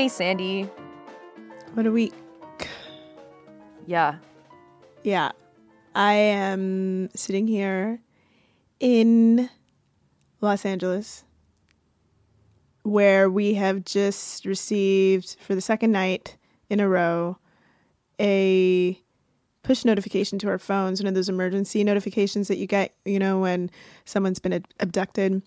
Hey, 0.00 0.08
Sandy. 0.08 0.62
What 1.74 1.84
a 1.84 1.92
week. 1.92 2.14
Yeah. 3.86 4.16
Yeah. 5.02 5.32
I 5.94 6.14
am 6.14 7.10
sitting 7.14 7.46
here 7.46 8.00
in 8.78 9.50
Los 10.40 10.64
Angeles 10.64 11.24
where 12.82 13.28
we 13.28 13.52
have 13.52 13.84
just 13.84 14.46
received 14.46 15.36
for 15.38 15.54
the 15.54 15.60
second 15.60 15.92
night 15.92 16.38
in 16.70 16.80
a 16.80 16.88
row 16.88 17.36
a 18.18 18.98
push 19.62 19.84
notification 19.84 20.38
to 20.38 20.48
our 20.48 20.58
phones, 20.58 21.02
one 21.02 21.08
of 21.08 21.14
those 21.14 21.28
emergency 21.28 21.84
notifications 21.84 22.48
that 22.48 22.56
you 22.56 22.66
get, 22.66 22.94
you 23.04 23.18
know, 23.18 23.38
when 23.38 23.70
someone's 24.06 24.38
been 24.38 24.64
abducted. 24.80 25.42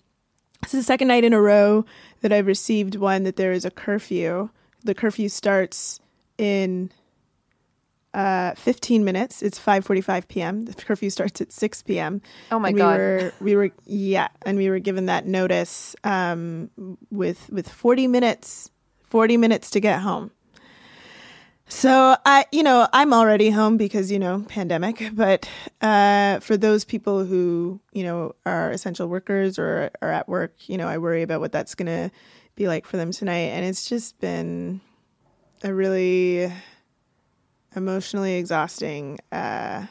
This 0.64 0.74
is 0.74 0.80
the 0.80 0.84
second 0.84 1.08
night 1.08 1.24
in 1.24 1.32
a 1.32 1.40
row 1.40 1.84
that 2.22 2.32
I've 2.32 2.46
received 2.46 2.96
one 2.96 3.24
that 3.24 3.36
there 3.36 3.52
is 3.52 3.64
a 3.64 3.70
curfew. 3.70 4.48
The 4.82 4.94
curfew 4.94 5.28
starts 5.28 6.00
in 6.38 6.90
uh, 8.14 8.54
15 8.54 9.04
minutes. 9.04 9.42
It's 9.42 9.58
5:45 9.58 10.28
p.m. 10.28 10.64
The 10.64 10.74
curfew 10.74 11.10
starts 11.10 11.40
at 11.40 11.52
6 11.52 11.82
p.m. 11.82 12.22
Oh 12.50 12.58
my 12.58 12.68
and 12.68 12.78
God. 12.78 12.92
We 12.92 12.98
were, 12.98 13.32
we 13.40 13.56
were 13.56 13.70
yeah, 13.86 14.28
and 14.42 14.56
we 14.56 14.70
were 14.70 14.78
given 14.78 15.06
that 15.06 15.26
notice 15.26 15.94
um, 16.04 16.70
with 17.10 17.50
with 17.50 17.68
40 17.68 18.06
minutes 18.06 18.70
40 19.14 19.36
minutes 19.36 19.70
to 19.70 19.78
get 19.78 20.00
home. 20.00 20.32
So 21.66 22.16
I, 22.26 22.44
you 22.52 22.62
know, 22.62 22.86
I'm 22.92 23.12
already 23.14 23.50
home 23.50 23.76
because 23.76 24.10
you 24.12 24.18
know 24.18 24.44
pandemic. 24.48 25.10
But 25.14 25.48
uh, 25.80 26.40
for 26.40 26.56
those 26.56 26.84
people 26.84 27.24
who 27.24 27.80
you 27.92 28.02
know 28.02 28.32
are 28.44 28.70
essential 28.70 29.08
workers 29.08 29.58
or 29.58 29.90
are 30.02 30.12
at 30.12 30.28
work, 30.28 30.54
you 30.68 30.76
know, 30.76 30.88
I 30.88 30.98
worry 30.98 31.22
about 31.22 31.40
what 31.40 31.52
that's 31.52 31.74
gonna 31.74 32.10
be 32.54 32.68
like 32.68 32.86
for 32.86 32.96
them 32.96 33.12
tonight. 33.12 33.50
And 33.52 33.64
it's 33.64 33.88
just 33.88 34.18
been 34.20 34.80
a 35.62 35.72
really 35.72 36.52
emotionally 37.74 38.34
exhausting 38.34 39.18
uh, 39.32 39.86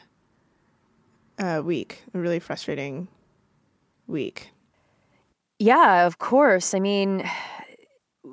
uh, 1.38 1.62
week. 1.64 2.02
A 2.14 2.18
really 2.18 2.38
frustrating 2.38 3.08
week. 4.06 4.50
Yeah, 5.58 6.06
of 6.06 6.18
course. 6.18 6.74
I 6.74 6.80
mean, 6.80 7.28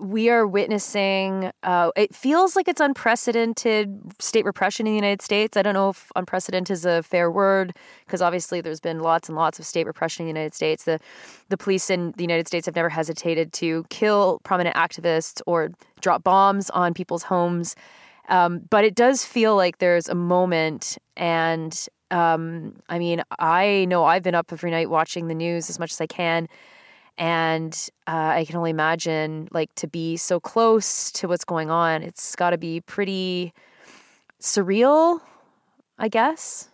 we 0.02 0.30
are 0.30 0.48
witnessing, 0.48 1.52
uh, 1.62 1.92
it 1.96 2.14
feels 2.16 2.56
like 2.56 2.68
it's 2.68 2.82
unprecedented 2.82 4.02
state 4.20 4.46
repression 4.46 4.88
in 4.88 4.94
the 4.94 4.98
United 4.98 5.22
States. 5.22 5.56
I 5.56 5.62
don't 5.62 5.76
know 5.76 5.90
if 5.90 6.12
unprecedented 6.16 6.74
is 6.74 6.86
a 6.86 7.04
fair 7.04 7.30
word 7.30 7.76
because 8.06 8.22
obviously 8.22 8.62
there's 8.62 8.80
been 8.80 9.02
lots 9.02 9.30
and 9.30 9.36
lots 9.36 9.60
of 9.60 9.66
state 9.66 9.86
repression 9.86 10.24
in 10.24 10.34
the 10.34 10.40
United 10.40 10.56
States. 10.56 10.86
The, 10.86 11.00
the 11.50 11.58
police 11.58 11.90
in 11.92 12.14
the 12.18 12.24
United 12.24 12.48
States 12.48 12.66
have 12.66 12.76
never 12.76 12.90
hesitated 12.90 13.54
to 13.54 13.86
kill 13.90 14.40
prominent 14.44 14.76
activists 14.76 15.40
or 15.46 15.70
drop 16.02 16.24
bombs 16.24 16.72
on 16.72 16.96
people's 16.96 17.24
homes. 17.24 17.76
Um, 18.28 18.62
but 18.70 18.84
it 18.84 18.96
does 18.96 19.24
feel 19.24 19.56
like 19.56 19.78
there's 19.78 20.10
a 20.10 20.16
moment 20.16 20.98
and 21.16 21.88
um, 22.10 22.76
I 22.90 23.00
mean, 23.00 23.24
I 23.40 23.86
know 23.88 24.04
I've 24.04 24.24
been 24.24 24.36
up 24.36 24.52
every 24.52 24.72
night 24.72 24.90
watching 24.90 25.28
the 25.28 25.36
news 25.36 25.70
as 25.70 25.80
much 25.80 25.92
as 25.92 26.02
I 26.02 26.08
can 26.08 26.50
and 27.22 27.88
uh, 28.08 28.34
I 28.34 28.46
can 28.46 28.56
only 28.56 28.72
imagine 28.72 29.48
like 29.52 29.74
to 29.76 29.88
be 29.88 30.18
so 30.18 30.40
close 30.40 31.12
to 31.12 31.28
what's 31.28 31.46
going 31.46 31.70
on. 31.70 32.02
It's 32.02 32.36
got 32.36 32.50
to 32.50 32.58
be 32.58 32.82
pretty 32.82 33.54
surreal, 34.42 35.22
I 36.00 36.08
guess. 36.08 36.70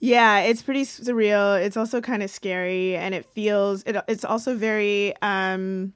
Yeah, 0.00 0.40
it's 0.40 0.62
pretty 0.62 0.84
surreal. 0.84 1.62
It's 1.62 1.76
also 1.76 2.00
kind 2.00 2.22
of 2.22 2.30
scary, 2.30 2.96
and 2.96 3.14
it 3.14 3.26
feels. 3.26 3.82
It, 3.82 3.94
it's 4.08 4.24
also 4.24 4.56
very. 4.56 5.14
Um, 5.20 5.92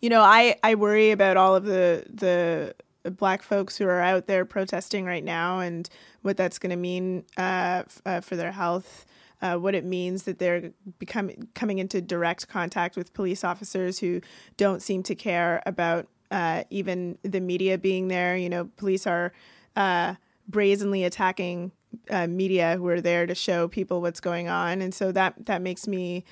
you 0.00 0.08
know, 0.08 0.22
I 0.22 0.56
I 0.62 0.74
worry 0.74 1.10
about 1.10 1.36
all 1.36 1.54
of 1.54 1.66
the 1.66 2.06
the 2.08 2.74
black 3.10 3.42
folks 3.42 3.76
who 3.76 3.86
are 3.86 4.00
out 4.00 4.26
there 4.26 4.46
protesting 4.46 5.04
right 5.04 5.24
now, 5.24 5.58
and 5.58 5.86
what 6.22 6.38
that's 6.38 6.58
going 6.58 6.70
to 6.70 6.76
mean 6.76 7.24
uh, 7.36 7.82
f- 7.84 8.02
uh, 8.06 8.20
for 8.22 8.36
their 8.36 8.52
health. 8.52 9.04
Uh, 9.42 9.58
what 9.58 9.74
it 9.74 9.84
means 9.84 10.22
that 10.22 10.38
they're 10.38 10.70
becoming 10.98 11.48
coming 11.54 11.78
into 11.78 12.00
direct 12.00 12.48
contact 12.48 12.96
with 12.96 13.12
police 13.12 13.44
officers 13.44 13.98
who 13.98 14.20
don't 14.56 14.80
seem 14.80 15.02
to 15.02 15.14
care 15.14 15.62
about 15.66 16.06
uh, 16.30 16.64
even 16.70 17.18
the 17.22 17.40
media 17.40 17.76
being 17.76 18.08
there. 18.08 18.36
You 18.36 18.48
know, 18.48 18.70
police 18.76 19.06
are 19.06 19.32
uh, 19.76 20.14
brazenly 20.48 21.04
attacking 21.04 21.72
uh, 22.10 22.26
media 22.26 22.76
who 22.76 22.88
are 22.88 23.00
there 23.00 23.26
to 23.26 23.34
show 23.34 23.68
people 23.68 24.00
what's 24.00 24.20
going 24.20 24.48
on, 24.48 24.80
and 24.80 24.94
so 24.94 25.12
that 25.12 25.46
that 25.46 25.62
makes 25.62 25.86
me 25.86 26.24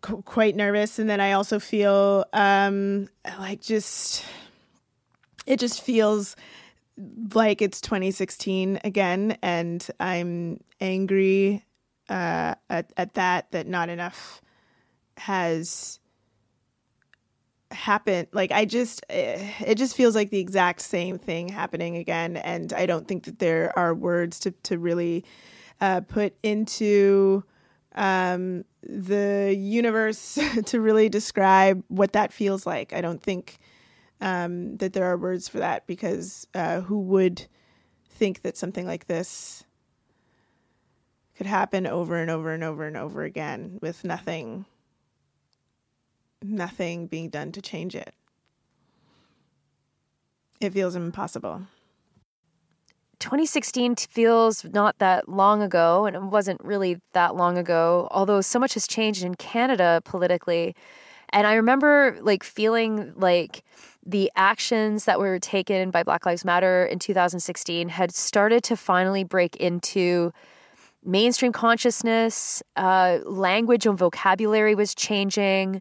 qu- 0.00 0.22
quite 0.22 0.56
nervous. 0.56 0.98
And 0.98 1.08
then 1.08 1.20
I 1.20 1.32
also 1.32 1.58
feel 1.58 2.24
um, 2.32 3.08
like 3.38 3.60
just 3.60 4.24
it 5.46 5.58
just 5.58 5.82
feels 5.82 6.36
like 7.34 7.62
it's 7.62 7.80
2016 7.80 8.80
again, 8.84 9.38
and 9.42 9.86
I'm 9.98 10.60
angry 10.80 11.64
uh, 12.08 12.54
at, 12.70 12.92
at 12.96 13.14
that 13.14 13.50
that 13.52 13.66
not 13.66 13.88
enough 13.88 14.40
has 15.16 16.00
happened. 17.70 18.28
Like 18.32 18.50
i 18.50 18.64
just 18.64 19.04
eh, 19.10 19.52
it 19.66 19.74
just 19.76 19.94
feels 19.94 20.14
like 20.14 20.30
the 20.30 20.38
exact 20.38 20.80
same 20.80 21.18
thing 21.18 21.48
happening 21.48 21.96
again. 21.96 22.36
And 22.36 22.72
i 22.72 22.86
don't 22.86 23.06
think 23.06 23.24
that 23.24 23.38
there 23.38 23.76
are 23.78 23.94
words 23.94 24.38
to 24.40 24.50
to 24.50 24.78
really 24.78 25.24
uh, 25.80 26.00
put 26.00 26.34
into 26.42 27.44
um, 27.94 28.64
the 28.82 29.54
universe 29.58 30.38
to 30.66 30.80
really 30.80 31.08
describe 31.08 31.82
what 31.88 32.12
that 32.12 32.32
feels 32.32 32.66
like. 32.66 32.92
I 32.92 33.00
don't 33.00 33.22
think 33.22 33.58
um, 34.20 34.76
that 34.78 34.92
there 34.92 35.04
are 35.04 35.16
words 35.16 35.48
for 35.48 35.58
that 35.58 35.86
because 35.86 36.46
uh, 36.54 36.80
who 36.80 37.00
would 37.00 37.46
think 38.10 38.42
that 38.42 38.56
something 38.56 38.86
like 38.86 39.06
this 39.06 39.64
could 41.38 41.46
happen 41.46 41.86
over 41.86 42.16
and 42.16 42.30
over 42.30 42.52
and 42.52 42.64
over 42.64 42.84
and 42.84 42.96
over 42.96 43.22
again 43.22 43.78
with 43.80 44.04
nothing 44.04 44.66
nothing 46.42 47.06
being 47.06 47.28
done 47.28 47.52
to 47.52 47.62
change 47.62 47.94
it. 47.94 48.12
It 50.60 50.72
feels 50.72 50.96
impossible. 50.96 51.62
2016 53.20 53.96
feels 53.96 54.64
not 54.64 54.98
that 54.98 55.28
long 55.28 55.62
ago, 55.62 56.06
and 56.06 56.14
it 56.16 56.22
wasn't 56.22 56.62
really 56.64 57.00
that 57.12 57.34
long 57.34 57.56
ago, 57.56 58.08
although 58.10 58.40
so 58.40 58.58
much 58.58 58.74
has 58.74 58.86
changed 58.86 59.24
in 59.24 59.34
Canada 59.34 60.00
politically. 60.04 60.74
And 61.30 61.46
I 61.46 61.54
remember 61.54 62.16
like 62.20 62.42
feeling 62.42 63.12
like 63.16 63.62
the 64.04 64.30
actions 64.34 65.04
that 65.04 65.18
were 65.18 65.38
taken 65.38 65.90
by 65.90 66.02
Black 66.02 66.26
Lives 66.26 66.44
Matter 66.44 66.84
in 66.84 66.98
2016 66.98 67.88
had 67.88 68.12
started 68.12 68.62
to 68.64 68.76
finally 68.76 69.24
break 69.24 69.56
into 69.56 70.32
mainstream 71.08 71.52
consciousness. 71.52 72.62
Uh, 72.76 73.18
language 73.24 73.86
and 73.86 73.98
vocabulary 73.98 74.74
was 74.74 74.94
changing. 74.94 75.80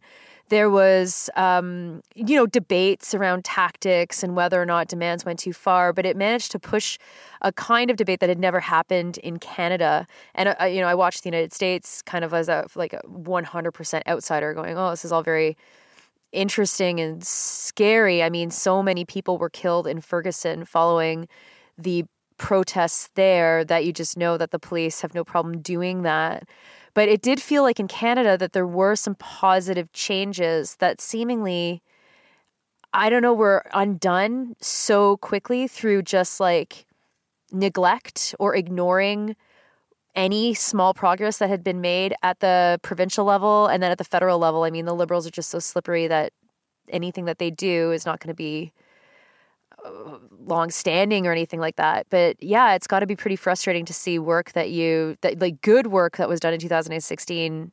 There 0.50 0.70
was, 0.70 1.30
um, 1.36 2.02
you 2.16 2.38
know, 2.38 2.46
debates 2.46 3.14
around 3.14 3.44
tactics 3.44 4.24
and 4.24 4.34
whether 4.34 4.62
or 4.62 4.66
not 4.66 4.88
demands 4.88 5.26
went 5.26 5.40
too 5.40 5.52
far, 5.52 5.92
but 5.92 6.06
it 6.06 6.16
managed 6.16 6.54
to 6.54 6.60
push 6.60 6.98
a 7.42 7.52
kind 7.52 7.92
of 7.92 7.98
debate 7.98 8.22
that 8.22 8.30
had 8.30 8.40
never 8.40 8.62
happened 8.62 9.18
in 9.18 9.40
Canada. 9.40 10.08
And 10.34 10.56
uh, 10.60 10.64
you 10.64 10.80
know, 10.80 10.88
I 10.88 10.96
watched 10.96 11.24
the 11.24 11.28
United 11.28 11.52
States 11.52 12.02
kind 12.02 12.24
of 12.24 12.34
as 12.34 12.48
a 12.48 12.66
like 12.76 12.94
a 12.94 13.02
100% 13.06 14.02
outsider, 14.08 14.54
going, 14.54 14.78
"Oh, 14.78 14.92
this 14.92 15.04
is 15.04 15.12
all 15.12 15.22
very 15.24 15.58
interesting 16.32 17.02
and 17.02 17.22
scary." 17.26 18.24
I 18.24 18.30
mean, 18.30 18.50
so 18.50 18.82
many 18.82 19.04
people 19.04 19.38
were 19.38 19.50
killed 19.50 19.86
in 19.86 20.00
Ferguson 20.00 20.64
following 20.64 21.28
the 21.78 22.06
protests 22.38 23.10
there 23.16 23.64
that 23.66 23.86
you 23.86 23.94
just 23.94 24.18
know 24.18 24.38
that 24.38 24.52
the 24.52 24.60
police 24.60 25.02
have 25.02 25.14
no 25.14 25.24
problem 25.24 25.62
doing 25.62 26.04
that. 26.04 26.48
But 26.94 27.10
it 27.10 27.22
did 27.22 27.42
feel 27.42 27.64
like 27.64 27.80
in 27.80 27.88
Canada 27.88 28.38
that 28.38 28.54
there 28.54 28.66
were 28.66 28.96
some 28.96 29.16
positive 29.16 29.92
changes 29.92 30.78
that 30.78 31.00
seemingly, 31.00 31.82
I 32.94 33.10
don't 33.10 33.22
know, 33.22 33.34
were 33.34 33.64
undone 33.74 34.56
so 34.62 35.18
quickly 35.18 35.68
through 35.68 36.04
just 36.04 36.40
like 36.40 36.86
neglect 37.52 38.36
or 38.40 38.56
ignoring 38.56 39.36
any 40.16 40.56
small 40.56 40.96
progress 40.96 41.38
that 41.38 41.50
had 41.50 41.64
been 41.64 41.80
made 41.80 42.16
at 42.24 42.40
the 42.40 42.80
provincial 42.82 43.24
level 43.24 43.68
and 43.68 43.84
then 43.84 43.92
at 43.92 44.00
the 44.00 44.04
federal 44.04 44.40
level. 44.40 44.64
I 44.64 44.72
mean, 44.72 44.86
the 44.86 44.96
liberals 44.96 45.28
are 45.28 45.32
just 45.32 45.52
so 45.52 45.60
slippery 45.60 46.08
that 46.08 46.34
anything 46.90 47.26
that 47.26 47.38
they 47.38 47.52
do 47.52 47.92
is 47.92 48.06
not 48.06 48.20
going 48.20 48.30
to 48.30 48.34
be 48.34 48.74
long 50.46 50.70
standing 50.72 51.28
or 51.28 51.32
anything 51.32 51.60
like 51.60 51.76
that. 51.76 52.08
But 52.10 52.42
yeah, 52.42 52.74
it's 52.74 52.88
got 52.88 53.00
to 53.02 53.06
be 53.06 53.16
pretty 53.16 53.36
frustrating 53.36 53.86
to 53.86 53.94
see 53.94 54.20
work 54.20 54.54
that 54.54 54.72
you 54.72 55.18
that 55.22 55.40
like 55.40 55.62
good 55.62 55.88
work 55.88 56.18
that 56.18 56.30
was 56.30 56.40
done 56.40 56.54
in 56.54 56.60
2016 56.60 57.72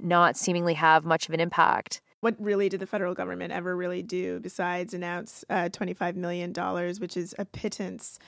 not 0.00 0.36
seemingly 0.36 0.74
have 0.74 1.04
much 1.04 1.28
of 1.28 1.34
an 1.34 1.40
impact. 1.40 2.00
What 2.20 2.34
really 2.38 2.68
did 2.68 2.80
the 2.80 2.86
federal 2.86 3.14
government 3.14 3.52
ever 3.52 3.76
really 3.76 4.02
do 4.02 4.40
besides 4.40 4.92
announce 4.92 5.44
uh, 5.48 5.68
$25 5.70 6.16
million, 6.16 6.52
which 7.00 7.16
is 7.16 7.34
a 7.38 7.44
pittance 7.44 8.18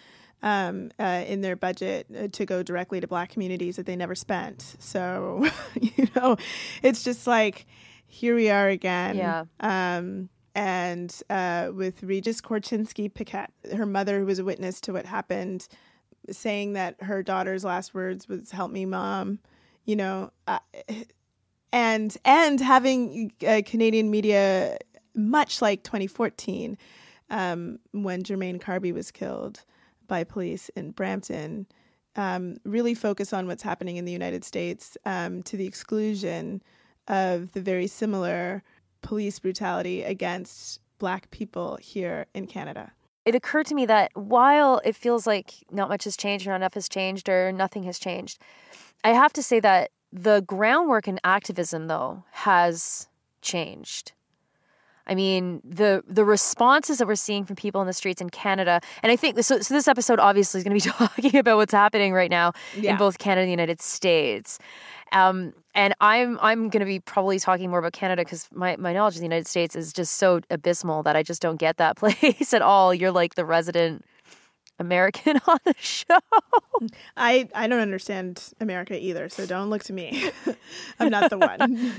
um, 0.42 0.90
uh, 0.98 1.24
in 1.26 1.40
their 1.40 1.56
budget 1.56 2.06
uh, 2.16 2.28
to 2.28 2.46
go 2.46 2.62
directly 2.62 3.00
to 3.00 3.08
black 3.08 3.30
communities 3.30 3.76
that 3.76 3.86
they 3.86 3.96
never 3.96 4.14
spent. 4.14 4.76
So, 4.78 5.46
you 5.80 6.08
know, 6.14 6.36
it's 6.82 7.02
just 7.02 7.26
like 7.26 7.66
here 8.06 8.34
we 8.34 8.48
are 8.48 8.68
again. 8.68 9.16
Yeah. 9.16 9.44
Um, 9.60 10.28
and 10.54 11.14
uh, 11.30 11.70
with 11.72 12.02
Regis 12.02 12.40
Korchinski 12.40 13.12
Paquet, 13.12 13.46
her 13.74 13.86
mother, 13.86 14.18
who 14.18 14.26
was 14.26 14.38
a 14.38 14.44
witness 14.44 14.80
to 14.82 14.92
what 14.92 15.06
happened, 15.06 15.68
saying 16.30 16.72
that 16.74 16.96
her 17.02 17.22
daughter's 17.22 17.64
last 17.64 17.94
words 17.94 18.28
was 18.28 18.50
"Help 18.50 18.70
me, 18.70 18.84
mom," 18.84 19.38
you 19.84 19.96
know, 19.96 20.32
uh, 20.46 20.58
and 21.72 22.16
and 22.24 22.60
having 22.60 23.32
uh, 23.46 23.62
Canadian 23.64 24.10
media, 24.10 24.78
much 25.14 25.62
like 25.62 25.82
2014, 25.84 26.76
um, 27.30 27.78
when 27.92 28.22
Jermaine 28.22 28.60
Carby 28.60 28.92
was 28.92 29.10
killed 29.10 29.64
by 30.08 30.24
police 30.24 30.68
in 30.70 30.90
Brampton, 30.90 31.66
um, 32.16 32.56
really 32.64 32.94
focus 32.94 33.32
on 33.32 33.46
what's 33.46 33.62
happening 33.62 33.96
in 33.96 34.04
the 34.04 34.12
United 34.12 34.44
States 34.44 34.96
um, 35.04 35.42
to 35.44 35.56
the 35.56 35.66
exclusion 35.66 36.62
of 37.06 37.52
the 37.52 37.60
very 37.60 37.86
similar 37.86 38.62
police 39.02 39.38
brutality 39.38 40.02
against 40.02 40.80
Black 40.98 41.30
people 41.30 41.78
here 41.80 42.26
in 42.34 42.46
Canada. 42.46 42.92
It 43.24 43.34
occurred 43.34 43.66
to 43.66 43.74
me 43.74 43.86
that 43.86 44.10
while 44.14 44.80
it 44.84 44.96
feels 44.96 45.26
like 45.26 45.54
not 45.70 45.88
much 45.88 46.04
has 46.04 46.16
changed 46.16 46.46
or 46.46 46.50
not 46.50 46.56
enough 46.56 46.74
has 46.74 46.88
changed 46.88 47.28
or 47.28 47.52
nothing 47.52 47.82
has 47.84 47.98
changed, 47.98 48.40
I 49.04 49.10
have 49.10 49.32
to 49.34 49.42
say 49.42 49.60
that 49.60 49.90
the 50.12 50.42
groundwork 50.46 51.06
in 51.06 51.20
activism, 51.22 51.86
though, 51.86 52.24
has 52.32 53.08
changed. 53.42 54.12
I 55.06 55.14
mean, 55.14 55.60
the 55.64 56.04
the 56.06 56.24
responses 56.24 56.98
that 56.98 57.06
we're 57.06 57.14
seeing 57.16 57.44
from 57.44 57.56
people 57.56 57.80
in 57.80 57.86
the 57.86 57.92
streets 57.92 58.20
in 58.20 58.30
Canada, 58.30 58.80
and 59.02 59.10
I 59.10 59.16
think 59.16 59.38
so. 59.42 59.60
So 59.60 59.74
this 59.74 59.88
episode 59.88 60.20
obviously 60.20 60.58
is 60.58 60.64
going 60.64 60.78
to 60.78 60.84
be 60.86 60.90
talking 61.06 61.36
about 61.36 61.56
what's 61.56 61.72
happening 61.72 62.12
right 62.12 62.30
now 62.30 62.52
Yeah. 62.76 62.92
in 62.92 62.96
both 62.98 63.18
Canada 63.18 63.42
and 63.42 63.48
the 63.48 63.52
United 63.52 63.80
States. 63.80 64.58
Um, 65.12 65.52
and 65.74 65.94
I'm 66.00 66.38
I'm 66.40 66.68
going 66.68 66.80
to 66.80 66.86
be 66.86 67.00
probably 67.00 67.38
talking 67.38 67.70
more 67.70 67.78
about 67.78 67.92
Canada 67.92 68.22
because 68.22 68.48
my, 68.52 68.76
my 68.76 68.92
knowledge 68.92 69.14
of 69.14 69.20
the 69.20 69.26
United 69.26 69.46
States 69.46 69.76
is 69.76 69.92
just 69.92 70.16
so 70.16 70.40
abysmal 70.50 71.02
that 71.04 71.16
I 71.16 71.22
just 71.22 71.40
don't 71.42 71.56
get 71.56 71.76
that 71.78 71.96
place 71.98 72.52
at 72.52 72.62
all. 72.62 72.94
You're 72.94 73.12
like 73.12 73.34
the 73.34 73.44
resident 73.44 74.04
American 74.78 75.38
on 75.46 75.58
the 75.64 75.74
show. 75.78 76.18
I, 77.16 77.48
I 77.54 77.66
don't 77.68 77.80
understand 77.80 78.52
America 78.60 78.98
either, 78.98 79.28
so 79.28 79.46
don't 79.46 79.70
look 79.70 79.84
to 79.84 79.92
me. 79.92 80.30
I'm 80.98 81.10
not 81.10 81.30
the 81.30 81.38
one. 81.38 81.92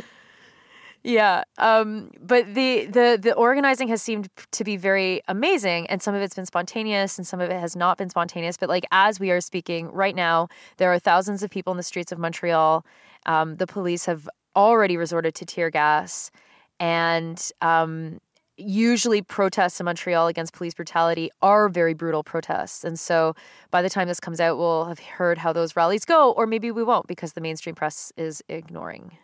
Yeah, 1.04 1.46
um, 1.58 2.12
but 2.22 2.54
the, 2.54 2.86
the 2.86 3.18
the 3.20 3.34
organizing 3.34 3.88
has 3.88 4.04
seemed 4.04 4.30
to 4.52 4.64
be 4.64 4.78
very 4.78 5.22
amazing, 5.28 5.88
and 5.88 6.00
some 6.02 6.14
of 6.14 6.22
it's 6.22 6.36
been 6.36 6.46
spontaneous, 6.46 7.18
and 7.18 7.26
some 7.26 7.42
of 7.42 7.50
it 7.50 7.60
has 7.60 7.76
not 7.76 7.98
been 7.98 8.10
spontaneous. 8.10 8.56
But 8.56 8.70
like 8.70 8.86
as 8.92 9.20
we 9.20 9.32
are 9.32 9.42
speaking 9.42 9.92
right 9.92 10.16
now, 10.16 10.48
there 10.78 10.94
are 10.94 11.00
thousands 11.00 11.42
of 11.42 11.50
people 11.50 11.72
in 11.72 11.78
the 11.78 11.84
streets 11.84 12.12
of 12.12 12.20
Montreal. 12.20 12.86
Um, 13.26 13.56
the 13.56 13.68
police 13.68 14.06
have 14.06 14.30
already 14.56 14.98
resorted 14.98 15.36
to 15.36 15.46
tear 15.46 15.70
gas, 15.70 16.32
and 16.80 17.52
um, 17.62 18.20
usually 18.58 19.22
protests 19.22 19.80
in 19.80 19.86
Montreal 19.86 20.28
against 20.28 20.54
police 20.54 20.74
brutality 20.74 21.30
are 21.42 21.70
very 21.70 21.94
brutal 21.94 22.24
protests. 22.24 22.84
And 22.84 23.00
so 23.00 23.36
by 23.72 23.82
the 23.82 23.90
time 23.90 24.08
this 24.08 24.20
comes 24.20 24.40
out, 24.40 24.58
we'll 24.58 24.86
have 24.86 25.00
heard 25.00 25.38
how 25.38 25.54
those 25.54 25.76
rallies 25.76 26.06
go, 26.06 26.32
or 26.32 26.46
maybe 26.48 26.72
we 26.72 26.84
won't 26.84 27.08
because 27.08 27.34
the 27.34 27.42
mainstream 27.42 27.76
press 27.76 28.12
is 28.18 28.44
ignoring 28.50 29.18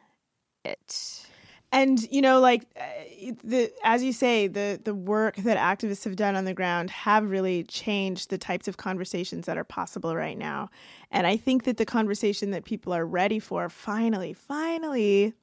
it. 0.66 1.28
And 1.72 2.02
you 2.12 2.22
know, 2.22 2.40
like 2.40 2.66
uh, 2.80 3.34
the 3.44 3.72
as 3.84 4.02
you 4.02 4.14
say, 4.14 4.48
the 4.48 4.80
the 4.82 4.96
work 4.96 5.36
that 5.38 5.58
activists 5.58 6.06
have 6.06 6.16
done 6.16 6.36
on 6.36 6.46
the 6.46 6.54
ground 6.54 6.90
have 6.90 7.30
really 7.30 7.64
changed 7.64 8.30
the 8.30 8.38
types 8.38 8.68
of 8.68 8.78
conversations 8.78 9.46
that 9.48 9.58
are 9.58 9.66
possible 9.66 10.16
right 10.16 10.38
now. 10.38 10.70
And 11.12 11.28
I 11.28 11.36
think 11.36 11.66
that 11.66 11.78
the 11.78 11.86
conversation 11.86 12.52
that 12.52 12.64
people 12.64 12.94
are 12.94 13.06
ready 13.06 13.40
for, 13.40 13.68
finally, 13.70 14.34
finally, 14.34 15.34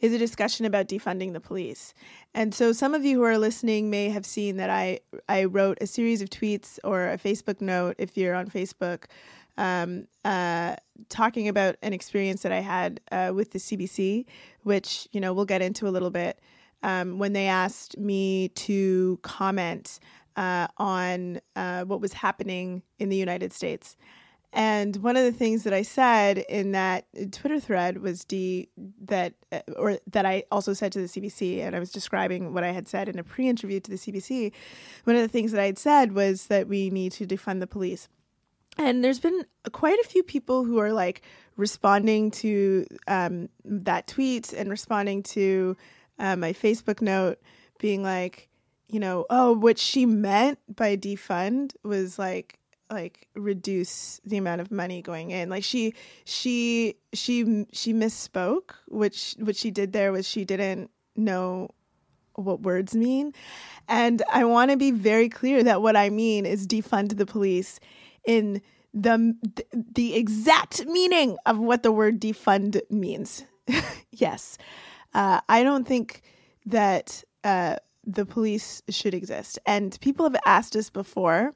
is 0.00 0.12
a 0.12 0.18
discussion 0.18 0.66
about 0.66 0.88
defunding 0.88 1.32
the 1.32 1.40
police. 1.40 1.94
And 2.34 2.54
so 2.54 2.72
some 2.72 2.94
of 2.94 3.04
you 3.04 3.18
who 3.18 3.24
are 3.24 3.38
listening 3.38 3.90
may 3.90 4.10
have 4.10 4.26
seen 4.26 4.58
that 4.58 4.68
I 4.68 5.00
I 5.28 5.44
wrote 5.44 5.78
a 5.80 5.86
series 5.86 6.20
of 6.20 6.28
tweets 6.28 6.78
or 6.84 7.08
a 7.08 7.16
Facebook 7.18 7.62
note 7.62 7.96
if 7.98 8.16
you're 8.16 8.34
on 8.34 8.48
Facebook 8.48 9.04
um, 9.58 10.06
uh, 10.24 10.76
talking 11.10 11.48
about 11.48 11.76
an 11.82 11.92
experience 11.92 12.42
that 12.42 12.52
I 12.52 12.60
had 12.60 13.00
uh, 13.12 13.32
with 13.34 13.50
the 13.50 13.58
CBC, 13.58 14.24
which 14.62 15.06
you 15.12 15.20
know 15.20 15.34
we'll 15.34 15.44
get 15.44 15.60
into 15.60 15.86
a 15.86 15.90
little 15.90 16.10
bit. 16.10 16.40
Um, 16.82 17.18
when 17.18 17.32
they 17.32 17.48
asked 17.48 17.98
me 17.98 18.48
to 18.50 19.18
comment 19.22 19.98
uh, 20.36 20.68
on 20.78 21.40
uh, 21.56 21.84
what 21.84 22.00
was 22.00 22.12
happening 22.12 22.82
in 23.00 23.08
the 23.08 23.16
United 23.16 23.52
States, 23.52 23.96
and 24.52 24.96
one 24.96 25.16
of 25.16 25.24
the 25.24 25.32
things 25.32 25.64
that 25.64 25.74
I 25.74 25.82
said 25.82 26.38
in 26.38 26.72
that 26.72 27.04
Twitter 27.32 27.60
thread 27.60 27.98
was 27.98 28.24
de- 28.24 28.68
that, 29.04 29.34
uh, 29.52 29.60
or 29.76 29.98
that 30.06 30.24
I 30.24 30.44
also 30.50 30.72
said 30.72 30.92
to 30.92 31.00
the 31.00 31.06
CBC, 31.06 31.60
and 31.60 31.76
I 31.76 31.80
was 31.80 31.90
describing 31.90 32.54
what 32.54 32.64
I 32.64 32.70
had 32.70 32.88
said 32.88 33.08
in 33.08 33.18
a 33.18 33.24
pre-interview 33.24 33.80
to 33.80 33.90
the 33.90 33.96
CBC. 33.96 34.52
One 35.04 35.16
of 35.16 35.22
the 35.22 35.28
things 35.28 35.52
that 35.52 35.60
I 35.60 35.66
had 35.66 35.78
said 35.78 36.12
was 36.12 36.46
that 36.46 36.66
we 36.68 36.88
need 36.88 37.12
to 37.12 37.26
defund 37.26 37.60
the 37.60 37.66
police. 37.66 38.08
And 38.78 39.02
there's 39.02 39.18
been 39.18 39.44
quite 39.72 39.98
a 39.98 40.08
few 40.08 40.22
people 40.22 40.64
who 40.64 40.78
are 40.78 40.92
like 40.92 41.22
responding 41.56 42.30
to 42.30 42.86
um, 43.08 43.48
that 43.64 44.06
tweet 44.06 44.52
and 44.52 44.70
responding 44.70 45.24
to 45.24 45.76
uh, 46.20 46.36
my 46.36 46.52
Facebook 46.52 47.02
note, 47.02 47.40
being 47.80 48.04
like, 48.04 48.48
you 48.88 49.00
know, 49.00 49.26
oh, 49.28 49.52
what 49.52 49.78
she 49.78 50.06
meant 50.06 50.58
by 50.74 50.96
defund 50.96 51.72
was 51.82 52.18
like 52.18 52.58
like 52.90 53.28
reduce 53.34 54.18
the 54.24 54.38
amount 54.38 54.60
of 54.60 54.70
money 54.70 55.02
going 55.02 55.30
in. 55.32 55.50
Like 55.50 55.64
she 55.64 55.94
she 56.24 56.94
she 57.12 57.66
she 57.72 57.92
misspoke. 57.92 58.70
Which 58.86 59.34
what 59.38 59.56
she 59.56 59.70
did 59.70 59.92
there 59.92 60.12
was 60.12 60.26
she 60.26 60.44
didn't 60.44 60.90
know 61.16 61.70
what 62.34 62.60
words 62.60 62.94
mean. 62.94 63.34
And 63.88 64.22
i 64.30 64.44
want 64.44 64.70
to 64.70 64.76
be 64.76 64.90
very 64.90 65.28
clear 65.28 65.62
that 65.64 65.82
what 65.82 65.96
i 65.96 66.10
mean 66.10 66.46
is 66.46 66.66
defund 66.66 67.16
the 67.16 67.26
police 67.26 67.80
in 68.26 68.60
the 68.94 69.36
the 69.72 70.14
exact 70.14 70.86
meaning 70.86 71.36
of 71.46 71.58
what 71.58 71.82
the 71.82 71.92
word 71.92 72.20
defund 72.20 72.80
means 72.90 73.44
yes 74.12 74.58
uh, 75.14 75.40
i 75.48 75.62
don't 75.62 75.86
think 75.86 76.22
that 76.66 77.22
uh, 77.44 77.76
the 78.04 78.26
police 78.26 78.82
should 78.88 79.14
exist 79.14 79.58
and 79.66 79.98
people 80.00 80.24
have 80.24 80.36
asked 80.46 80.74
us 80.74 80.90
before 80.90 81.54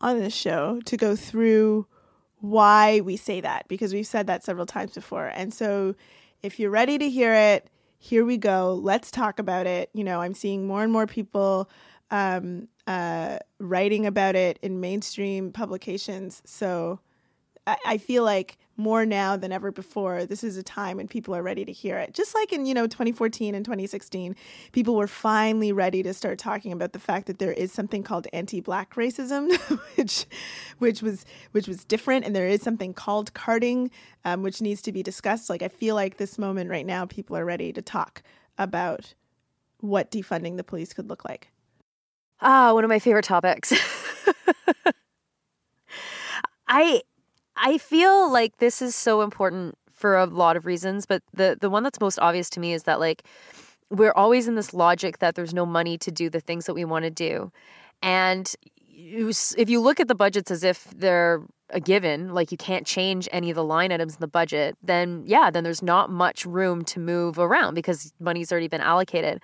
on 0.00 0.18
this 0.18 0.34
show 0.34 0.80
to 0.84 0.96
go 0.96 1.16
through 1.16 1.86
why 2.40 3.00
we 3.00 3.16
say 3.16 3.40
that 3.40 3.66
because 3.68 3.94
we've 3.94 4.06
said 4.06 4.26
that 4.26 4.44
several 4.44 4.66
times 4.66 4.92
before. 4.92 5.28
And 5.28 5.52
so 5.52 5.94
if 6.42 6.60
you're 6.60 6.70
ready 6.70 6.98
to 6.98 7.08
hear 7.08 7.32
it, 7.32 7.70
here 7.98 8.24
we 8.24 8.36
go. 8.36 8.78
Let's 8.82 9.10
talk 9.10 9.38
about 9.38 9.66
it. 9.66 9.88
You 9.94 10.04
know, 10.04 10.20
I'm 10.20 10.34
seeing 10.34 10.66
more 10.66 10.82
and 10.82 10.92
more 10.92 11.06
people 11.06 11.70
um, 12.10 12.68
uh, 12.86 13.38
writing 13.58 14.06
about 14.06 14.36
it 14.36 14.58
in 14.62 14.80
mainstream 14.80 15.52
publications. 15.52 16.42
So 16.44 17.00
I, 17.66 17.76
I 17.86 17.98
feel 17.98 18.24
like 18.24 18.58
more 18.76 19.06
now 19.06 19.36
than 19.36 19.52
ever 19.52 19.70
before, 19.70 20.26
this 20.26 20.42
is 20.42 20.56
a 20.56 20.62
time 20.62 20.96
when 20.96 21.06
people 21.06 21.34
are 21.34 21.42
ready 21.42 21.64
to 21.64 21.72
hear 21.72 21.96
it. 21.96 22.12
Just 22.12 22.34
like 22.34 22.52
in, 22.52 22.66
you 22.66 22.74
know, 22.74 22.86
2014 22.86 23.54
and 23.54 23.64
2016, 23.64 24.34
people 24.72 24.96
were 24.96 25.06
finally 25.06 25.72
ready 25.72 26.02
to 26.02 26.12
start 26.12 26.38
talking 26.38 26.72
about 26.72 26.92
the 26.92 26.98
fact 26.98 27.26
that 27.26 27.38
there 27.38 27.52
is 27.52 27.72
something 27.72 28.02
called 28.02 28.26
anti-black 28.32 28.94
racism, 28.94 29.52
which 29.96 30.26
which 30.78 31.02
was 31.02 31.24
which 31.52 31.68
was 31.68 31.84
different, 31.84 32.24
and 32.24 32.34
there 32.34 32.48
is 32.48 32.62
something 32.62 32.92
called 32.92 33.32
carding, 33.32 33.90
um, 34.24 34.42
which 34.42 34.60
needs 34.60 34.82
to 34.82 34.92
be 34.92 35.02
discussed. 35.02 35.48
Like 35.48 35.62
I 35.62 35.68
feel 35.68 35.94
like 35.94 36.16
this 36.16 36.38
moment 36.38 36.70
right 36.70 36.86
now, 36.86 37.06
people 37.06 37.36
are 37.36 37.44
ready 37.44 37.72
to 37.72 37.82
talk 37.82 38.22
about 38.58 39.14
what 39.80 40.10
defunding 40.10 40.56
the 40.56 40.64
police 40.64 40.92
could 40.92 41.08
look 41.08 41.24
like. 41.24 41.50
Ah, 42.40 42.72
one 42.74 42.84
of 42.84 42.88
my 42.88 42.98
favorite 42.98 43.24
topics. 43.24 43.72
I 46.68 47.02
I 47.56 47.78
feel 47.78 48.30
like 48.32 48.58
this 48.58 48.82
is 48.82 48.94
so 48.96 49.22
important 49.22 49.76
for 49.92 50.16
a 50.18 50.26
lot 50.26 50.56
of 50.56 50.66
reasons, 50.66 51.06
but 51.06 51.22
the 51.34 51.56
the 51.60 51.70
one 51.70 51.82
that's 51.82 52.00
most 52.00 52.18
obvious 52.20 52.50
to 52.50 52.60
me 52.60 52.72
is 52.74 52.84
that 52.84 53.00
like 53.00 53.24
we're 53.90 54.12
always 54.14 54.48
in 54.48 54.56
this 54.56 54.74
logic 54.74 55.18
that 55.20 55.34
there's 55.36 55.54
no 55.54 55.66
money 55.66 55.98
to 55.98 56.10
do 56.12 56.28
the 56.30 56.40
things 56.40 56.66
that 56.66 56.74
we 56.74 56.84
want 56.84 57.04
to 57.04 57.10
do. 57.10 57.52
And 58.02 58.52
you, 58.94 59.32
if 59.56 59.68
you 59.68 59.80
look 59.80 60.00
at 60.00 60.08
the 60.08 60.14
budgets 60.14 60.50
as 60.50 60.64
if 60.64 60.84
they're 60.96 61.42
a 61.70 61.80
given, 61.80 62.32
like 62.32 62.52
you 62.52 62.58
can't 62.58 62.86
change 62.86 63.28
any 63.32 63.50
of 63.50 63.56
the 63.56 63.64
line 63.64 63.90
items 63.90 64.14
in 64.14 64.20
the 64.20 64.28
budget, 64.28 64.76
then 64.82 65.22
yeah, 65.26 65.50
then 65.50 65.64
there's 65.64 65.82
not 65.82 66.10
much 66.10 66.44
room 66.46 66.84
to 66.84 67.00
move 67.00 67.38
around 67.38 67.74
because 67.74 68.12
money's 68.20 68.52
already 68.52 68.68
been 68.68 68.80
allocated. 68.80 69.40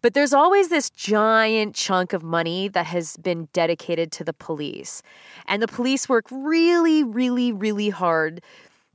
But 0.00 0.14
there's 0.14 0.32
always 0.32 0.68
this 0.68 0.90
giant 0.90 1.74
chunk 1.74 2.12
of 2.12 2.22
money 2.22 2.68
that 2.68 2.86
has 2.86 3.16
been 3.18 3.48
dedicated 3.52 4.12
to 4.12 4.24
the 4.24 4.32
police. 4.32 5.02
And 5.46 5.62
the 5.62 5.68
police 5.68 6.08
work 6.08 6.26
really, 6.30 7.02
really, 7.02 7.52
really 7.52 7.90
hard 7.90 8.42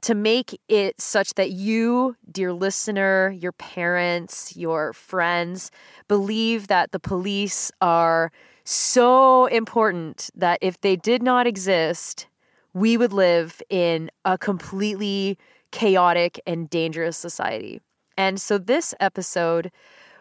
to 0.01 0.15
make 0.15 0.59
it 0.69 0.99
such 1.01 1.33
that 1.33 1.51
you, 1.51 2.15
dear 2.31 2.53
listener, 2.53 3.31
your 3.31 3.51
parents, 3.51 4.55
your 4.55 4.93
friends, 4.93 5.71
believe 6.07 6.67
that 6.67 6.91
the 6.91 6.99
police 6.99 7.71
are 7.81 8.31
so 8.69 9.47
important 9.47 10.29
that 10.35 10.59
if 10.61 10.81
they 10.81 10.95
did 10.95 11.23
not 11.23 11.47
exist, 11.47 12.27
we 12.73 12.97
would 12.97 13.11
live 13.11 13.61
in 13.69 14.11
a 14.25 14.37
completely 14.37 15.39
chaotic 15.71 16.39
and 16.45 16.69
dangerous 16.69 17.17
society. 17.17 17.81
And 18.15 18.39
so 18.39 18.59
this 18.59 18.93
episode 18.99 19.71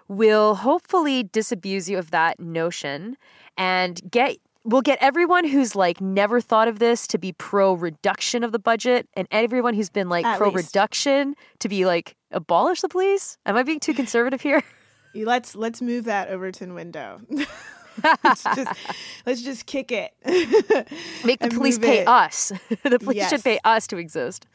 will 0.09 0.55
hopefully 0.55 1.25
disabuse 1.25 1.90
you 1.90 1.99
of 1.99 2.11
that 2.11 2.40
notion 2.40 3.19
and 3.59 4.00
get 4.11 4.38
we'll 4.64 4.81
get 4.81 4.99
everyone 5.02 5.47
who's 5.47 5.76
like 5.76 6.00
never 6.00 6.40
thought 6.40 6.69
of 6.69 6.78
this 6.78 7.07
to 7.09 7.19
be 7.19 7.33
pro 7.33 7.75
reduction 7.75 8.43
of 8.43 8.52
the 8.52 8.59
budget 8.59 9.07
and 9.14 9.28
everyone 9.31 9.75
who's 9.75 9.90
been 9.90 10.09
like 10.09 10.25
pro 10.38 10.50
reduction 10.50 11.35
to 11.59 11.69
be 11.69 11.85
like 11.85 12.17
abolish 12.31 12.81
the 12.81 12.88
police. 12.88 13.37
Am 13.45 13.57
I 13.57 13.62
being 13.62 13.81
too 13.81 13.93
conservative 13.93 14.40
here? 14.40 14.62
Let's 15.14 15.55
let's 15.55 15.83
move 15.83 16.05
that 16.05 16.28
Overton 16.28 16.75
window. 16.75 17.21
let's 18.25 18.43
just 18.45 18.78
let's 19.26 19.43
just 19.43 19.67
kick 19.67 19.93
it. 19.93 20.12
Make 21.25 21.40
the 21.40 21.50
police 21.50 21.78
pay 21.78 22.00
it. 22.00 22.09
us. 22.09 22.52
the 22.83 22.99
police 22.99 23.17
Yes. 23.17 23.31
should 23.31 23.45
pay 23.45 23.59
us 23.64 23.87
to 23.88 23.97
exist. 23.97 24.47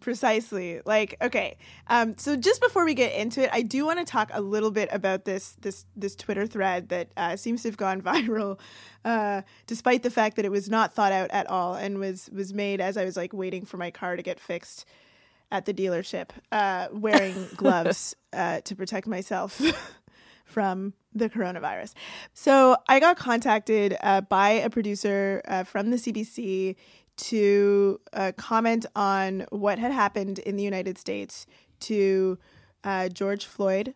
Precisely. 0.00 0.80
Like, 0.84 1.16
okay. 1.22 1.56
Um, 1.88 2.16
so 2.16 2.36
just 2.36 2.60
before 2.60 2.84
we 2.84 2.94
get 2.94 3.12
into 3.14 3.42
it, 3.42 3.50
I 3.52 3.62
do 3.62 3.84
want 3.84 3.98
to 3.98 4.04
talk 4.04 4.30
a 4.32 4.40
little 4.40 4.70
bit 4.70 4.88
about 4.90 5.24
this 5.24 5.56
this 5.60 5.84
this 5.94 6.16
Twitter 6.16 6.46
thread 6.46 6.88
that 6.88 7.08
uh, 7.16 7.36
seems 7.36 7.62
to 7.62 7.68
have 7.68 7.76
gone 7.76 8.00
viral, 8.02 8.58
uh, 9.04 9.42
despite 9.66 10.02
the 10.02 10.10
fact 10.10 10.36
that 10.36 10.44
it 10.44 10.50
was 10.50 10.68
not 10.70 10.94
thought 10.94 11.12
out 11.12 11.30
at 11.30 11.48
all 11.48 11.74
and 11.74 11.98
was 11.98 12.30
was 12.32 12.52
made 12.54 12.80
as 12.80 12.96
I 12.96 13.04
was 13.04 13.16
like 13.16 13.32
waiting 13.32 13.64
for 13.66 13.76
my 13.76 13.90
car 13.90 14.16
to 14.16 14.22
get 14.22 14.40
fixed 14.40 14.84
at 15.52 15.66
the 15.66 15.74
dealership, 15.74 16.30
uh, 16.50 16.88
wearing 16.90 17.46
gloves 17.54 18.16
uh, 18.32 18.60
to 18.62 18.74
protect 18.74 19.06
myself 19.06 19.60
from 20.44 20.94
the 21.14 21.28
coronavirus. 21.28 21.94
So 22.32 22.76
I 22.88 23.00
got 23.00 23.16
contacted 23.16 23.96
uh, 24.02 24.22
by 24.22 24.50
a 24.50 24.70
producer 24.70 25.42
uh, 25.46 25.64
from 25.64 25.90
the 25.90 25.96
CBC 25.96 26.76
to 27.16 28.00
uh, 28.12 28.32
comment 28.36 28.86
on 28.96 29.46
what 29.50 29.78
had 29.78 29.92
happened 29.92 30.38
in 30.40 30.56
the 30.56 30.62
United 30.62 30.98
States 30.98 31.46
to 31.80 32.38
uh, 32.82 33.08
George 33.08 33.46
Floyd, 33.46 33.94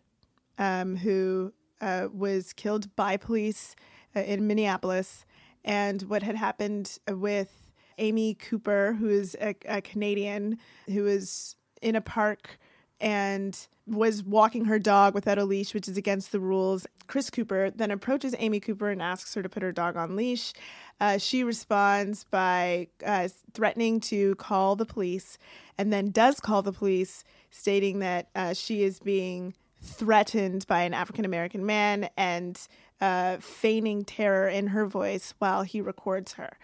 um, 0.57 0.95
who 0.97 1.53
uh, 1.81 2.07
was 2.11 2.53
killed 2.53 2.95
by 2.95 3.17
police 3.17 3.75
uh, 4.15 4.21
in 4.21 4.47
Minneapolis, 4.47 5.25
and 5.65 6.03
what 6.03 6.23
had 6.23 6.35
happened 6.35 6.97
with 7.07 7.71
Amy 7.97 8.33
Cooper, 8.33 8.95
who 8.97 9.09
is 9.09 9.35
a, 9.41 9.55
a 9.65 9.81
Canadian 9.81 10.57
who 10.87 11.03
was 11.03 11.55
in 11.81 11.95
a 11.95 12.01
park 12.01 12.57
and 12.99 13.67
was 13.89 14.23
walking 14.23 14.65
her 14.65 14.79
dog 14.79 15.13
without 15.13 15.37
a 15.37 15.45
leash, 15.45 15.73
which 15.73 15.87
is 15.87 15.97
against 15.97 16.31
the 16.31 16.39
rules. 16.39 16.85
Chris 17.07 17.29
Cooper 17.29 17.71
then 17.71 17.91
approaches 17.91 18.35
Amy 18.37 18.59
Cooper 18.59 18.89
and 18.89 19.01
asks 19.01 19.33
her 19.33 19.43
to 19.43 19.49
put 19.49 19.63
her 19.63 19.71
dog 19.71 19.97
on 19.97 20.15
leash. 20.15 20.53
Uh, 20.99 21.17
she 21.17 21.43
responds 21.43 22.25
by 22.25 22.87
uh, 23.05 23.27
threatening 23.53 23.99
to 23.99 24.35
call 24.35 24.75
the 24.75 24.85
police 24.85 25.37
and 25.77 25.91
then 25.91 26.11
does 26.11 26.39
call 26.39 26.61
the 26.61 26.73
police, 26.73 27.23
stating 27.51 27.99
that 27.99 28.29
uh, 28.35 28.53
she 28.53 28.83
is 28.83 28.99
being 28.99 29.53
threatened 29.81 30.67
by 30.67 30.81
an 30.81 30.93
African 30.93 31.25
American 31.25 31.65
man 31.65 32.09
and 32.17 32.59
uh, 33.01 33.37
feigning 33.37 34.03
terror 34.03 34.47
in 34.47 34.67
her 34.67 34.85
voice 34.85 35.33
while 35.39 35.63
he 35.63 35.79
records 35.81 36.33
her. 36.33 36.57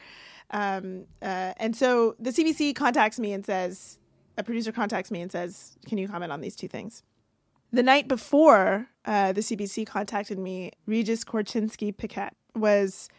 Um, 0.51 1.05
uh, 1.21 1.53
and 1.57 1.75
so 1.75 2.15
the 2.19 2.31
CBC 2.31 2.75
contacts 2.75 3.19
me 3.19 3.33
and 3.33 3.45
says, 3.45 3.97
a 4.37 4.43
producer 4.43 4.71
contacts 4.71 5.11
me 5.11 5.21
and 5.21 5.31
says, 5.31 5.77
Can 5.87 5.97
you 5.97 6.07
comment 6.07 6.31
on 6.31 6.41
these 6.41 6.55
two 6.55 6.67
things? 6.67 7.03
The 7.75 7.83
night 7.83 8.07
before 8.07 8.87
uh, 9.03 9.33
the 9.33 9.41
CBC 9.41 9.85
contacted 9.85 10.39
me, 10.39 10.71
Regis 10.85 11.25
Korchinski 11.25 11.91
Paquet 11.97 12.29
was 12.55 13.09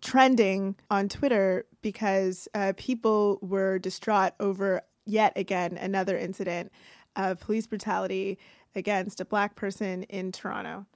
trending 0.00 0.74
on 0.90 1.08
Twitter 1.08 1.64
because 1.80 2.48
uh, 2.52 2.72
people 2.76 3.38
were 3.40 3.78
distraught 3.78 4.32
over 4.40 4.82
yet 5.06 5.32
again 5.36 5.76
another 5.76 6.18
incident 6.18 6.72
of 7.14 7.38
police 7.38 7.68
brutality 7.68 8.36
against 8.74 9.20
a 9.20 9.24
black 9.24 9.54
person 9.54 10.02
in 10.02 10.32
Toronto. 10.32 10.86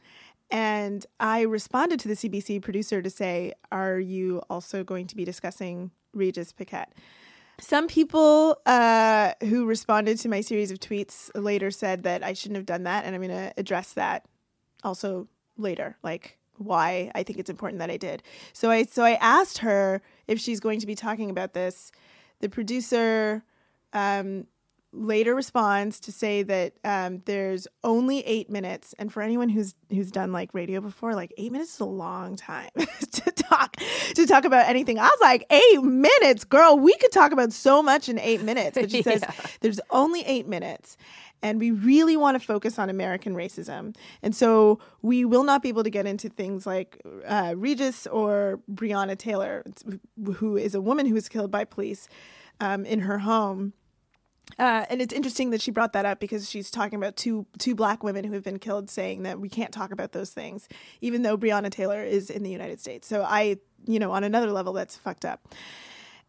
And 0.51 1.07
I 1.21 1.43
responded 1.43 2.01
to 2.01 2.09
the 2.09 2.15
CBC 2.15 2.63
producer 2.63 3.01
to 3.01 3.11
say, 3.11 3.53
Are 3.71 4.01
you 4.01 4.43
also 4.51 4.83
going 4.83 5.07
to 5.07 5.15
be 5.15 5.25
discussing 5.25 5.93
Regis 6.15 6.51
Paquet? 6.51 6.87
Some 7.61 7.87
people 7.89 8.59
uh, 8.67 9.33
who 9.41 9.67
responded 9.67 10.19
to 10.21 10.29
my 10.29 10.41
series 10.41 10.71
of 10.71 10.81
tweets 10.81 11.31
later 11.35 11.71
said 11.71 12.03
that 12.03 12.23
I 12.23 12.33
shouldn't 12.33 12.57
have 12.57 12.67
done 12.67 12.83
that, 12.85 13.05
and 13.05 13.15
I'm 13.15 13.21
going 13.23 13.31
to 13.31 13.53
address 13.57 13.93
that 13.93 14.27
also 14.83 15.29
later, 15.57 15.97
like 16.03 16.39
why 16.59 17.11
I 17.15 17.23
think 17.23 17.39
it's 17.39 17.51
important 17.51 17.81
that 17.81 17.91
I 17.91 17.97
did. 17.97 18.23
So 18.53 18.71
I 18.71 18.85
so 18.85 19.05
I 19.05 19.15
asked 19.15 19.59
her 19.59 20.03
if 20.27 20.39
she's 20.41 20.61
going 20.61 20.81
to 20.81 20.87
be 20.87 20.95
talking 20.95 21.31
about 21.31 21.53
this. 21.53 21.91
The 22.41 22.49
producer 22.49 23.45
um, 23.93 24.47
later 24.95 25.35
responds 25.35 26.01
to 26.01 26.13
say 26.13 26.43
that 26.45 26.75
um, 26.85 27.23
there's 27.27 27.67
only 27.83 28.21
eight 28.21 28.49
minutes, 28.49 28.95
and 28.99 29.13
for 29.13 29.23
anyone 29.23 29.49
who's 29.49 29.75
who's 29.91 30.11
done 30.11 30.33
like 30.33 30.55
radio 30.55 30.81
before, 30.81 31.15
like 31.15 31.33
eight 31.37 31.53
minutes 31.53 31.75
is 31.75 31.81
a 31.81 31.85
long 31.85 32.37
time 32.37 32.71
to 32.77 33.31
talk 33.33 33.77
to 34.15 34.27
talk 34.27 34.45
about 34.45 34.69
anything. 34.69 34.99
I 34.99 35.05
was 35.05 35.19
like, 35.21 35.45
eight 35.51 35.83
minutes, 35.83 36.45
girl, 36.45 36.79
we 36.79 36.95
could 36.97 37.13
talk 37.13 37.33
about 37.33 37.53
so 37.53 37.83
much 37.83 38.09
in 38.09 38.19
eight 38.19 38.43
minutes. 38.43 38.79
But 38.79 38.91
she 38.91 39.03
says 39.03 39.23
there's 39.61 39.81
only 39.91 40.23
eight 40.23 40.47
minutes. 40.47 40.97
And 41.43 41.61
we 41.61 41.73
really 41.73 42.17
want 42.17 42.41
to 42.41 42.47
focus 42.47 42.79
on 42.79 42.89
American 42.89 43.35
racism. 43.35 43.95
And 44.23 44.35
so 44.35 44.79
we 45.03 45.27
will 45.27 45.45
not 45.45 45.63
be 45.63 45.69
able 45.69 45.85
to 45.85 45.91
get 45.91 46.07
into 46.07 46.31
things 46.31 46.67
like 46.67 47.03
uh, 47.27 47.53
Regis 47.55 48.07
or 48.07 48.61
Breonna 48.73 49.19
Taylor, 49.19 49.63
who 50.37 50.57
is 50.57 50.75
a 50.75 50.81
woman 50.81 51.05
who 51.05 51.13
was 51.13 51.29
killed 51.29 51.51
by 51.51 51.65
police 51.65 52.09
um, 52.61 52.87
in 52.87 53.01
her 53.01 53.19
home. 53.19 53.75
Uh, 54.59 54.85
and 54.89 55.03
it's 55.03 55.13
interesting 55.13 55.51
that 55.51 55.61
she 55.61 55.71
brought 55.71 55.93
that 55.95 56.05
up 56.05 56.21
because 56.21 56.49
she's 56.49 56.71
talking 56.71 56.97
about 56.97 57.17
two 57.17 57.47
two 57.59 57.75
black 57.75 58.05
women 58.05 58.25
who 58.25 58.33
have 58.33 58.45
been 58.45 58.59
killed, 58.59 58.89
saying 58.91 59.23
that 59.25 59.41
we 59.41 59.49
can't 59.49 59.73
talk 59.73 59.91
about 59.91 60.13
those 60.13 60.31
things, 60.31 60.69
even 61.01 61.23
though 61.23 61.37
Breonna 61.37 61.71
Taylor 61.71 62.03
is 62.03 62.31
in 62.31 62.43
the 62.43 62.51
United 62.51 62.81
States. 62.81 63.09
So 63.09 63.23
I, 63.23 63.57
you 63.87 63.99
know, 63.99 64.13
on 64.13 64.23
another 64.23 64.51
level, 64.53 64.73
that's 64.73 64.97
fucked 64.97 65.25
up. 65.25 65.49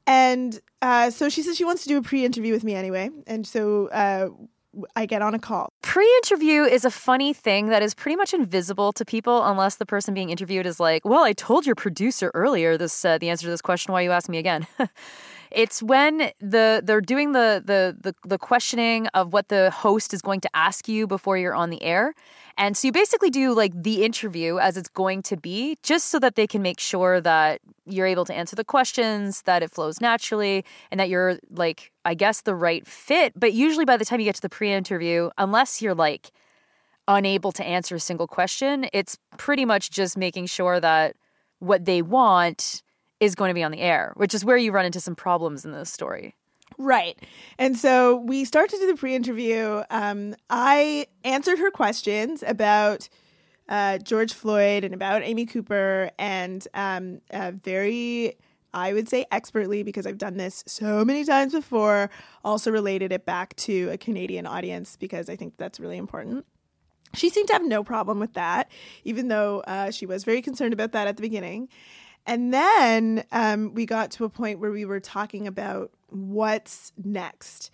And 0.08 0.60
uh, 0.82 1.10
so 1.10 1.30
she 1.30 1.42
says 1.42 1.58
she 1.58 1.66
wants 1.66 1.84
to 1.84 1.90
do 1.90 1.98
a 1.98 2.02
pre-interview 2.02 2.54
with 2.54 2.64
me 2.64 2.76
anyway, 2.76 3.10
and 3.28 3.46
so 3.46 3.88
uh, 3.88 4.30
I 4.96 5.06
get 5.06 5.22
on 5.22 5.34
a 5.34 5.40
call. 5.40 5.70
Pre 5.82 6.06
interview 6.24 6.64
is 6.64 6.86
a 6.86 6.92
funny 6.92 7.34
thing 7.34 7.68
that 7.68 7.82
is 7.82 7.94
pretty 7.94 8.16
much 8.16 8.34
invisible 8.34 8.92
to 8.94 9.06
people 9.06 9.44
unless 9.44 9.76
the 9.76 9.86
person 9.86 10.14
being 10.14 10.30
interviewed 10.30 10.66
is 10.66 10.80
like, 10.80 11.06
Well, 11.06 11.24
I 11.24 11.34
told 11.34 11.66
your 11.66 11.76
producer 11.76 12.32
earlier 12.34 12.78
this 12.78 13.06
uh, 13.06 13.18
the 13.18 13.30
answer 13.30 13.46
to 13.46 13.52
this 13.52 13.62
question. 13.62 13.94
Why 13.94 14.02
you 14.02 14.12
ask 14.12 14.30
me 14.30 14.38
again? 14.38 14.68
it's 15.56 15.82
when 15.82 16.32
the 16.40 16.82
they're 16.84 17.02
doing 17.02 17.32
the, 17.32 17.64
the 17.66 17.96
the 18.00 18.14
the 18.28 18.38
questioning 18.38 19.08
of 19.08 19.32
what 19.32 19.48
the 19.48 19.72
host 19.72 20.14
is 20.14 20.22
going 20.22 20.42
to 20.42 20.50
ask 20.54 20.88
you 20.88 21.08
before 21.08 21.38
you're 21.38 21.56
on 21.56 21.70
the 21.70 21.82
air. 21.82 22.14
And 22.58 22.78
so 22.78 22.88
you 22.88 22.92
basically 22.92 23.30
do 23.30 23.54
like 23.54 23.72
the 23.84 24.04
interview 24.04 24.60
as 24.60 24.78
it's 24.78 24.90
going 24.90 25.22
to 25.24 25.38
be, 25.38 25.78
just 25.82 26.08
so 26.08 26.20
that 26.20 26.36
they 26.36 26.48
can 26.48 26.62
make 26.62 26.80
sure 26.80 27.20
that 27.22 27.62
you're 27.86 28.06
able 28.06 28.26
to 28.26 28.34
answer 28.34 28.56
the 28.56 28.64
questions, 28.64 29.42
that 29.44 29.64
it 29.64 29.72
flows 29.72 30.00
naturally, 30.00 30.64
and 30.92 31.00
that 31.00 31.10
you're 31.10 31.38
like, 31.50 31.92
I 32.06 32.14
guess, 32.14 32.42
the 32.42 32.56
right 32.56 32.86
fit. 32.86 33.34
But 33.36 33.54
usually 33.54 33.86
by 33.86 33.98
the 33.98 34.06
time 34.06 34.20
you 34.20 34.26
get 34.26 34.36
to 34.36 34.42
the 34.42 34.50
pre 34.50 34.72
interview, 34.72 35.30
unless 35.38 35.82
you're 35.82 35.96
like 35.96 36.32
unable 37.08 37.52
to 37.54 37.64
answer 37.64 37.96
a 37.96 38.00
single 38.00 38.28
question, 38.28 38.88
it's 38.92 39.18
pretty 39.38 39.64
much 39.64 39.90
just 39.90 40.18
making 40.18 40.48
sure 40.48 40.80
that 40.80 41.16
what 41.60 41.86
they 41.86 42.02
want 42.02 42.84
is 43.20 43.36
going 43.36 43.50
to 43.50 43.54
be 43.54 43.64
on 43.64 43.72
the 43.72 43.80
air, 43.80 44.14
which 44.16 44.34
is 44.34 44.44
where 44.44 44.58
you 44.58 44.72
run 44.72 44.86
into 44.86 45.00
some 45.00 45.16
problems 45.16 45.66
in 45.66 45.72
this 45.72 45.92
story. 45.92 46.36
Right. 46.78 47.18
And 47.58 47.78
so 47.78 48.18
we 48.18 48.44
start 48.44 48.70
to 48.72 48.78
do 48.78 48.88
the 48.88 48.96
pre 48.96 49.16
interview. 49.16 49.84
Um, 49.90 50.36
I 50.50 51.08
answered 51.24 51.60
her 51.60 51.72
questions 51.72 52.44
about 52.46 53.08
uh, 53.70 53.98
George 54.00 54.34
Floyd 54.34 54.84
and 54.84 54.94
about 54.94 55.24
Amy 55.24 55.46
Cooper, 55.46 56.12
and 56.20 56.68
um, 56.74 57.22
uh, 57.32 57.52
very, 57.64 58.36
I 58.74 58.94
would 58.94 59.10
say, 59.10 59.26
expertly, 59.32 59.84
because 59.84 60.06
I've 60.06 60.18
done 60.18 60.38
this 60.38 60.64
so 60.68 61.04
many 61.06 61.24
times 61.24 61.54
before, 61.54 62.10
also 62.44 62.72
related 62.72 63.12
it 63.12 63.26
back 63.26 63.56
to 63.58 63.90
a 63.92 63.98
Canadian 63.98 64.46
audience 64.46 64.98
because 64.98 65.30
I 65.30 65.36
think 65.36 65.58
that's 65.58 65.80
really 65.80 65.98
important. 65.98 66.46
She 67.14 67.30
seemed 67.30 67.48
to 67.48 67.54
have 67.54 67.66
no 67.66 67.84
problem 67.84 68.20
with 68.20 68.34
that, 68.34 68.70
even 69.04 69.30
though 69.30 69.62
uh, 69.62 69.90
she 69.92 70.06
was 70.06 70.26
very 70.26 70.42
concerned 70.42 70.74
about 70.74 70.92
that 70.92 71.08
at 71.08 71.16
the 71.16 71.22
beginning. 71.22 71.70
And 72.26 72.54
then 72.54 73.24
um, 73.32 73.74
we 73.74 73.86
got 73.86 74.12
to 74.12 74.26
a 74.26 74.30
point 74.30 74.60
where 74.60 74.72
we 74.72 74.86
were 74.86 75.00
talking 75.00 75.48
about 75.48 75.92
what's 76.10 76.92
next. 77.04 77.72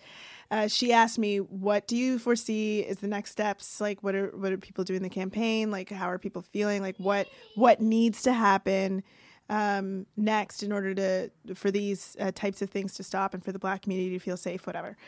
Uh, 0.50 0.68
she 0.68 0.92
asked 0.92 1.18
me, 1.18 1.38
"What 1.38 1.86
do 1.88 1.96
you 1.96 2.18
foresee 2.18 2.80
is 2.80 2.98
the 2.98 3.08
next 3.08 3.30
steps? 3.30 3.80
Like, 3.80 4.02
what 4.02 4.14
are 4.14 4.36
what 4.36 4.52
are 4.52 4.58
people 4.58 4.84
doing 4.84 4.98
in 4.98 5.02
the 5.02 5.08
campaign? 5.08 5.70
Like, 5.70 5.88
how 5.88 6.10
are 6.10 6.18
people 6.18 6.42
feeling? 6.42 6.82
Like, 6.82 6.96
what 6.98 7.26
what 7.54 7.80
needs 7.80 8.22
to 8.24 8.34
happen 8.34 9.02
um, 9.48 10.04
next 10.16 10.62
in 10.62 10.70
order 10.70 10.94
to 10.94 11.54
for 11.54 11.70
these 11.70 12.16
uh, 12.20 12.32
types 12.34 12.60
of 12.60 12.68
things 12.68 12.92
to 12.94 13.02
stop 13.02 13.32
and 13.32 13.42
for 13.42 13.52
the 13.52 13.58
Black 13.58 13.80
community 13.82 14.10
to 14.10 14.18
feel 14.18 14.36
safe? 14.36 14.66
Whatever." 14.66 14.98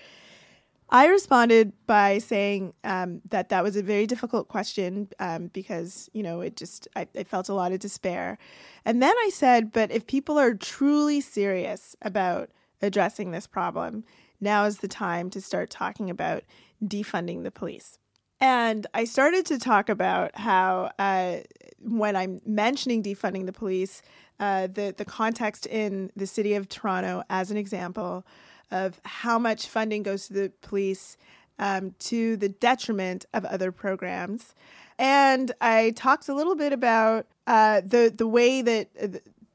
I 0.90 1.06
responded 1.06 1.72
by 1.86 2.18
saying 2.18 2.74
um, 2.84 3.20
that 3.30 3.48
that 3.48 3.64
was 3.64 3.76
a 3.76 3.82
very 3.82 4.06
difficult 4.06 4.48
question 4.48 5.08
um, 5.18 5.48
because, 5.48 6.08
you 6.12 6.22
know, 6.22 6.40
it 6.40 6.56
just, 6.56 6.86
I, 6.94 7.08
I 7.16 7.24
felt 7.24 7.48
a 7.48 7.54
lot 7.54 7.72
of 7.72 7.80
despair. 7.80 8.38
And 8.84 9.02
then 9.02 9.14
I 9.16 9.30
said, 9.32 9.72
but 9.72 9.90
if 9.90 10.06
people 10.06 10.38
are 10.38 10.54
truly 10.54 11.20
serious 11.20 11.96
about 12.02 12.50
addressing 12.82 13.30
this 13.30 13.46
problem, 13.46 14.04
now 14.40 14.64
is 14.64 14.78
the 14.78 14.88
time 14.88 15.30
to 15.30 15.40
start 15.40 15.70
talking 15.70 16.10
about 16.10 16.44
defunding 16.84 17.44
the 17.44 17.50
police. 17.50 17.98
And 18.40 18.86
I 18.92 19.04
started 19.04 19.46
to 19.46 19.58
talk 19.58 19.88
about 19.88 20.36
how 20.36 20.90
uh, 20.98 21.38
when 21.80 22.14
I'm 22.14 22.42
mentioning 22.44 23.02
defunding 23.02 23.46
the 23.46 23.52
police, 23.52 24.02
uh, 24.40 24.66
the 24.66 24.92
the 24.94 25.04
context 25.04 25.64
in 25.66 26.10
the 26.16 26.26
city 26.26 26.54
of 26.54 26.68
Toronto 26.68 27.22
as 27.30 27.50
an 27.50 27.56
example 27.56 28.26
of 28.71 29.00
how 29.04 29.38
much 29.38 29.68
funding 29.68 30.02
goes 30.02 30.28
to 30.28 30.33
the 30.35 30.52
police 30.62 31.16
um, 31.59 31.94
to 32.00 32.37
the 32.37 32.49
detriment 32.49 33.26
of 33.33 33.44
other 33.44 33.71
programs. 33.73 34.54
And 34.99 35.52
I 35.61 35.92
talked 35.97 36.28
a 36.28 36.35
little 36.35 36.54
bit 36.54 36.73
about 36.73 37.26
uh, 37.47 37.80
the 37.85 38.12
the 38.16 38.26
way 38.26 38.62
that 38.62 38.88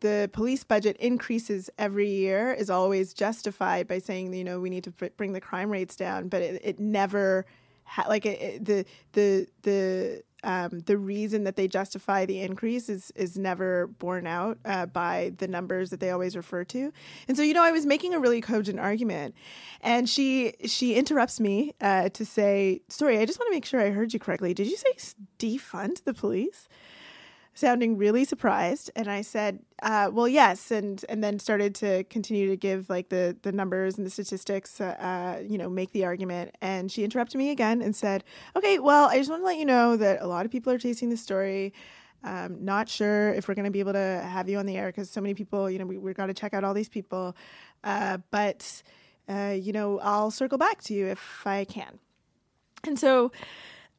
the 0.02 0.30
police 0.34 0.64
budget 0.64 0.98
increases 0.98 1.70
every 1.78 2.10
year 2.10 2.54
is 2.54 2.70
always 2.70 3.14
justified 3.14 3.88
by 3.88 4.00
saying 4.00 4.34
you 4.34 4.44
know 4.44 4.60
we 4.60 4.70
need 4.70 4.84
to 4.86 4.92
bring 4.92 5.34
the 5.34 5.42
crime 5.42 5.70
rates 5.70 5.96
down, 5.96 6.28
but 6.28 6.42
it, 6.42 6.62
it 6.64 6.80
never 6.80 7.46
ha- 7.84 8.06
like 8.08 8.26
it, 8.26 8.42
it, 8.42 8.66
the 8.66 8.86
the 9.14 9.48
the 9.64 10.24
um, 10.44 10.80
the 10.86 10.98
reason 10.98 11.44
that 11.44 11.56
they 11.56 11.68
justify 11.68 12.26
the 12.26 12.40
increase 12.42 12.90
is 12.90 13.12
is 13.16 13.38
never 13.38 13.88
borne 13.88 14.28
out 14.28 14.58
uh, 14.66 14.86
by 14.86 15.34
the 15.38 15.48
numbers 15.48 15.90
that 15.90 16.00
they 16.00 16.12
always 16.12 16.36
refer 16.36 16.64
to. 16.66 16.92
And 17.28 17.36
so, 17.36 17.44
you 17.44 17.54
know, 17.54 17.64
I 17.64 17.72
was 17.72 17.86
making 17.86 18.14
a 18.14 18.20
really 18.20 18.42
cogent 18.42 18.80
argument, 18.80 19.36
and 19.82 20.10
she 20.10 20.54
she 20.66 20.96
interrupts 20.96 21.40
me 21.40 21.74
uh, 21.82 22.10
to 22.10 22.26
say, 22.26 22.82
"Sorry, 22.90 23.20
I 23.20 23.26
just 23.26 23.40
want 23.40 23.48
to 23.48 23.56
make 23.56 23.66
sure 23.66 23.82
I 23.82 23.90
heard 23.90 24.14
you 24.14 24.20
correctly. 24.20 24.54
Did 24.54 24.68
you 24.68 24.78
say 24.78 24.94
defund 25.38 26.04
the 26.04 26.14
police?" 26.14 26.68
Sounding 27.60 27.98
really 27.98 28.24
surprised 28.24 28.90
and 28.96 29.10
i 29.12 29.22
said 29.22 29.60
uh, 29.84 30.10
well 30.12 30.28
yes 30.28 30.72
and 30.72 31.06
and 31.10 31.24
then 31.24 31.38
started 31.38 31.76
to 31.76 32.04
continue 32.06 32.48
to 32.48 32.56
give 32.56 32.90
like 32.90 33.10
the 33.10 33.36
the 33.42 33.52
numbers 33.52 33.98
and 33.98 34.06
the 34.06 34.10
statistics 34.10 34.80
uh, 34.80 34.96
uh, 35.00 35.42
you 35.42 35.58
know 35.58 35.70
make 35.70 35.92
the 35.92 36.06
argument 36.06 36.56
and 36.62 36.92
she 36.92 37.04
interrupted 37.04 37.38
me 37.38 37.50
again 37.50 37.82
and 37.82 37.96
said 37.96 38.24
okay 38.56 38.80
well 38.80 39.10
i 39.10 39.18
just 39.18 39.30
want 39.30 39.42
to 39.42 39.46
let 39.46 39.58
you 39.58 39.66
know 39.66 39.98
that 39.98 40.22
a 40.22 40.28
lot 40.28 40.46
of 40.46 40.52
people 40.52 40.72
are 40.72 40.78
chasing 40.78 41.10
this 41.10 41.22
story. 41.22 41.74
Um, 42.22 42.66
not 42.66 42.90
sure 42.90 43.30
if 43.34 43.48
we're 43.48 43.54
going 43.54 43.66
to 43.66 43.72
be 43.72 43.80
able 43.80 43.94
to 43.94 44.22
have 44.28 44.50
you 44.50 44.58
on 44.58 44.66
the 44.66 44.76
air 44.76 44.88
because 44.88 45.10
so 45.10 45.22
many 45.22 45.34
people 45.34 45.70
you 45.70 45.80
know 45.80 45.86
we, 45.86 45.98
we've 45.98 46.18
got 46.18 46.26
to 46.26 46.34
check 46.34 46.54
out 46.54 46.64
all 46.64 46.74
these 46.74 46.90
people. 46.90 47.36
Uh, 47.84 48.18
but 48.32 48.84
uh, 49.30 49.56
you 49.58 49.72
know 49.72 50.00
i'll 50.00 50.32
circle 50.32 50.58
back 50.58 50.82
to 50.84 50.94
you 50.94 51.08
if 51.08 51.44
i 51.46 51.64
can. 51.66 52.00
And 52.86 53.00
so 53.00 53.32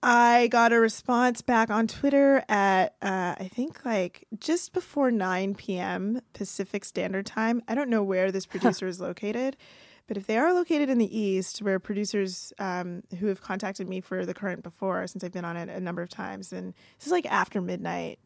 I 0.02 0.48
got 0.48 0.72
a 0.72 0.80
response 0.80 1.42
back 1.42 1.68
on 1.68 1.86
Twitter 1.86 2.42
at 2.48 2.94
uh, 3.02 3.34
I 3.38 3.50
think 3.52 3.84
like 3.84 4.26
just 4.38 4.72
before 4.72 5.10
9 5.10 5.54
p.m. 5.56 6.22
Pacific 6.32 6.86
Standard 6.86 7.26
Time. 7.26 7.62
I 7.68 7.74
don't 7.74 7.90
know 7.90 8.02
where 8.02 8.32
this 8.32 8.46
producer 8.46 8.86
is 8.86 8.98
located, 8.98 9.58
but 10.06 10.16
if 10.16 10.26
they 10.26 10.38
are 10.38 10.54
located 10.54 10.88
in 10.88 10.96
the 10.96 11.18
East, 11.18 11.60
where 11.60 11.78
producers 11.78 12.52
um, 12.58 13.02
who 13.18 13.26
have 13.26 13.42
contacted 13.42 13.88
me 13.88 14.00
for 14.00 14.24
the 14.24 14.32
current 14.32 14.62
before, 14.62 15.06
since 15.06 15.22
I've 15.22 15.32
been 15.32 15.44
on 15.44 15.58
it 15.58 15.68
a 15.68 15.80
number 15.80 16.00
of 16.00 16.08
times, 16.08 16.48
then 16.48 16.72
this 16.98 17.06
is 17.06 17.12
like 17.12 17.26
after 17.26 17.60
midnight. 17.60 18.18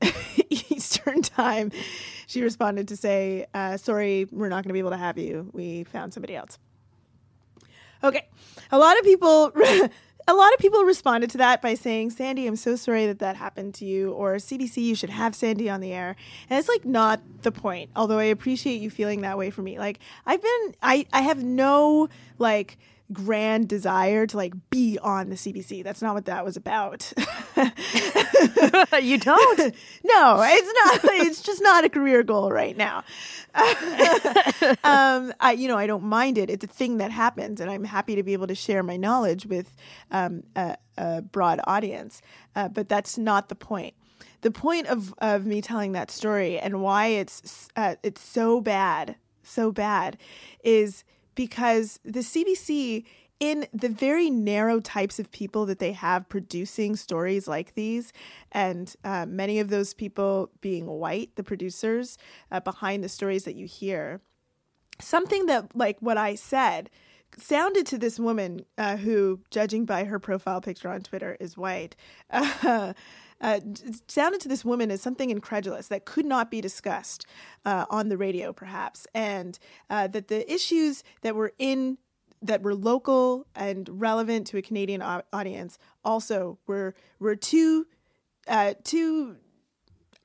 Eastern 0.48 1.22
time, 1.22 1.72
she 2.26 2.40
responded 2.40 2.88
to 2.88 2.96
say, 2.96 3.46
uh, 3.52 3.76
Sorry, 3.76 4.26
we're 4.30 4.48
not 4.48 4.62
going 4.62 4.68
to 4.68 4.72
be 4.72 4.78
able 4.78 4.90
to 4.90 4.96
have 4.96 5.18
you. 5.18 5.50
We 5.52 5.84
found 5.84 6.14
somebody 6.14 6.36
else. 6.36 6.58
Okay. 8.02 8.28
A 8.70 8.78
lot 8.78 8.96
of 8.98 9.04
people 9.04 9.52
a 10.28 10.34
lot 10.34 10.52
of 10.52 10.60
people 10.60 10.84
responded 10.84 11.30
to 11.30 11.38
that 11.38 11.62
by 11.62 11.72
saying, 11.72 12.10
Sandy, 12.10 12.46
I'm 12.46 12.54
so 12.54 12.76
sorry 12.76 13.06
that 13.06 13.18
that 13.20 13.36
happened 13.36 13.72
to 13.76 13.86
you, 13.86 14.12
or 14.12 14.34
CBC, 14.34 14.76
you 14.76 14.94
should 14.94 15.08
have 15.08 15.34
Sandy 15.34 15.70
on 15.70 15.80
the 15.80 15.94
air. 15.94 16.16
And 16.50 16.58
it's 16.58 16.68
like 16.68 16.84
not 16.84 17.20
the 17.40 17.50
point, 17.50 17.88
although 17.96 18.18
I 18.18 18.24
appreciate 18.24 18.82
you 18.82 18.90
feeling 18.90 19.22
that 19.22 19.38
way 19.38 19.48
for 19.48 19.62
me. 19.62 19.78
Like, 19.78 20.00
I've 20.26 20.42
been, 20.42 20.74
I, 20.82 21.06
I 21.14 21.22
have 21.22 21.42
no, 21.42 22.10
like, 22.38 22.76
grand 23.12 23.68
desire 23.68 24.26
to 24.26 24.36
like 24.36 24.52
be 24.70 24.98
on 25.00 25.30
the 25.30 25.36
CBC. 25.36 25.82
That's 25.82 26.02
not 26.02 26.14
what 26.14 26.26
that 26.26 26.44
was 26.44 26.56
about. 26.56 27.12
you 29.02 29.18
don't? 29.18 29.58
no, 30.04 30.42
it's 30.42 31.04
not. 31.04 31.12
It's 31.26 31.42
just 31.42 31.62
not 31.62 31.84
a 31.84 31.88
career 31.88 32.22
goal 32.22 32.50
right 32.50 32.76
now. 32.76 33.04
um, 34.84 35.32
I, 35.40 35.56
you 35.56 35.68
know, 35.68 35.78
I 35.78 35.86
don't 35.86 36.04
mind 36.04 36.38
it. 36.38 36.50
It's 36.50 36.64
a 36.64 36.68
thing 36.68 36.98
that 36.98 37.10
happens, 37.10 37.60
and 37.60 37.70
I'm 37.70 37.84
happy 37.84 38.14
to 38.16 38.22
be 38.22 38.34
able 38.34 38.46
to 38.46 38.54
share 38.54 38.82
my 38.82 38.96
knowledge 38.96 39.46
with 39.46 39.74
um, 40.10 40.42
a, 40.54 40.76
a, 40.96 41.22
broad 41.22 41.60
audience. 41.64 42.20
Uh, 42.54 42.68
but 42.68 42.88
that's 42.88 43.16
not 43.16 43.48
the 43.48 43.54
point. 43.54 43.94
The 44.42 44.50
point 44.50 44.86
of, 44.86 45.14
of 45.18 45.46
me 45.46 45.60
telling 45.62 45.92
that 45.92 46.10
story 46.10 46.58
and 46.58 46.80
why 46.82 47.06
it's 47.06 47.68
uh, 47.74 47.96
it's 48.02 48.20
so 48.20 48.60
bad, 48.60 49.16
so 49.42 49.72
bad, 49.72 50.18
is 50.62 51.02
because 51.38 52.00
the 52.04 52.18
CBC 52.18 53.04
in 53.38 53.64
the 53.72 53.88
very 53.88 54.28
narrow 54.28 54.80
types 54.80 55.20
of 55.20 55.30
people 55.30 55.66
that 55.66 55.78
they 55.78 55.92
have 55.92 56.28
producing 56.28 56.96
stories 56.96 57.46
like 57.46 57.76
these, 57.76 58.12
and 58.50 58.96
uh, 59.04 59.24
many 59.24 59.60
of 59.60 59.68
those 59.68 59.94
people 59.94 60.50
being 60.60 60.86
white, 60.86 61.30
the 61.36 61.44
producers 61.44 62.18
uh, 62.50 62.58
behind 62.58 63.04
the 63.04 63.08
stories 63.08 63.44
that 63.44 63.54
you 63.54 63.66
hear, 63.66 64.20
something 65.00 65.46
that, 65.46 65.76
like 65.76 65.96
what 66.00 66.18
I 66.18 66.34
said, 66.34 66.90
sounded 67.36 67.86
to 67.86 67.98
this 67.98 68.18
woman 68.18 68.64
uh, 68.76 68.96
who, 68.96 69.38
judging 69.52 69.84
by 69.84 70.02
her 70.02 70.18
profile 70.18 70.60
picture 70.60 70.88
on 70.88 71.02
Twitter, 71.02 71.36
is 71.38 71.56
white. 71.56 71.94
Uh, 73.40 73.60
sounded 74.08 74.40
to 74.40 74.48
this 74.48 74.64
woman 74.64 74.90
as 74.90 75.00
something 75.00 75.30
incredulous 75.30 75.86
that 75.88 76.04
could 76.04 76.26
not 76.26 76.50
be 76.50 76.60
discussed 76.60 77.24
uh, 77.64 77.84
on 77.88 78.08
the 78.08 78.16
radio, 78.16 78.52
perhaps, 78.52 79.06
and 79.14 79.60
uh, 79.90 80.08
that 80.08 80.26
the 80.26 80.52
issues 80.52 81.04
that 81.22 81.36
were 81.36 81.52
in 81.58 81.98
that 82.42 82.62
were 82.62 82.74
local 82.74 83.46
and 83.54 83.88
relevant 84.00 84.46
to 84.46 84.56
a 84.58 84.62
Canadian 84.62 85.02
audience 85.32 85.78
also 86.04 86.58
were 86.66 86.94
were 87.20 87.36
too 87.36 87.86
uh, 88.48 88.74
too 88.82 89.36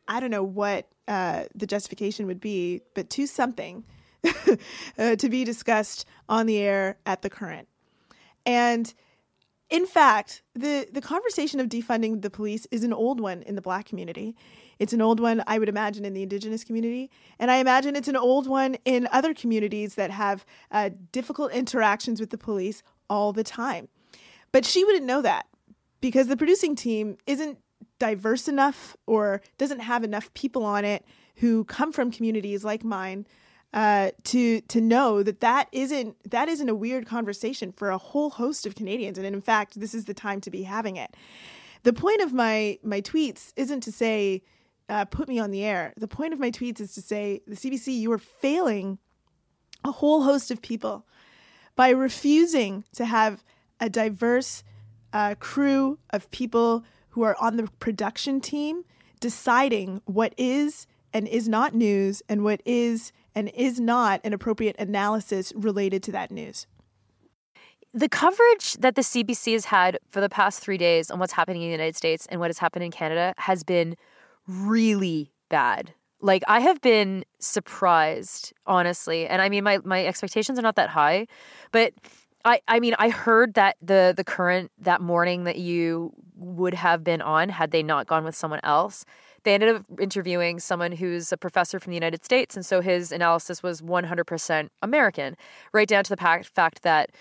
I 0.08 0.20
don't 0.20 0.32
know 0.32 0.44
what 0.44 0.88
uh, 1.08 1.46
the 1.54 1.68
justification 1.68 2.28
would 2.28 2.40
be, 2.40 2.82
but 2.94 3.10
too 3.10 3.28
something 3.28 3.84
uh, 4.98 5.16
to 5.16 5.30
be 5.30 5.44
discussed 5.44 6.06
on 6.30 6.46
the 6.46 6.58
air 6.58 6.98
at 7.06 7.22
the 7.22 7.30
current. 7.30 7.68
And 8.46 8.94
in 9.74 9.88
fact, 9.88 10.44
the, 10.54 10.88
the 10.92 11.02
conversation 11.02 11.60
of 11.60 11.68
defunding 11.68 12.22
the 12.22 12.30
police 12.30 12.68
is 12.70 12.84
an 12.84 12.94
old 12.94 13.20
one 13.20 13.42
in 13.42 13.56
the 13.56 13.62
black 13.62 13.88
community. 13.88 14.36
It's 14.78 14.94
an 14.94 15.02
old 15.02 15.20
one, 15.20 15.44
I 15.48 15.58
would 15.58 15.68
imagine, 15.68 16.06
in 16.06 16.14
the 16.14 16.22
indigenous 16.22 16.64
community. 16.64 17.10
And 17.40 17.50
I 17.50 17.56
imagine 17.56 17.96
it's 17.96 18.08
an 18.08 18.16
old 18.16 18.46
one 18.46 18.78
in 18.86 19.10
other 19.12 19.34
communities 19.34 19.96
that 19.96 20.12
have 20.12 20.46
uh, 20.70 20.92
difficult 21.12 21.52
interactions 21.54 22.20
with 22.20 22.30
the 22.30 22.38
police 22.38 22.84
all 23.10 23.34
the 23.34 23.44
time. 23.44 23.88
But 24.52 24.64
she 24.64 24.84
wouldn't 24.84 25.06
know 25.06 25.24
that 25.24 25.48
because 26.02 26.28
the 26.28 26.38
producing 26.38 26.76
team 26.76 27.18
isn't 27.26 27.58
diverse 27.98 28.48
enough 28.48 28.96
or 29.08 29.42
doesn't 29.58 29.80
have 29.80 30.04
enough 30.04 30.32
people 30.36 30.64
on 30.64 30.86
it 30.86 31.04
who 31.38 31.64
come 31.64 31.92
from 31.92 32.12
communities 32.12 32.64
like 32.64 32.84
mine 32.84 33.26
uh, 33.74 34.12
to 34.24 34.62
to 34.62 34.80
know 34.80 35.24
that 35.24 35.40
that 35.40 35.68
isn't 35.72 36.16
that 36.30 36.48
isn't 36.48 36.70
a 36.70 36.76
weird 36.76 37.08
conversation 37.08 37.72
for 37.72 37.90
a 37.90 37.98
whole 37.98 38.30
host 38.30 38.66
of 38.66 38.76
Canadians, 38.76 39.18
and 39.18 39.26
in 39.26 39.42
fact, 39.42 39.80
this 39.80 39.96
is 39.96 40.06
the 40.06 40.14
time 40.14 40.40
to 40.42 40.52
be 40.52 40.64
having 40.64 40.96
it. 40.96 41.16
The 41.84 41.94
point 41.94 42.22
of 42.22 42.34
my 42.34 42.78
my 42.84 43.02
tweets 43.02 43.52
isn't 43.56 43.82
to 43.82 43.92
say 43.92 44.44
uh, 44.90 45.06
put 45.06 45.28
me 45.28 45.40
on 45.40 45.52
the 45.52 45.64
air. 45.64 45.94
The 45.98 46.08
point 46.08 46.34
of 46.34 46.40
my 46.40 46.52
tweets 46.52 46.80
is 46.80 46.94
to 46.94 47.02
say 47.02 47.42
the 47.48 47.56
CBC 47.56 47.98
you 47.98 48.12
are 48.12 48.20
failing 48.20 49.00
a 49.84 49.92
whole 49.92 50.24
host 50.24 50.52
of 50.52 50.62
people 50.62 51.06
by 51.76 51.90
refusing 51.90 52.84
to 52.96 53.06
have 53.06 53.44
a 53.80 53.90
diverse 53.90 54.64
uh, 55.12 55.36
crew 55.40 55.98
of 56.12 56.30
people 56.32 56.84
who 57.10 57.24
are 57.24 57.36
on 57.40 57.58
the 57.58 57.68
production 57.80 58.40
team 58.40 58.84
deciding 59.20 60.02
what 60.06 60.34
is 60.38 60.88
and 61.14 61.28
is 61.28 61.48
not 61.48 61.74
news 61.74 62.22
and 62.28 62.44
what 62.44 62.62
is 62.66 63.12
and 63.36 63.50
is 63.56 63.80
not 63.80 64.22
an 64.24 64.34
appropriate 64.34 64.76
analysis 64.80 65.54
related 65.56 66.04
to 66.04 66.12
that 66.12 66.32
news. 66.32 66.68
The 67.94 68.10
coverage 68.10 68.74
that 68.74 68.96
the 68.96 69.02
CBC 69.02 69.54
has 69.54 69.66
had 69.66 70.00
for 70.10 70.20
the 70.20 70.30
past 70.30 70.60
three 70.62 70.78
days 70.78 71.12
on 71.12 71.20
what's 71.20 71.34
happening 71.34 71.62
in 71.62 71.68
the 71.68 71.74
United 71.74 71.96
States 71.96 72.26
and 72.30 72.40
what 72.40 72.50
has 72.50 72.58
happened 72.58 72.84
in 72.84 72.92
Canada 72.92 73.36
has 73.38 73.64
been 73.64 73.96
really 74.48 75.32
bad. 75.50 75.94
Like 76.20 76.42
I 76.48 76.62
have 76.62 76.82
been 76.82 77.24
surprised, 77.40 78.54
honestly. 78.66 79.28
And 79.28 79.42
I 79.42 79.50
mean 79.50 79.64
my 79.64 79.80
my 79.84 80.06
expectations 80.06 80.58
are 80.58 80.64
not 80.64 80.76
that 80.78 80.90
high, 80.90 81.28
but 81.72 81.94
I, 82.46 82.62
I 82.68 82.80
mean 82.80 82.96
I 82.98 83.10
heard 83.10 83.54
that 83.56 83.76
the 83.82 84.14
the 84.16 84.24
current 84.24 84.72
that 84.80 85.02
morning 85.02 85.44
that 85.44 85.58
you 85.58 86.14
would 86.36 86.74
have 86.74 87.04
been 87.04 87.22
on 87.22 87.50
had 87.50 87.72
they 87.72 87.84
not 87.84 88.08
gone 88.08 88.24
with 88.24 88.36
someone 88.36 88.62
else 88.64 89.06
they 89.44 89.54
ended 89.54 89.76
up 89.76 89.86
interviewing 90.00 90.60
someone 90.60 90.92
who's 90.92 91.32
a 91.32 91.38
professor 91.38 91.80
from 91.80 91.92
the 91.92 91.96
United 91.96 92.24
States. 92.24 92.56
And 92.56 92.66
so 92.66 92.82
his 92.82 93.12
analysis 93.12 93.62
was 93.62 93.82
100% 93.82 94.70
American, 94.82 95.36
right 95.74 95.88
down 95.88 96.04
to 96.04 96.16
the 96.16 96.42
fact 96.44 96.84
that 96.84 97.12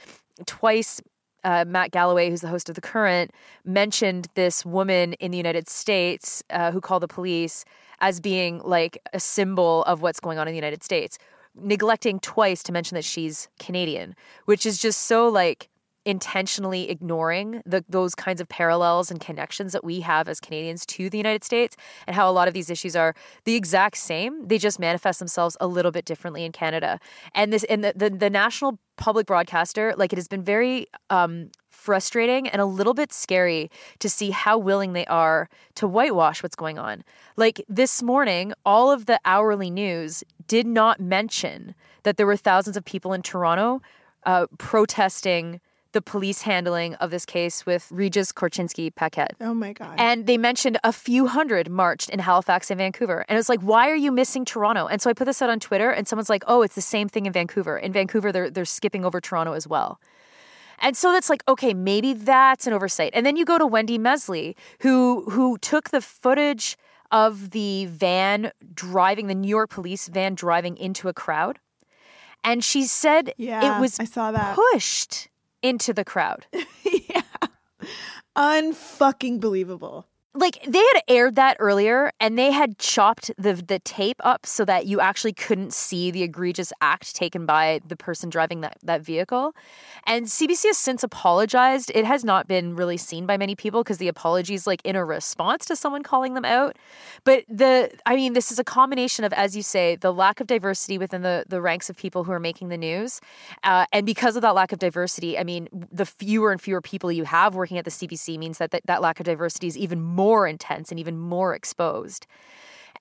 twice 0.47 1.01
uh, 1.45 1.65
Matt 1.67 1.91
Galloway, 1.91 2.31
who's 2.31 2.41
the 2.41 2.49
host 2.49 2.69
of 2.69 2.75
The 2.75 2.81
Current, 2.81 3.33
mentioned 3.65 4.29
this 4.35 4.65
woman 4.65 5.15
in 5.15 5.31
the 5.31 5.37
United 5.37 5.69
States 5.69 6.43
uh, 6.51 6.71
who 6.71 6.81
called 6.81 7.03
the 7.03 7.09
police 7.09 7.65
as 8.01 8.21
being 8.21 8.61
like 8.65 8.99
a 9.13 9.21
symbol 9.21 9.83
of 9.85 10.03
what's 10.03 10.21
going 10.21 10.39
on 10.39 10.49
in 10.49 10.53
the 10.53 10.59
United 10.59 10.83
States, 10.83 11.19
neglecting 11.55 12.21
twice 12.21 12.63
to 12.65 12.73
mention 12.73 12.95
that 12.95 13.05
she's 13.05 13.49
Canadian, 13.59 14.15
which 14.45 14.65
is 14.67 14.79
just 14.79 15.03
so 15.03 15.29
like 15.29 15.69
intentionally 16.05 16.91
ignoring 16.91 17.63
the, 17.65 17.85
those 17.89 18.15
kinds 18.15 18.41
of 18.41 18.49
parallels 18.49 19.11
and 19.11 19.21
connections 19.21 19.73
that 19.73 19.85
we 19.85 20.01
have 20.01 20.29
as 20.29 20.41
Canadians 20.41 20.85
to 20.87 21.09
the 21.09 21.17
United 21.17 21.45
States 21.45 21.77
and 22.07 22.17
how 22.17 22.29
a 22.29 22.33
lot 22.33 22.49
of 22.49 22.55
these 22.55 22.71
issues 22.71 22.97
are 22.97 23.15
the 23.45 23.55
exact 23.55 23.97
same. 23.97 24.47
They 24.49 24.59
just 24.59 24.79
manifest 24.79 25.19
themselves 25.19 25.57
a 25.61 25.67
little 25.67 25.93
bit 25.93 26.05
differently 26.05 26.45
in 26.45 26.53
Canada. 26.53 26.99
And 27.35 27.53
this 27.53 27.65
and 27.65 27.85
the, 27.85 27.93
the, 27.95 28.11
the 28.11 28.31
national 28.31 28.79
public 28.97 29.27
broadcaster, 29.27 29.95
like 29.97 30.13
it 30.13 30.17
has 30.17 30.29
been 30.29 30.43
very 30.43 30.87
um, 31.11 31.51
frustrating 31.71 32.49
and 32.49 32.61
a 32.61 32.67
little 32.67 32.95
bit 32.95 33.13
scary 33.13 33.71
to 33.99 34.09
see 34.09 34.31
how 34.31 34.59
willing 34.59 34.93
they 34.93 35.07
are 35.07 35.49
to 35.75 35.89
whitewash 35.89 36.43
what's 36.43 36.57
going 36.57 36.79
on. 36.79 37.03
Like 37.37 37.65
this 37.69 38.03
morning, 38.03 38.53
all 38.65 38.91
of 38.91 39.07
the 39.07 39.19
hourly 39.25 39.71
news 39.71 40.23
did 40.47 40.67
not 40.67 41.01
mention 41.01 41.75
that 42.03 42.17
there 42.17 42.27
were 42.27 42.37
thousands 42.37 42.77
of 42.77 42.85
people 42.85 43.13
in 43.13 43.23
Toronto 43.23 43.81
uh, 44.25 44.47
protesting 44.59 45.61
the 45.93 46.03
police 46.03 46.43
handling 46.43 46.95
of 46.97 47.11
this 47.11 47.25
case 47.25 47.65
with 47.65 47.89
Regis 47.91 48.33
Korchinski 48.33 48.95
Paquet. 48.95 49.29
Oh 49.41 49.55
my 49.55 49.73
god. 49.73 49.95
And 49.99 50.27
they 50.27 50.37
mentioned 50.39 50.79
a 50.85 50.93
few 50.93 51.27
hundred 51.27 51.71
marched 51.71 52.11
in 52.11 52.19
Halifax 52.19 52.71
and 52.71 52.79
Vancouver. 52.79 53.25
And 53.29 53.39
it's 53.39 53.49
like, 53.49 53.61
why 53.61 53.91
are 53.91 53.97
you 53.97 54.11
missing 54.13 54.45
Toronto? 54.45 54.87
And 54.87 55.01
so 55.01 55.11
I 55.11 55.13
put 55.13 55.27
this 55.27 55.41
out 55.43 55.51
on 55.51 55.61
Twitter, 55.61 55.91
and 55.91 56.09
someone's 56.09 56.31
like, 56.31 56.45
oh, 56.47 56.63
it's 56.63 56.75
the 56.75 56.81
same 56.81 57.09
thing 57.09 57.27
in 57.27 57.33
Vancouver. 57.33 57.79
In 57.79 57.93
Vancouver, 57.93 58.33
they're, 58.33 58.51
they're 58.51 58.65
skipping 58.65 59.05
over 59.05 59.21
Toronto 59.21 59.53
as 59.53 59.67
well. 59.69 60.01
And 60.81 60.97
so 60.97 61.13
that's 61.13 61.31
like, 61.31 61.45
okay, 61.47 61.75
maybe 61.75 62.13
that's 62.13 62.67
an 62.67 62.73
oversight. 62.73 63.13
And 63.15 63.25
then 63.25 63.37
you 63.37 63.45
go 63.45 63.57
to 63.57 63.67
Wendy 63.67 63.99
Mesley, 63.99 64.57
who 64.81 65.25
who 65.31 65.57
took 65.59 65.91
the 65.91 66.01
footage 66.01 66.77
of 67.13 67.51
the 67.51 67.87
van 67.87 68.51
driving, 68.75 69.29
the 69.29 69.35
New 69.35 69.49
York 69.49 69.71
police 69.71 70.09
van 70.09 70.35
driving 70.35 70.77
into 70.77 71.09
a 71.09 71.13
crowd. 71.13 71.61
And 72.43 72.65
she 72.65 72.83
said 72.85 73.33
Yeah, 73.37 73.77
it 73.77 73.81
was 73.81 74.01
I 74.01 74.05
saw 74.07 74.33
that. 74.33 74.57
pushed 74.57 75.29
into 75.63 75.93
the 75.93 76.05
crowd. 76.05 76.47
yeah. 76.85 77.23
Unfucking 78.37 79.41
believable. 79.41 80.09
Like 80.35 80.63
they 80.67 80.79
had 80.79 81.03
aired 81.09 81.35
that 81.37 81.59
earlier 81.61 82.11
and 82.19 82.39
they 82.39 82.51
had 82.51 82.79
chopped 82.79 83.31
the 83.37 83.53
the 83.53 83.79
tape 83.81 84.17
up 84.25 84.47
so 84.47 84.65
that 84.65 84.87
you 84.87 84.99
actually 84.99 85.35
couldn't 85.35 85.75
see 85.75 86.11
the 86.11 86.23
egregious 86.23 86.73
act 86.81 87.15
taken 87.15 87.45
by 87.45 87.81
the 87.87 87.97
person 87.97 88.31
driving 88.31 88.63
that, 88.63 88.79
that 88.83 89.03
vehicle. 89.03 89.55
And 90.07 90.27
CBC 90.27 90.67
has 90.67 90.79
since 90.79 91.03
apologized. 91.03 91.93
It 91.95 92.07
has 92.07 92.25
not 92.25 92.49
been 92.49 92.75
really 92.75 92.97
seen 92.97 93.27
by 93.27 93.37
many 93.37 93.55
people 93.55 93.83
because 93.83 93.99
the 93.99 94.09
apology 94.09 94.55
is 94.55 94.67
like 94.67 94.81
in 94.85 94.97
a 94.97 95.05
response 95.05 95.67
to 95.67 95.77
someone 95.77 96.03
calling 96.03 96.33
them 96.33 96.47
out. 96.47 96.77
But 97.25 97.45
the 97.49 97.91
I 98.07 98.17
mean, 98.17 98.33
this 98.33 98.51
is 98.51 98.59
a 98.59 98.65
combination 98.65 99.27
of, 99.27 99.35
as 99.35 99.55
you 99.55 99.63
say, 99.63 99.97
the 99.97 100.13
lack 100.13 100.41
of 100.41 100.47
diversity 100.47 100.97
within 100.97 101.21
the, 101.21 101.45
the 101.47 101.61
ranks 101.61 101.91
of 101.91 101.97
people 101.97 102.25
who 102.25 102.33
are 102.33 102.41
making 102.41 102.69
the 102.69 102.79
news. 102.79 103.21
Uh, 103.65 103.85
and 103.93 104.07
because 104.07 104.37
of 104.37 104.43
that 104.43 104.55
lack 104.55 104.73
of 104.73 104.79
diversity, 104.79 105.39
I 105.39 105.45
mean, 105.45 105.69
the 105.93 106.07
fewer 106.07 106.53
and 106.53 106.61
fewer 106.61 106.81
people 106.81 107.13
you 107.13 107.25
have 107.25 107.55
working 107.55 107.77
at 107.77 107.85
the 107.85 107.91
CBC 107.91 108.39
means 108.39 108.57
that 108.59 108.71
that, 108.71 108.87
that 108.87 109.03
lack 109.03 109.21
of 109.21 109.27
diversity 109.27 109.67
is 109.67 109.77
even 109.77 110.01
more 110.01 110.22
intense 110.47 110.91
and 110.91 110.99
even 111.01 111.19
more 111.19 111.55
exposed. 111.55 112.27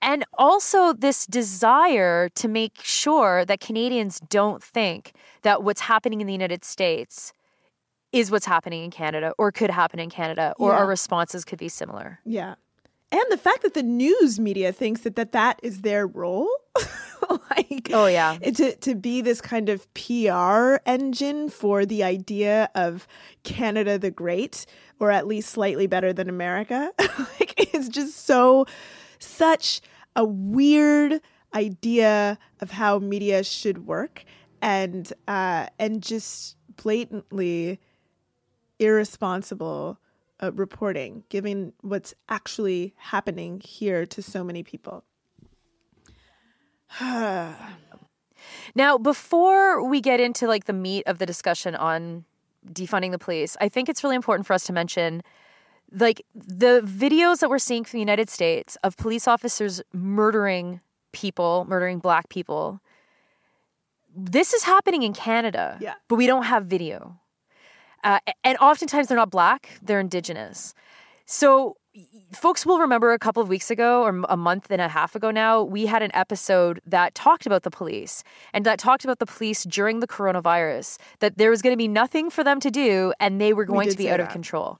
And 0.00 0.24
also, 0.36 0.92
this 0.92 1.26
desire 1.26 2.28
to 2.30 2.48
make 2.48 2.82
sure 2.82 3.44
that 3.44 3.60
Canadians 3.60 4.18
don't 4.28 4.62
think 4.62 5.12
that 5.42 5.62
what's 5.62 5.82
happening 5.82 6.20
in 6.20 6.26
the 6.26 6.32
United 6.32 6.64
States 6.64 7.32
is 8.10 8.30
what's 8.30 8.46
happening 8.46 8.82
in 8.84 8.90
Canada 8.90 9.32
or 9.38 9.52
could 9.52 9.70
happen 9.70 10.00
in 10.00 10.10
Canada 10.10 10.54
or 10.58 10.72
Yeah. 10.72 10.78
our 10.78 10.86
responses 10.86 11.44
could 11.44 11.58
be 11.58 11.68
similar. 11.68 12.18
Yeah. 12.24 12.56
And 13.12 13.22
the 13.30 13.36
fact 13.38 13.62
that 13.62 13.74
the 13.74 13.82
news 13.82 14.40
media 14.40 14.72
thinks 14.72 15.02
that 15.02 15.16
that, 15.16 15.32
that 15.32 15.60
is 15.62 15.82
their 15.82 16.06
role. 16.06 16.48
like 17.50 17.90
Oh, 17.92 18.06
yeah. 18.06 18.36
to 18.38 18.74
to 18.76 18.94
be 18.94 19.20
this 19.20 19.40
kind 19.40 19.68
of 19.68 19.92
PR 19.94 20.76
engine 20.86 21.48
for 21.48 21.84
the 21.86 22.02
idea 22.02 22.70
of 22.74 23.06
Canada 23.42 23.98
the 23.98 24.10
Great, 24.10 24.66
or 25.00 25.10
at 25.10 25.26
least 25.26 25.50
slightly 25.50 25.86
better 25.86 26.12
than 26.12 26.28
America. 26.28 26.90
like 26.98 27.54
it's 27.74 27.88
just 27.88 28.26
so 28.26 28.66
such 29.18 29.80
a 30.16 30.24
weird 30.24 31.20
idea 31.54 32.38
of 32.60 32.70
how 32.70 32.98
media 32.98 33.44
should 33.44 33.86
work, 33.86 34.24
and 34.60 35.12
uh, 35.28 35.66
and 35.78 36.02
just 36.02 36.56
blatantly 36.76 37.78
irresponsible 38.78 39.98
uh, 40.42 40.52
reporting, 40.52 41.24
giving 41.28 41.72
what's 41.82 42.14
actually 42.28 42.94
happening 42.96 43.60
here 43.60 44.04
to 44.06 44.22
so 44.22 44.42
many 44.42 44.62
people. 44.62 45.04
Now, 48.74 48.98
before 48.98 49.86
we 49.86 50.00
get 50.00 50.18
into 50.20 50.46
like 50.46 50.64
the 50.64 50.72
meat 50.72 51.04
of 51.06 51.18
the 51.18 51.26
discussion 51.26 51.74
on 51.74 52.24
defunding 52.66 53.10
the 53.10 53.18
police, 53.18 53.56
I 53.60 53.68
think 53.68 53.88
it's 53.88 54.02
really 54.02 54.16
important 54.16 54.46
for 54.46 54.52
us 54.54 54.64
to 54.64 54.72
mention 54.72 55.22
like 55.92 56.22
the 56.34 56.80
videos 56.84 57.40
that 57.40 57.50
we're 57.50 57.58
seeing 57.58 57.84
from 57.84 57.98
the 57.98 58.00
United 58.00 58.30
States 58.30 58.76
of 58.82 58.96
police 58.96 59.28
officers 59.28 59.82
murdering 59.92 60.80
people, 61.12 61.66
murdering 61.68 61.98
black 61.98 62.28
people. 62.30 62.80
This 64.14 64.52
is 64.54 64.62
happening 64.64 65.02
in 65.02 65.12
Canada, 65.12 65.76
Yeah. 65.80 65.94
but 66.08 66.16
we 66.16 66.26
don't 66.26 66.44
have 66.44 66.64
video. 66.66 67.18
Uh, 68.04 68.18
and 68.42 68.56
oftentimes 68.58 69.08
they're 69.08 69.16
not 69.16 69.30
black, 69.30 69.78
they're 69.82 70.00
indigenous. 70.00 70.74
So 71.26 71.76
folks 72.32 72.64
will 72.64 72.78
remember 72.78 73.12
a 73.12 73.18
couple 73.18 73.42
of 73.42 73.48
weeks 73.48 73.70
ago 73.70 74.02
or 74.02 74.22
a 74.28 74.36
month 74.36 74.70
and 74.70 74.80
a 74.80 74.88
half 74.88 75.14
ago 75.14 75.30
now, 75.30 75.62
we 75.62 75.86
had 75.86 76.02
an 76.02 76.10
episode 76.14 76.80
that 76.86 77.14
talked 77.14 77.46
about 77.46 77.62
the 77.62 77.70
police 77.70 78.24
and 78.52 78.64
that 78.64 78.78
talked 78.78 79.04
about 79.04 79.18
the 79.18 79.26
police 79.26 79.64
during 79.64 80.00
the 80.00 80.08
coronavirus, 80.08 80.98
that 81.20 81.38
there 81.38 81.50
was 81.50 81.62
going 81.62 81.72
to 81.72 81.78
be 81.78 81.88
nothing 81.88 82.30
for 82.30 82.42
them 82.42 82.60
to 82.60 82.70
do 82.70 83.12
and 83.20 83.40
they 83.40 83.52
were 83.52 83.64
going 83.64 83.88
did 83.88 83.92
to 83.92 83.98
be 83.98 84.10
out 84.10 84.20
of 84.20 84.28
control. 84.30 84.78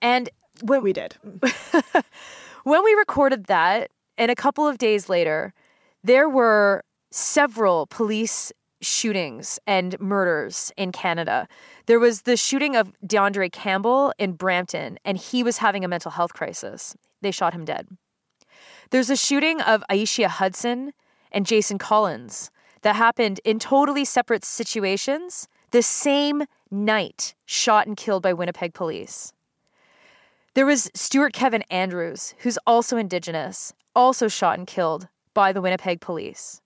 And 0.00 0.30
when 0.62 0.82
We 0.82 0.92
did. 0.92 1.16
when 2.64 2.84
we 2.84 2.94
recorded 2.94 3.44
that, 3.46 3.90
and 4.16 4.30
a 4.30 4.34
couple 4.34 4.66
of 4.66 4.78
days 4.78 5.08
later, 5.08 5.54
there 6.02 6.28
were 6.28 6.82
several 7.10 7.86
police 7.86 8.52
shootings 8.80 9.58
and 9.66 9.98
murders 10.00 10.72
in 10.76 10.92
Canada. 10.92 11.48
There 11.86 11.98
was 11.98 12.22
the 12.22 12.36
shooting 12.36 12.76
of 12.76 12.92
D'Andre 13.06 13.48
Campbell 13.48 14.12
in 14.18 14.32
Brampton, 14.32 14.98
and 15.04 15.18
he 15.18 15.42
was 15.42 15.58
having 15.58 15.84
a 15.84 15.88
mental 15.88 16.10
health 16.10 16.32
crisis. 16.34 16.96
They 17.20 17.30
shot 17.30 17.54
him 17.54 17.64
dead. 17.64 17.88
There's 18.90 19.10
a 19.10 19.16
shooting 19.16 19.60
of 19.60 19.84
Eishia 19.90 20.28
Hudson 20.28 20.92
and 21.32 21.46
Jason 21.46 21.78
Collins 21.78 22.50
that 22.82 22.96
happened 22.96 23.40
in 23.44 23.58
totally 23.58 24.04
separate 24.04 24.44
situations 24.44 25.48
the 25.70 25.82
same 25.82 26.44
night, 26.70 27.34
shot 27.44 27.86
and 27.86 27.96
killed 27.96 28.22
by 28.22 28.32
Winnipeg 28.32 28.74
police. 28.74 29.32
There 30.54 30.66
was 30.66 30.90
Stewart 30.94 31.32
Kevin 31.32 31.62
Andrews, 31.70 32.34
who's 32.38 32.58
also 32.66 32.96
Indigenous, 32.96 33.72
also 33.94 34.28
shot 34.28 34.58
and 34.58 34.66
killed 34.66 35.08
by 35.34 35.52
the 35.52 35.60
Winnipeg 35.60 36.00
police. 36.00 36.60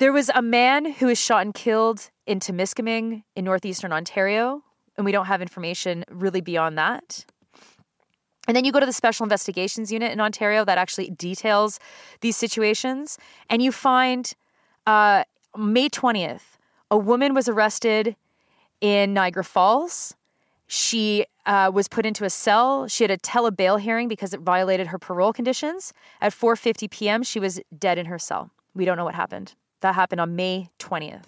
There 0.00 0.14
was 0.14 0.30
a 0.34 0.40
man 0.40 0.92
who 0.92 1.08
was 1.08 1.20
shot 1.20 1.42
and 1.42 1.52
killed 1.52 2.08
in 2.26 2.40
Temiskaming 2.40 3.22
in 3.36 3.44
northeastern 3.44 3.92
Ontario, 3.92 4.62
and 4.96 5.04
we 5.04 5.12
don't 5.12 5.26
have 5.26 5.42
information 5.42 6.06
really 6.10 6.40
beyond 6.40 6.78
that. 6.78 7.26
And 8.48 8.56
then 8.56 8.64
you 8.64 8.72
go 8.72 8.80
to 8.80 8.86
the 8.86 8.94
Special 8.94 9.24
Investigations 9.24 9.92
Unit 9.92 10.10
in 10.10 10.18
Ontario 10.18 10.64
that 10.64 10.78
actually 10.78 11.10
details 11.10 11.78
these 12.22 12.34
situations, 12.34 13.18
and 13.50 13.60
you 13.60 13.70
find 13.70 14.32
uh, 14.86 15.24
May 15.54 15.90
20th, 15.90 16.56
a 16.90 16.96
woman 16.96 17.34
was 17.34 17.46
arrested 17.46 18.16
in 18.80 19.12
Niagara 19.12 19.44
Falls. 19.44 20.16
She 20.66 21.26
uh, 21.44 21.70
was 21.74 21.88
put 21.88 22.06
into 22.06 22.24
a 22.24 22.30
cell. 22.30 22.88
She 22.88 23.04
had 23.04 23.10
a 23.10 23.18
telebail 23.18 23.78
hearing 23.78 24.08
because 24.08 24.32
it 24.32 24.40
violated 24.40 24.86
her 24.86 24.98
parole 24.98 25.34
conditions. 25.34 25.92
At 26.22 26.32
4:50 26.32 26.90
p.m., 26.90 27.22
she 27.22 27.38
was 27.38 27.60
dead 27.78 27.98
in 27.98 28.06
her 28.06 28.18
cell. 28.18 28.50
We 28.74 28.86
don't 28.86 28.96
know 28.96 29.04
what 29.04 29.14
happened. 29.14 29.54
That 29.80 29.94
happened 29.94 30.20
on 30.20 30.36
May 30.36 30.70
20th. 30.78 31.24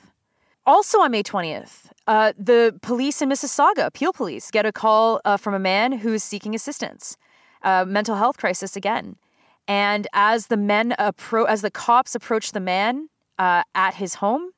Also 0.65 1.01
on 1.01 1.11
May 1.11 1.23
20th, 1.23 1.91
uh, 2.07 2.33
the 2.39 2.79
police 2.83 3.21
in 3.21 3.29
Mississauga, 3.29 3.93
Peel 3.93 4.13
Police, 4.13 4.51
get 4.51 4.65
a 4.65 4.73
call 4.73 5.21
uh, 5.25 5.37
from 5.37 5.55
a 5.55 5.59
man 5.59 5.93
who 5.93 6.13
is 6.13 6.23
seeking 6.23 6.55
assistance, 6.55 7.17
uh, 7.63 7.85
mental 7.85 8.17
health 8.17 8.37
crisis 8.37 8.77
again. 8.77 9.17
And 9.67 10.07
as 10.13 10.49
the 10.49 10.57
men 10.57 10.95
appro- 10.99 11.49
as 11.49 11.63
the 11.63 11.71
cops 11.71 12.15
approach 12.15 12.53
the 12.53 12.61
man 12.61 13.09
uh, 13.39 13.63
at 13.75 13.95
his 13.95 14.15
home, 14.15 14.51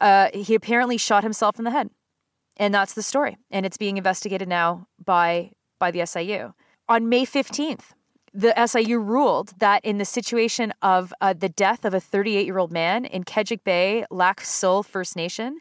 uh, 0.00 0.28
he 0.32 0.54
apparently 0.54 0.96
shot 0.96 1.22
himself 1.22 1.58
in 1.58 1.64
the 1.64 1.70
head, 1.70 1.90
and 2.56 2.72
that's 2.72 2.94
the 2.94 3.02
story. 3.02 3.36
And 3.50 3.66
it's 3.66 3.76
being 3.76 3.96
investigated 3.96 4.48
now 4.48 4.86
by 5.04 5.50
by 5.78 5.90
the 5.90 6.04
SIU. 6.06 6.54
On 6.88 7.08
May 7.08 7.26
15th, 7.26 7.92
the 8.38 8.54
SIU 8.66 9.00
ruled 9.00 9.52
that 9.58 9.84
in 9.84 9.98
the 9.98 10.04
situation 10.04 10.72
of 10.80 11.12
uh, 11.20 11.32
the 11.32 11.48
death 11.48 11.84
of 11.84 11.92
a 11.92 11.98
38 11.98 12.46
year 12.46 12.58
old 12.58 12.70
man 12.70 13.04
in 13.04 13.24
Kejick 13.24 13.64
Bay, 13.64 14.04
Lac 14.12 14.42
Seul 14.42 14.84
First 14.84 15.16
Nation, 15.16 15.58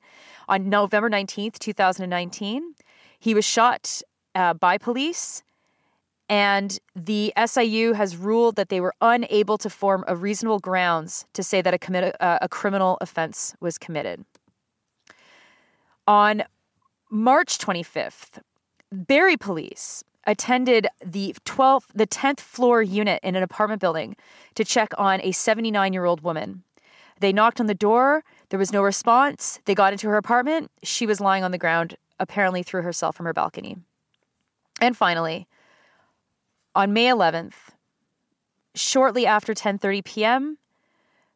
On 0.47 0.69
November 0.69 1.09
19th, 1.09 1.57
2019, 1.57 2.75
he 3.17 3.33
was 3.33 3.43
shot 3.43 4.03
uh, 4.35 4.53
by 4.53 4.77
police, 4.77 5.41
and 6.29 6.77
the 6.95 7.33
SIU 7.47 7.93
has 7.93 8.15
ruled 8.15 8.55
that 8.57 8.69
they 8.69 8.79
were 8.79 8.93
unable 9.01 9.57
to 9.57 9.71
form 9.71 10.03
a 10.07 10.15
reasonable 10.15 10.59
grounds 10.59 11.25
to 11.33 11.41
say 11.41 11.63
that 11.63 11.73
a, 11.73 12.23
uh, 12.23 12.37
a 12.43 12.47
criminal 12.47 12.99
offense 13.01 13.55
was 13.59 13.79
committed. 13.79 14.23
On 16.05 16.43
March 17.09 17.57
25th, 17.57 18.39
Barrie 18.91 19.35
police 19.35 20.03
attended 20.27 20.87
the 21.03 21.33
12th 21.45 21.85
the 21.95 22.05
10th 22.05 22.41
floor 22.41 22.83
unit 22.83 23.19
in 23.23 23.35
an 23.35 23.41
apartment 23.41 23.81
building 23.81 24.15
to 24.55 24.63
check 24.63 24.91
on 24.97 25.21
a 25.21 25.31
79-year-old 25.31 26.21
woman. 26.21 26.63
They 27.19 27.33
knocked 27.33 27.59
on 27.59 27.65
the 27.65 27.73
door, 27.73 28.23
there 28.49 28.59
was 28.59 28.71
no 28.71 28.83
response. 28.83 29.59
They 29.65 29.73
got 29.73 29.93
into 29.93 30.07
her 30.09 30.17
apartment, 30.17 30.69
she 30.83 31.07
was 31.07 31.19
lying 31.19 31.43
on 31.43 31.51
the 31.51 31.57
ground, 31.57 31.95
apparently 32.19 32.61
threw 32.61 32.83
herself 32.83 33.15
from 33.15 33.25
her 33.25 33.33
balcony. 33.33 33.77
And 34.79 34.95
finally, 34.95 35.47
on 36.75 36.93
May 36.93 37.07
11th, 37.07 37.55
shortly 38.75 39.25
after 39.25 39.53
10:30 39.53 40.03
p.m., 40.03 40.57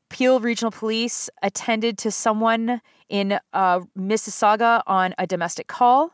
Peel 0.10 0.42
Regional 0.42 0.72
Police 0.72 1.30
attended 1.42 1.98
to 2.00 2.12
someone 2.12 2.82
in 3.08 3.40
uh, 3.54 3.80
Mississauga 3.98 4.84
on 4.86 5.16
a 5.18 5.26
domestic 5.26 5.68
call. 5.68 6.12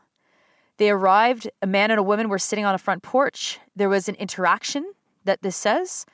They 0.78 0.90
arrived. 0.90 1.50
A 1.60 1.66
man 1.66 1.90
and 1.90 2.00
a 2.00 2.02
woman 2.02 2.28
were 2.28 2.38
sitting 2.38 2.64
on 2.64 2.74
a 2.74 2.78
front 2.78 3.02
porch. 3.02 3.58
There 3.76 3.88
was 3.88 4.08
an 4.08 4.14
interaction 4.14 4.90
that 5.24 5.42
this 5.42 5.56
says, 5.56 6.06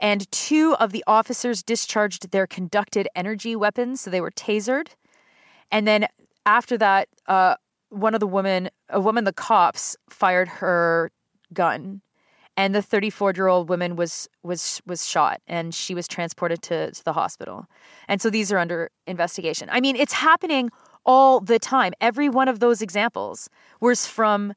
and 0.00 0.30
two 0.32 0.74
of 0.76 0.92
the 0.92 1.04
officers 1.06 1.62
discharged 1.62 2.30
their 2.30 2.46
conducted 2.46 3.08
energy 3.14 3.54
weapons, 3.54 4.00
so 4.00 4.10
they 4.10 4.20
were 4.20 4.30
tasered. 4.30 4.88
And 5.70 5.86
then 5.86 6.06
after 6.46 6.76
that, 6.78 7.08
uh, 7.26 7.56
one 7.90 8.14
of 8.14 8.20
the 8.20 8.26
women, 8.26 8.70
a 8.88 9.00
woman, 9.00 9.24
the 9.24 9.32
cops 9.32 9.96
fired 10.08 10.48
her 10.48 11.10
gun, 11.52 12.00
and 12.56 12.74
the 12.74 12.82
34 12.82 13.32
year 13.36 13.48
old 13.48 13.68
woman 13.68 13.96
was 13.96 14.28
was 14.42 14.80
was 14.86 15.06
shot, 15.06 15.40
and 15.46 15.74
she 15.74 15.94
was 15.94 16.08
transported 16.08 16.62
to, 16.62 16.92
to 16.92 17.04
the 17.04 17.12
hospital. 17.12 17.66
And 18.08 18.20
so 18.20 18.30
these 18.30 18.50
are 18.52 18.58
under 18.58 18.90
investigation. 19.06 19.68
I 19.70 19.80
mean, 19.80 19.96
it's 19.96 20.12
happening 20.12 20.70
all 21.10 21.40
the 21.40 21.58
time. 21.58 21.92
Every 22.00 22.28
one 22.28 22.46
of 22.46 22.60
those 22.60 22.80
examples 22.80 23.50
was 23.80 24.06
from 24.06 24.54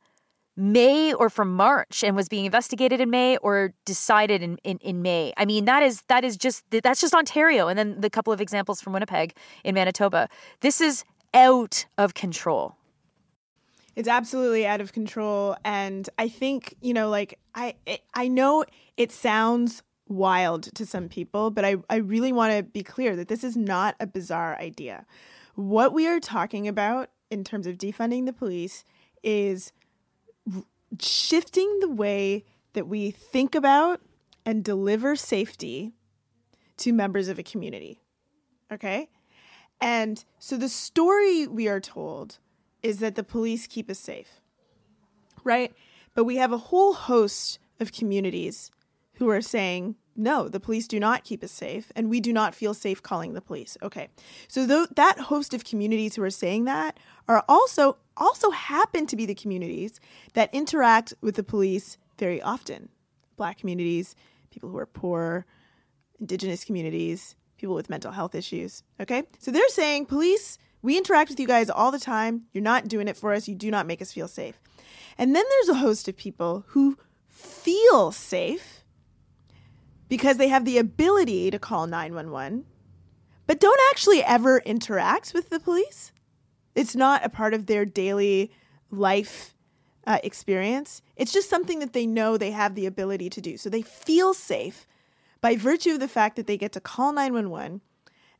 May 0.56 1.12
or 1.12 1.28
from 1.32 1.56
March 1.56 2.04
and 2.04 2.16
was 2.16 2.30
being 2.30 2.46
investigated 2.46 3.02
in 3.02 3.10
May 3.10 3.38
or 3.38 3.74
decided 3.86 4.44
in, 4.44 4.60
in, 4.64 4.78
in 4.78 5.02
May. 5.02 5.34
I 5.36 5.46
mean, 5.46 5.66
that 5.66 5.82
is 5.82 6.04
that 6.10 6.24
is 6.24 6.38
just 6.38 6.64
that's 6.70 7.02
just 7.02 7.16
Ontario. 7.16 7.70
And 7.70 7.80
then 7.80 8.00
the 8.00 8.10
couple 8.12 8.32
of 8.32 8.40
examples 8.40 8.82
from 8.82 8.94
Winnipeg 8.94 9.36
in 9.64 9.74
Manitoba. 9.74 10.30
This 10.60 10.80
is 10.80 11.04
out 11.34 11.88
of 11.98 12.14
control. 12.14 12.76
It's 13.96 14.08
absolutely 14.08 14.68
out 14.68 14.80
of 14.80 14.94
control, 14.94 15.56
and 15.66 16.08
I 16.20 16.28
think 16.28 16.76
you 16.82 16.94
know, 16.94 17.10
like 17.10 17.40
I, 17.56 17.74
I 18.14 18.28
know 18.28 18.64
it 18.96 19.12
sounds 19.12 19.82
wild 20.08 20.64
to 20.76 20.86
some 20.86 21.10
people, 21.10 21.50
but 21.50 21.66
I, 21.66 21.78
I 21.90 21.96
really 21.98 22.32
want 22.32 22.56
to 22.56 22.62
be 22.62 22.84
clear 22.84 23.16
that 23.16 23.28
this 23.28 23.44
is 23.44 23.58
not 23.58 23.96
a 24.00 24.06
bizarre 24.06 24.56
idea. 24.60 25.06
What 25.56 25.94
we 25.94 26.08
are 26.08 26.20
talking 26.20 26.68
about 26.68 27.10
in 27.30 27.44
terms 27.44 27.68
of 27.68 27.78
defunding 27.78 28.26
the 28.26 28.34
police 28.34 28.84
is 29.22 29.72
shifting 31.00 31.80
the 31.80 31.90
way 31.90 32.46
that 32.74 32.88
we 32.88 33.12
think 33.12 33.56
about 33.56 34.02
and 34.46 34.64
deliver 34.64 35.16
safety 35.16 35.94
to 36.78 36.92
members 36.92 37.28
of 37.28 37.40
a 37.40 37.44
community. 37.44 38.02
Okay? 38.72 39.10
And 39.80 40.24
so 40.40 40.58
the 40.58 40.70
story 40.70 41.48
we 41.48 41.68
are 41.68 41.80
told 41.80 42.40
is 42.82 43.00
that 43.00 43.16
the 43.16 43.24
police 43.24 43.68
keep 43.68 43.90
us 43.90 44.00
safe, 44.00 44.42
right? 45.44 45.74
But 46.14 46.26
we 46.26 46.38
have 46.38 46.52
a 46.52 46.58
whole 46.58 46.94
host 46.94 47.60
of 47.80 47.92
communities 47.92 48.72
who 49.14 49.30
are 49.30 49.42
saying, 49.42 49.96
no, 50.16 50.48
the 50.48 50.60
police 50.60 50.88
do 50.88 51.00
not 51.00 51.24
keep 51.24 51.44
us 51.44 51.52
safe, 51.52 51.92
and 51.96 52.10
we 52.10 52.20
do 52.20 52.32
not 52.32 52.54
feel 52.54 52.74
safe 52.74 53.02
calling 53.02 53.34
the 53.34 53.42
police. 53.42 53.78
Okay, 53.82 54.10
so 54.48 54.68
th- 54.68 54.90
that 54.96 55.20
host 55.20 55.54
of 55.54 55.66
communities 55.66 56.16
who 56.16 56.24
are 56.24 56.30
saying 56.30 56.66
that 56.66 57.00
are 57.28 57.44
also 57.50 57.98
also 58.16 58.52
happen 58.52 59.08
to 59.08 59.16
be 59.16 59.26
the 59.26 59.34
communities 59.34 60.00
that 60.34 60.54
interact 60.54 61.14
with 61.22 61.36
the 61.36 61.44
police 61.44 61.98
very 62.20 62.42
often. 62.42 62.90
Black 63.38 63.58
communities, 63.58 64.16
people 64.52 64.70
who 64.70 64.78
are 64.78 64.86
poor, 64.86 65.46
indigenous 66.20 66.64
communities, 66.64 67.36
people 67.58 67.76
with 67.76 67.90
mental 67.90 68.12
health 68.12 68.36
issues. 68.36 68.84
Okay, 69.00 69.24
so 69.40 69.50
they're 69.50 69.68
saying, 69.70 70.06
police, 70.06 70.60
we 70.84 70.98
interact 70.98 71.30
with 71.30 71.40
you 71.40 71.48
guys 71.48 71.70
all 71.70 71.92
the 71.92 72.00
time. 72.00 72.46
You're 72.52 72.62
not 72.62 72.88
doing 72.88 73.08
it 73.08 73.18
for 73.18 73.34
us. 73.34 73.48
You 73.48 73.56
do 73.56 73.72
not 73.72 73.88
make 73.88 74.02
us 74.02 74.14
feel 74.14 74.28
safe. 74.28 74.60
And 75.18 75.36
then 75.36 75.44
there's 75.50 75.70
a 75.70 75.80
host 75.80 76.08
of 76.08 76.18
people 76.18 76.66
who 76.68 76.98
feel 77.28 78.12
safe 78.12 78.83
because 80.14 80.38
they 80.38 80.48
have 80.48 80.64
the 80.64 80.78
ability 80.78 81.50
to 81.50 81.58
call 81.58 81.88
911, 81.88 82.66
but 83.48 83.60
don't 83.60 83.80
actually 83.90 84.24
ever 84.24 84.60
interact 84.60 85.34
with 85.34 85.50
the 85.50 85.60
police. 85.60 86.12
It's 86.76 86.96
not 86.96 87.26
a 87.26 87.30
part 87.30 87.56
of 87.56 87.66
their 87.66 87.84
daily 87.84 88.52
life 88.92 89.56
uh, 90.06 90.20
experience. 90.24 91.02
It's 91.16 91.34
just 91.34 91.50
something 91.50 91.80
that 91.80 91.94
they 91.94 92.06
know 92.06 92.38
they 92.38 92.52
have 92.52 92.76
the 92.76 92.86
ability 92.86 93.32
to 93.32 93.42
do. 93.42 93.58
So 93.58 93.72
they 93.72 93.82
feel 93.82 94.36
safe 94.36 94.86
by 95.42 95.56
virtue 95.56 95.94
of 95.94 96.00
the 96.00 96.08
fact 96.08 96.36
that 96.36 96.46
they 96.46 96.58
get 96.58 96.74
to 96.74 96.80
call 96.80 97.12
911 97.12 97.82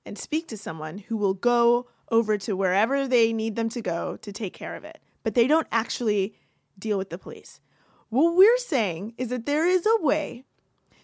and 0.06 0.16
speak 0.16 0.48
to 0.50 0.58
someone 0.58 1.00
who 1.00 1.18
will 1.18 1.34
go 1.34 1.88
over 2.12 2.38
to 2.38 2.56
wherever 2.56 3.08
they 3.08 3.34
need 3.34 3.56
them 3.56 3.70
to 3.70 3.82
go 3.82 4.18
to 4.18 4.32
take 4.32 4.54
care 4.54 4.76
of 4.76 4.84
it. 4.84 5.00
But 5.24 5.34
they 5.34 5.48
don't 5.48 5.68
actually 5.72 6.36
deal 6.78 7.00
with 7.00 7.10
the 7.10 7.18
police. 7.18 7.62
What 8.10 8.36
we're 8.36 8.60
saying 8.60 9.16
is 9.18 9.30
that 9.30 9.48
there 9.48 9.66
is 9.66 9.88
a 9.88 10.04
way 10.04 10.46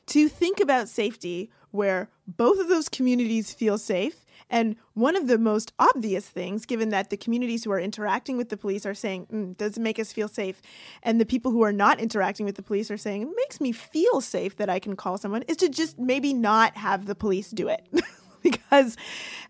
to 0.09 0.27
think 0.27 0.59
about 0.59 0.89
safety 0.89 1.49
where 1.71 2.09
both 2.27 2.59
of 2.59 2.67
those 2.67 2.89
communities 2.89 3.53
feel 3.53 3.77
safe. 3.77 4.25
And 4.49 4.75
one 4.93 5.15
of 5.15 5.27
the 5.27 5.37
most 5.37 5.73
obvious 5.77 6.27
things, 6.27 6.65
given 6.65 6.89
that 6.89 7.11
the 7.11 7.17
communities 7.17 7.63
who 7.63 7.71
are 7.71 7.79
interacting 7.79 8.35
with 8.35 8.49
the 8.49 8.57
police 8.57 8.85
are 8.85 8.95
saying, 8.95 9.27
mm, 9.31 9.55
does 9.57 9.77
it 9.77 9.81
make 9.81 9.99
us 9.99 10.11
feel 10.11 10.27
safe? 10.27 10.61
And 11.03 11.21
the 11.21 11.25
people 11.25 11.51
who 11.51 11.61
are 11.61 11.71
not 11.71 11.99
interacting 11.99 12.47
with 12.47 12.55
the 12.55 12.63
police 12.63 12.89
are 12.89 12.97
saying, 12.97 13.21
it 13.21 13.29
makes 13.35 13.61
me 13.61 13.71
feel 13.71 14.21
safe 14.21 14.55
that 14.57 14.69
I 14.69 14.79
can 14.79 14.95
call 14.95 15.19
someone, 15.19 15.43
is 15.43 15.57
to 15.57 15.69
just 15.69 15.99
maybe 15.99 16.33
not 16.33 16.75
have 16.77 17.05
the 17.05 17.13
police 17.13 17.51
do 17.51 17.67
it. 17.67 17.87
because 18.41 18.97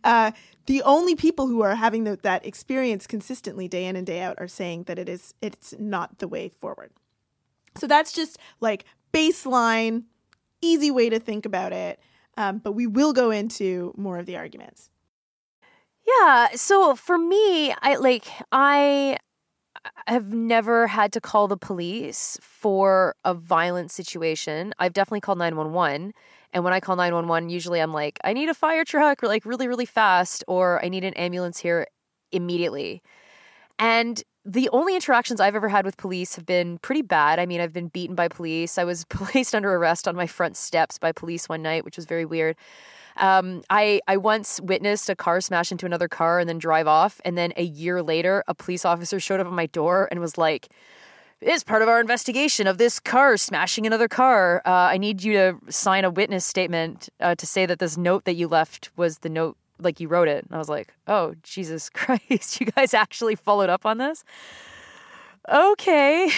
uh, 0.04 0.32
the 0.65 0.82
only 0.84 1.15
people 1.15 1.48
who 1.48 1.62
are 1.62 1.76
having 1.76 2.04
the, 2.04 2.17
that 2.24 2.45
experience 2.45 3.08
consistently 3.08 3.67
day 3.67 3.86
in 3.86 3.95
and 3.95 4.06
day 4.06 4.22
out 4.22 4.36
are 4.39 4.48
saying 4.48 4.84
that 4.84 5.00
it 5.00 5.08
is 5.08 5.34
it's 5.41 5.74
not 5.80 6.19
the 6.19 6.28
way 6.28 6.50
forward. 6.60 6.91
So 7.78 7.88
that's 7.88 8.12
just 8.12 8.38
like 8.60 8.86
baseline, 9.13 10.04
easy 10.62 10.91
way 10.91 11.10
to 11.10 11.19
think 11.19 11.45
about 11.45 11.74
it. 11.74 12.00
Um, 12.38 12.60
but 12.60 12.72
we 12.72 12.88
will 12.88 13.13
go 13.13 13.32
into 13.32 13.93
more 13.98 14.17
of 14.17 14.26
the 14.26 14.38
arguments. 14.38 14.89
Yeah. 16.08 16.50
So 16.56 16.95
for 16.95 17.17
me, 17.17 17.74
I 17.82 17.95
like 17.95 18.26
I 18.52 19.17
have 20.08 20.34
never 20.34 20.88
had 20.88 21.12
to 21.13 21.22
call 21.22 21.48
the 21.48 21.58
police 21.58 22.38
for 22.41 23.15
a 23.24 23.34
violent 23.34 23.91
situation. 23.91 24.74
I've 24.80 24.93
definitely 24.93 25.22
called 25.22 25.38
911. 25.38 26.13
And 26.52 26.63
when 26.63 26.74
I 26.74 26.80
call 26.80 26.95
911, 26.95 27.50
usually 27.50 27.80
I'm 27.80 27.93
like, 27.93 28.19
I 28.24 28.34
need 28.34 28.50
a 28.50 28.54
fire 28.54 28.84
truck 28.84 29.24
or 29.24 29.28
like 29.28 29.45
really, 29.45 29.67
really 29.67 29.86
fast, 29.86 30.43
or 30.48 30.84
I 30.84 30.89
need 30.89 31.04
an 31.04 31.13
ambulance 31.13 31.60
here 31.60 31.88
immediately. 32.32 33.02
And 33.79 34.21
the 34.45 34.69
only 34.69 34.95
interactions 34.95 35.39
I've 35.39 35.55
ever 35.55 35.69
had 35.69 35.85
with 35.85 35.97
police 35.97 36.35
have 36.35 36.45
been 36.45 36.79
pretty 36.79 37.01
bad. 37.01 37.39
I 37.39 37.45
mean, 37.45 37.61
I've 37.61 37.73
been 37.73 37.87
beaten 37.87 38.15
by 38.15 38.27
police. 38.27 38.77
I 38.77 38.83
was 38.83 39.05
placed 39.09 39.55
under 39.55 39.73
arrest 39.73 40.07
on 40.07 40.15
my 40.15 40.27
front 40.27 40.57
steps 40.57 40.97
by 40.97 41.11
police 41.11 41.47
one 41.47 41.61
night, 41.61 41.85
which 41.85 41.95
was 41.95 42.05
very 42.05 42.25
weird. 42.25 42.55
Um, 43.17 43.63
I 43.69 44.01
I 44.07 44.17
once 44.17 44.61
witnessed 44.61 45.09
a 45.09 45.15
car 45.15 45.41
smash 45.41 45.71
into 45.71 45.85
another 45.85 46.07
car 46.07 46.39
and 46.39 46.47
then 46.47 46.57
drive 46.57 46.87
off, 46.87 47.19
and 47.25 47.37
then 47.37 47.53
a 47.57 47.63
year 47.63 48.01
later, 48.01 48.43
a 48.47 48.53
police 48.55 48.85
officer 48.85 49.19
showed 49.21 49.39
up 49.39 49.47
at 49.47 49.53
my 49.53 49.65
door 49.67 50.07
and 50.09 50.19
was 50.21 50.37
like, 50.37 50.69
"It's 51.41 51.63
part 51.63 51.81
of 51.81 51.89
our 51.89 51.99
investigation 51.99 52.65
of 52.67 52.77
this 52.77 52.99
car 52.99 53.35
smashing 53.37 53.85
another 53.85 54.07
car. 54.07 54.61
Uh, 54.65 54.71
I 54.93 54.97
need 54.97 55.23
you 55.23 55.33
to 55.33 55.57
sign 55.69 56.05
a 56.05 56.09
witness 56.09 56.45
statement 56.45 57.09
uh, 57.19 57.35
to 57.35 57.45
say 57.45 57.65
that 57.65 57.79
this 57.79 57.97
note 57.97 58.25
that 58.25 58.35
you 58.35 58.47
left 58.47 58.91
was 58.95 59.19
the 59.19 59.29
note 59.29 59.57
like 59.79 59.99
you 59.99 60.07
wrote 60.07 60.27
it." 60.27 60.45
And 60.45 60.55
I 60.55 60.57
was 60.57 60.69
like, 60.69 60.93
"Oh 61.07 61.35
Jesus 61.43 61.89
Christ! 61.93 62.59
You 62.59 62.67
guys 62.67 62.93
actually 62.93 63.35
followed 63.35 63.69
up 63.69 63.85
on 63.85 63.97
this?" 63.97 64.23
Okay, 65.51 66.29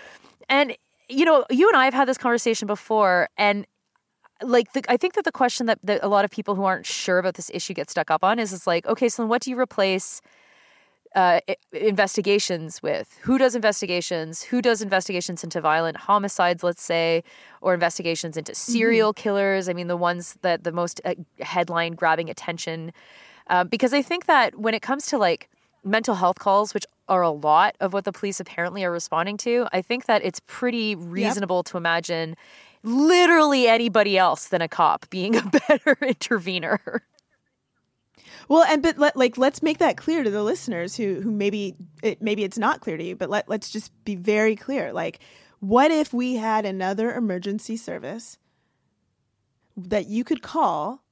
and 0.48 0.76
you 1.08 1.24
know, 1.24 1.44
you 1.50 1.68
and 1.68 1.76
I 1.76 1.84
have 1.84 1.94
had 1.94 2.08
this 2.08 2.18
conversation 2.18 2.66
before, 2.66 3.28
and 3.36 3.66
like 4.42 4.72
the, 4.72 4.82
I 4.88 4.96
think 4.96 5.14
that 5.14 5.24
the 5.24 5.32
question 5.32 5.66
that, 5.66 5.78
that 5.82 6.00
a 6.02 6.08
lot 6.08 6.24
of 6.24 6.30
people 6.30 6.54
who 6.54 6.64
aren't 6.64 6.86
sure 6.86 7.18
about 7.18 7.34
this 7.34 7.50
issue 7.52 7.74
get 7.74 7.90
stuck 7.90 8.10
up 8.10 8.22
on 8.22 8.38
is 8.38 8.52
it's 8.52 8.66
like, 8.66 8.86
okay, 8.86 9.08
so 9.08 9.22
then 9.22 9.28
what 9.28 9.42
do 9.42 9.50
you 9.50 9.58
replace 9.58 10.20
uh, 11.18 11.40
investigations 11.72 12.80
with? 12.80 13.18
Who 13.22 13.38
does 13.38 13.56
investigations? 13.56 14.42
Who 14.42 14.62
does 14.62 14.80
investigations 14.80 15.42
into 15.42 15.60
violent 15.60 15.96
homicides, 15.96 16.62
let's 16.62 16.80
say, 16.80 17.24
or 17.60 17.74
investigations 17.74 18.36
into 18.36 18.54
serial 18.54 19.12
mm-hmm. 19.12 19.22
killers? 19.22 19.68
I 19.68 19.72
mean, 19.72 19.88
the 19.88 19.96
ones 19.96 20.38
that 20.42 20.62
the 20.62 20.70
most 20.70 21.00
uh, 21.04 21.14
headline 21.40 21.94
grabbing 21.94 22.30
attention. 22.30 22.92
Um, 23.48 23.66
because 23.66 23.92
I 23.92 24.00
think 24.00 24.26
that 24.26 24.60
when 24.60 24.74
it 24.74 24.82
comes 24.82 25.06
to 25.06 25.18
like 25.18 25.48
mental 25.82 26.14
health 26.14 26.38
calls, 26.38 26.72
which 26.72 26.86
are 27.08 27.22
a 27.22 27.30
lot 27.30 27.74
of 27.80 27.92
what 27.92 28.04
the 28.04 28.12
police 28.12 28.38
apparently 28.38 28.84
are 28.84 28.92
responding 28.92 29.38
to, 29.38 29.66
I 29.72 29.82
think 29.82 30.06
that 30.06 30.22
it's 30.24 30.40
pretty 30.46 30.94
reasonable 30.94 31.64
to 31.64 31.76
imagine 31.76 32.36
literally 32.84 33.66
anybody 33.66 34.16
else 34.16 34.46
than 34.46 34.62
a 34.62 34.68
cop 34.68 35.10
being 35.10 35.34
a 35.34 35.42
better 35.68 35.98
intervener. 36.00 37.02
Well, 38.48 38.64
and 38.64 38.82
but 38.82 38.98
let, 38.98 39.16
like 39.16 39.38
let's 39.38 39.62
make 39.62 39.78
that 39.78 39.96
clear 39.96 40.22
to 40.22 40.30
the 40.30 40.42
listeners 40.42 40.96
who 40.96 41.20
who 41.20 41.30
maybe 41.30 41.76
it 42.02 42.22
maybe 42.22 42.44
it's 42.44 42.58
not 42.58 42.80
clear 42.80 42.96
to 42.96 43.04
you, 43.04 43.16
but 43.16 43.30
let 43.30 43.48
let's 43.48 43.70
just 43.70 43.92
be 44.04 44.16
very 44.16 44.56
clear. 44.56 44.92
Like, 44.92 45.20
what 45.60 45.90
if 45.90 46.12
we 46.12 46.36
had 46.36 46.64
another 46.64 47.12
emergency 47.12 47.76
service 47.76 48.38
that 49.76 50.06
you 50.06 50.24
could 50.24 50.42
call 50.42 51.02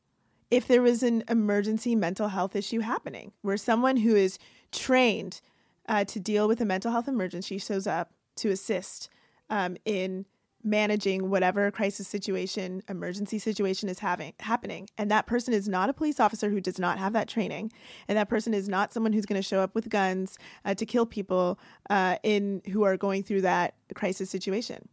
if 0.51 0.67
there 0.69 0.83
was 0.83 1.03
an 1.03 1.25
emergency 1.29 1.97
mental 1.97 2.29
health 2.29 2.55
issue 2.55 2.81
happening, 2.81 3.33
where 3.43 3.57
someone 3.57 3.97
who 3.97 4.15
is 4.15 4.39
trained 4.73 5.41
uh, 5.89 6.05
to 6.05 6.21
deal 6.21 6.49
with 6.49 6.61
a 6.61 6.65
mental 6.65 6.93
health 6.93 7.09
emergency 7.09 7.59
shows 7.59 7.87
up 7.87 8.13
to 8.37 8.51
assist 8.51 9.09
um, 9.51 9.77
in 9.85 10.27
managing 10.67 11.31
whatever 11.31 11.71
crisis 11.71 12.09
situation, 12.09 12.83
emergency 12.89 13.39
situation 13.39 13.89
is 13.89 14.01
having 14.01 14.35
happening. 14.41 14.89
And 14.99 15.11
that 15.11 15.27
person 15.27 15.55
is 15.55 15.69
not 15.69 15.89
a 15.89 15.93
police 15.93 16.19
officer 16.21 16.51
who 16.51 16.61
does 16.61 16.79
not 16.79 16.99
have 16.99 17.13
that 17.13 17.29
training, 17.29 17.73
and 18.09 18.19
that 18.19 18.29
person 18.29 18.53
is 18.53 18.69
not 18.69 18.93
someone 18.93 19.13
who's 19.13 19.27
going 19.27 19.41
to 19.41 19.47
show 19.47 19.61
up 19.61 19.75
with 19.75 19.89
guns 19.89 20.37
uh, 20.65 20.75
to 20.75 20.85
kill 20.85 21.07
people 21.07 21.59
uh, 21.89 22.17
in 22.23 22.61
who 22.73 22.83
are 22.83 22.97
going 22.97 23.23
through 23.23 23.43
that 23.43 23.75
crisis 23.95 24.29
situation. 24.29 24.89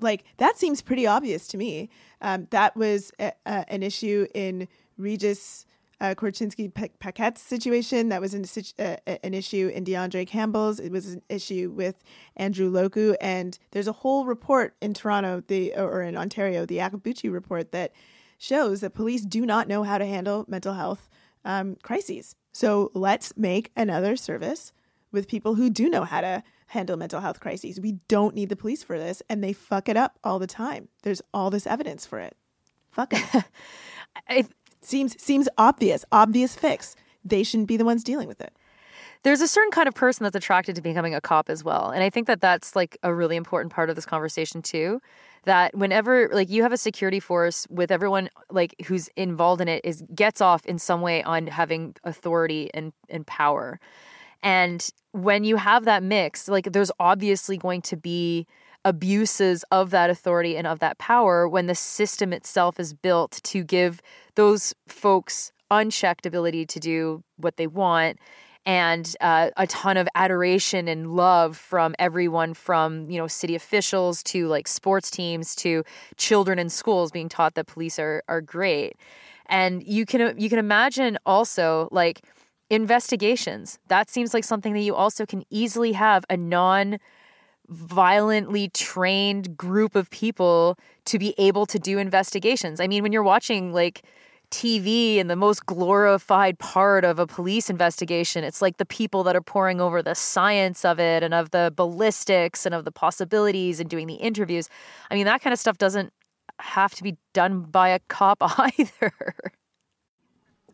Like 0.00 0.24
that 0.36 0.58
seems 0.58 0.82
pretty 0.82 1.06
obvious 1.06 1.46
to 1.48 1.56
me. 1.56 1.88
Um, 2.20 2.48
that 2.50 2.76
was 2.76 3.12
a, 3.18 3.32
a, 3.46 3.64
an 3.72 3.82
issue 3.82 4.26
in 4.34 4.68
Regis 4.98 5.64
uh, 6.00 6.14
Korchinski 6.14 6.72
Paquet's 6.98 7.40
situation. 7.40 8.10
That 8.10 8.20
was 8.20 8.34
an, 8.34 8.44
uh, 8.78 8.96
an 9.22 9.34
issue 9.34 9.70
in 9.74 9.84
D'Andre 9.84 10.24
Campbell's. 10.24 10.78
It 10.78 10.92
was 10.92 11.06
an 11.06 11.22
issue 11.28 11.72
with 11.74 12.02
Andrew 12.36 12.70
Loku. 12.70 13.16
And 13.20 13.58
there's 13.70 13.88
a 13.88 13.92
whole 13.92 14.26
report 14.26 14.74
in 14.80 14.94
Toronto, 14.94 15.42
the 15.46 15.74
or 15.74 16.02
in 16.02 16.16
Ontario, 16.16 16.66
the 16.66 16.78
Iacobucci 16.78 17.32
report 17.32 17.72
that 17.72 17.92
shows 18.38 18.80
that 18.80 18.94
police 18.94 19.22
do 19.22 19.46
not 19.46 19.68
know 19.68 19.82
how 19.82 19.98
to 19.98 20.04
handle 20.04 20.44
mental 20.48 20.74
health 20.74 21.08
um, 21.44 21.76
crises. 21.82 22.36
So 22.52 22.90
let's 22.94 23.36
make 23.36 23.70
another 23.76 24.16
service 24.16 24.72
with 25.12 25.28
people 25.28 25.54
who 25.54 25.70
do 25.70 25.88
know 25.88 26.04
how 26.04 26.20
to 26.20 26.42
handle 26.68 26.96
mental 26.96 27.20
health 27.20 27.40
crises. 27.40 27.80
We 27.80 27.92
don't 28.08 28.34
need 28.34 28.48
the 28.48 28.56
police 28.56 28.82
for 28.82 28.98
this, 28.98 29.22
and 29.28 29.42
they 29.42 29.52
fuck 29.52 29.88
it 29.88 29.96
up 29.96 30.18
all 30.24 30.38
the 30.38 30.46
time. 30.46 30.88
There's 31.02 31.22
all 31.32 31.48
this 31.48 31.66
evidence 31.66 32.04
for 32.04 32.18
it. 32.18 32.36
Fuck 32.90 33.12
it. 33.12 33.44
seems 34.86 35.20
seems 35.20 35.48
obvious, 35.58 36.04
obvious 36.12 36.54
fix. 36.54 36.96
They 37.24 37.42
shouldn't 37.42 37.68
be 37.68 37.76
the 37.76 37.84
ones 37.84 38.04
dealing 38.04 38.28
with 38.28 38.40
it. 38.40 38.52
There's 39.22 39.40
a 39.40 39.48
certain 39.48 39.72
kind 39.72 39.88
of 39.88 39.94
person 39.94 40.22
that's 40.22 40.36
attracted 40.36 40.76
to 40.76 40.82
becoming 40.82 41.14
a 41.14 41.20
cop 41.20 41.50
as 41.50 41.64
well. 41.64 41.90
And 41.90 42.04
I 42.04 42.10
think 42.10 42.28
that 42.28 42.40
that's 42.40 42.76
like 42.76 42.96
a 43.02 43.12
really 43.12 43.34
important 43.34 43.72
part 43.72 43.90
of 43.90 43.96
this 43.96 44.06
conversation 44.06 44.62
too. 44.62 45.00
That 45.44 45.74
whenever 45.76 46.28
like 46.32 46.48
you 46.48 46.62
have 46.62 46.72
a 46.72 46.76
security 46.76 47.18
force 47.18 47.66
with 47.68 47.90
everyone 47.90 48.30
like 48.50 48.74
who's 48.86 49.08
involved 49.16 49.60
in 49.60 49.68
it 49.68 49.84
is 49.84 50.04
gets 50.14 50.40
off 50.40 50.64
in 50.66 50.78
some 50.78 51.00
way 51.00 51.22
on 51.24 51.48
having 51.48 51.96
authority 52.04 52.70
and, 52.72 52.92
and 53.08 53.26
power. 53.26 53.80
And 54.42 54.88
when 55.12 55.42
you 55.42 55.56
have 55.56 55.86
that 55.86 56.02
mix, 56.02 56.46
like 56.46 56.72
there's 56.72 56.92
obviously 57.00 57.56
going 57.56 57.82
to 57.82 57.96
be 57.96 58.46
abuses 58.84 59.64
of 59.72 59.90
that 59.90 60.10
authority 60.10 60.56
and 60.56 60.66
of 60.66 60.78
that 60.78 60.98
power 60.98 61.48
when 61.48 61.66
the 61.66 61.74
system 61.74 62.32
itself 62.32 62.78
is 62.78 62.94
built 62.94 63.40
to 63.42 63.64
give 63.64 64.00
those 64.36 64.74
folks 64.86 65.52
unchecked 65.70 66.26
ability 66.26 66.64
to 66.64 66.78
do 66.78 67.22
what 67.36 67.56
they 67.56 67.66
want 67.66 68.18
and 68.64 69.14
uh, 69.20 69.50
a 69.56 69.66
ton 69.68 69.96
of 69.96 70.08
adoration 70.16 70.88
and 70.88 71.14
love 71.14 71.56
from 71.56 71.94
everyone 71.98 72.54
from 72.54 73.10
you 73.10 73.18
know 73.18 73.26
city 73.26 73.54
officials 73.54 74.22
to 74.22 74.46
like 74.46 74.68
sports 74.68 75.10
teams 75.10 75.54
to 75.56 75.82
children 76.16 76.58
in 76.58 76.68
schools 76.68 77.10
being 77.10 77.28
taught 77.28 77.54
that 77.54 77.66
police 77.66 77.98
are 77.98 78.22
are 78.28 78.40
great 78.40 78.96
and 79.46 79.82
you 79.82 80.06
can 80.06 80.38
you 80.38 80.48
can 80.48 80.58
imagine 80.58 81.18
also 81.26 81.88
like 81.90 82.22
investigations 82.70 83.78
that 83.88 84.08
seems 84.08 84.32
like 84.32 84.44
something 84.44 84.72
that 84.72 84.80
you 84.80 84.94
also 84.94 85.26
can 85.26 85.44
easily 85.50 85.92
have 85.92 86.24
a 86.30 86.36
non 86.36 86.98
violently 87.68 88.68
trained 88.68 89.56
group 89.56 89.96
of 89.96 90.10
people 90.10 90.78
to 91.04 91.18
be 91.18 91.34
able 91.38 91.66
to 91.66 91.78
do 91.78 91.98
investigations. 91.98 92.80
I 92.80 92.86
mean, 92.86 93.02
when 93.02 93.12
you're 93.12 93.22
watching 93.22 93.72
like 93.72 94.02
TV 94.50 95.18
and 95.18 95.30
the 95.30 95.36
most 95.36 95.66
glorified 95.66 96.58
part 96.58 97.04
of 97.04 97.18
a 97.18 97.26
police 97.26 97.70
investigation, 97.70 98.44
it's 98.44 98.62
like 98.62 98.76
the 98.76 98.86
people 98.86 99.22
that 99.24 99.36
are 99.36 99.40
poring 99.40 99.80
over 99.80 100.02
the 100.02 100.14
science 100.14 100.84
of 100.84 100.98
it 100.98 101.22
and 101.22 101.34
of 101.34 101.50
the 101.50 101.72
ballistics 101.74 102.66
and 102.66 102.74
of 102.74 102.84
the 102.84 102.92
possibilities 102.92 103.80
and 103.80 103.90
doing 103.90 104.06
the 104.06 104.14
interviews. 104.14 104.68
I 105.10 105.14
mean, 105.14 105.26
that 105.26 105.40
kind 105.42 105.52
of 105.52 105.58
stuff 105.58 105.78
doesn't 105.78 106.12
have 106.58 106.94
to 106.94 107.02
be 107.02 107.16
done 107.32 107.62
by 107.62 107.88
a 107.90 107.98
cop 108.08 108.38
either. 108.78 109.12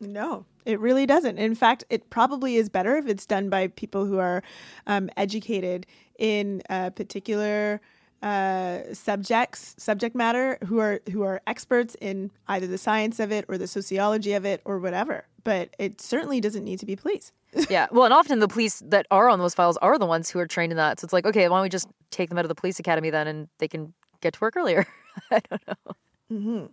No, 0.01 0.45
it 0.65 0.81
really 0.81 1.07
doesn't. 1.07 1.39
In 1.39 1.55
fact, 1.55 1.85
it 1.89 2.11
probably 2.11 2.57
is 2.57 2.69
better 2.69 2.97
if 2.97 3.07
it's 3.07 3.27
done 3.27 3.49
by 3.49 3.69
people 3.69 4.05
who 4.05 4.19
are 4.19 4.43
um, 4.87 5.09
educated 5.17 5.87
in 6.19 6.63
a 6.71 6.91
particular 6.91 7.81
uh, 8.23 8.95
subjects, 8.95 9.75
subject 9.79 10.15
matter, 10.15 10.59
who 10.67 10.79
are 10.79 11.01
who 11.11 11.23
are 11.23 11.41
experts 11.47 11.97
in 12.01 12.31
either 12.49 12.67
the 12.67 12.79
science 12.79 13.19
of 13.21 13.33
it 13.33 13.45
or 13.49 13.59
the 13.59 13.67
sociology 13.67 14.33
of 14.33 14.45
it 14.45 14.61
or 14.65 14.79
whatever. 14.79 15.27
But 15.45 15.75
it 15.79 16.01
certainly 16.01 16.41
doesn't 16.41 16.65
need 16.65 16.79
to 16.79 16.87
be 16.87 16.97
police. 16.97 17.33
yeah, 17.71 17.89
well, 17.91 18.05
and 18.05 18.15
often 18.15 18.39
the 18.39 18.49
police 18.49 18.83
that 18.87 19.07
are 19.11 19.29
on 19.29 19.39
those 19.39 19.55
files 19.55 19.77
are 19.79 19.99
the 19.99 20.07
ones 20.07 20.31
who 20.31 20.39
are 20.39 20.47
trained 20.47 20.73
in 20.73 20.77
that. 20.77 21.01
So 21.01 21.05
it's 21.05 21.13
like, 21.13 21.27
okay, 21.27 21.49
why 21.49 21.57
don't 21.57 21.65
we 21.65 21.69
just 21.69 21.89
take 22.11 22.29
them 22.29 22.39
out 22.39 22.45
of 22.45 22.49
the 22.49 22.55
police 22.55 22.79
academy 22.79 23.11
then, 23.11 23.27
and 23.27 23.49
they 23.59 23.69
can 23.69 23.93
get 24.21 24.35
to 24.35 24.41
work 24.41 24.57
earlier? 24.57 24.87
I 25.31 25.41
don't 25.51 25.63
know. 25.67 25.93
Mm-hmm. 26.33 26.67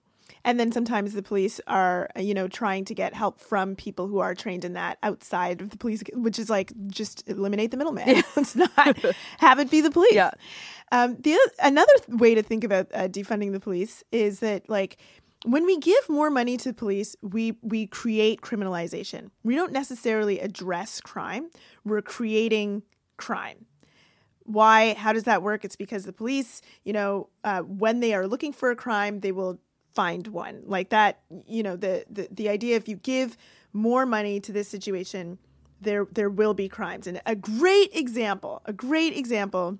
And 0.44 0.60
then 0.60 0.72
sometimes 0.72 1.14
the 1.14 1.24
police 1.24 1.60
are, 1.68 2.10
you 2.18 2.34
know, 2.34 2.48
trying 2.48 2.86
to 2.86 2.96
get 2.96 3.14
help 3.14 3.40
from 3.40 3.76
people 3.76 4.08
who 4.08 4.20
are 4.20 4.36
trained 4.36 4.66
in 4.66 4.74
that 4.74 4.98
outside 5.04 5.62
of 5.62 5.70
the 5.70 5.78
police, 5.78 6.04
which 6.14 6.40
is 6.40 6.50
like 6.50 6.72
just 6.88 7.28
eliminate 7.30 7.72
the 7.72 7.78
middleman. 7.78 8.08
Yeah. 8.08 8.22
it's 8.38 8.56
not 8.56 8.98
have 9.40 9.60
it 9.60 9.70
be 9.70 9.82
the 9.82 9.92
police. 9.92 10.14
Yeah. 10.14 10.32
Um, 10.92 11.18
the 11.20 11.38
another 11.62 11.94
way 12.08 12.36
to 12.36 12.42
think 12.42 12.64
about 12.64 12.88
uh, 12.94 13.08
defunding 13.08 13.52
the 13.52 13.60
police 13.60 14.04
is 14.12 14.40
that 14.40 14.70
like 14.70 14.98
when 15.46 15.66
we 15.66 15.78
give 15.78 16.10
more 16.10 16.30
money 16.30 16.58
to 16.58 16.74
police, 16.74 17.16
we 17.22 17.58
we 17.62 17.88
create 17.88 18.42
criminalization. 18.42 19.30
We 19.44 19.56
don't 19.56 19.72
necessarily 19.72 20.40
address 20.40 21.02
crime. 21.02 21.50
We're 21.86 22.02
creating 22.02 22.84
crime 23.18 23.66
why 24.50 24.96
how 24.96 25.14
does 25.14 25.26
that 25.26 25.44
work 25.44 25.64
it's 25.64 25.76
because 25.76 26.06
the 26.06 26.14
police 26.14 26.62
you 26.84 26.92
know 26.92 27.30
uh, 27.44 27.60
when 27.62 28.00
they 28.00 28.16
are 28.16 28.28
looking 28.28 28.52
for 28.52 28.72
a 28.72 28.76
crime 28.76 29.20
they 29.20 29.32
will 29.32 29.60
find 29.94 30.28
one. 30.28 30.64
Like 30.66 30.90
that 30.90 31.20
you 31.48 31.64
know 31.64 31.76
the, 31.76 32.06
the 32.10 32.28
the 32.32 32.50
idea 32.50 32.76
if 32.76 32.88
you 32.88 32.96
give 32.96 33.38
more 33.74 34.06
money 34.06 34.40
to 34.40 34.52
this 34.52 34.68
situation 34.68 35.38
there 35.82 36.06
there 36.12 36.30
will 36.30 36.54
be 36.54 36.68
crimes. 36.68 37.08
And 37.08 37.22
a 37.26 37.36
great 37.36 37.96
example 37.96 38.62
a 38.66 38.74
great 38.74 39.16
example 39.16 39.80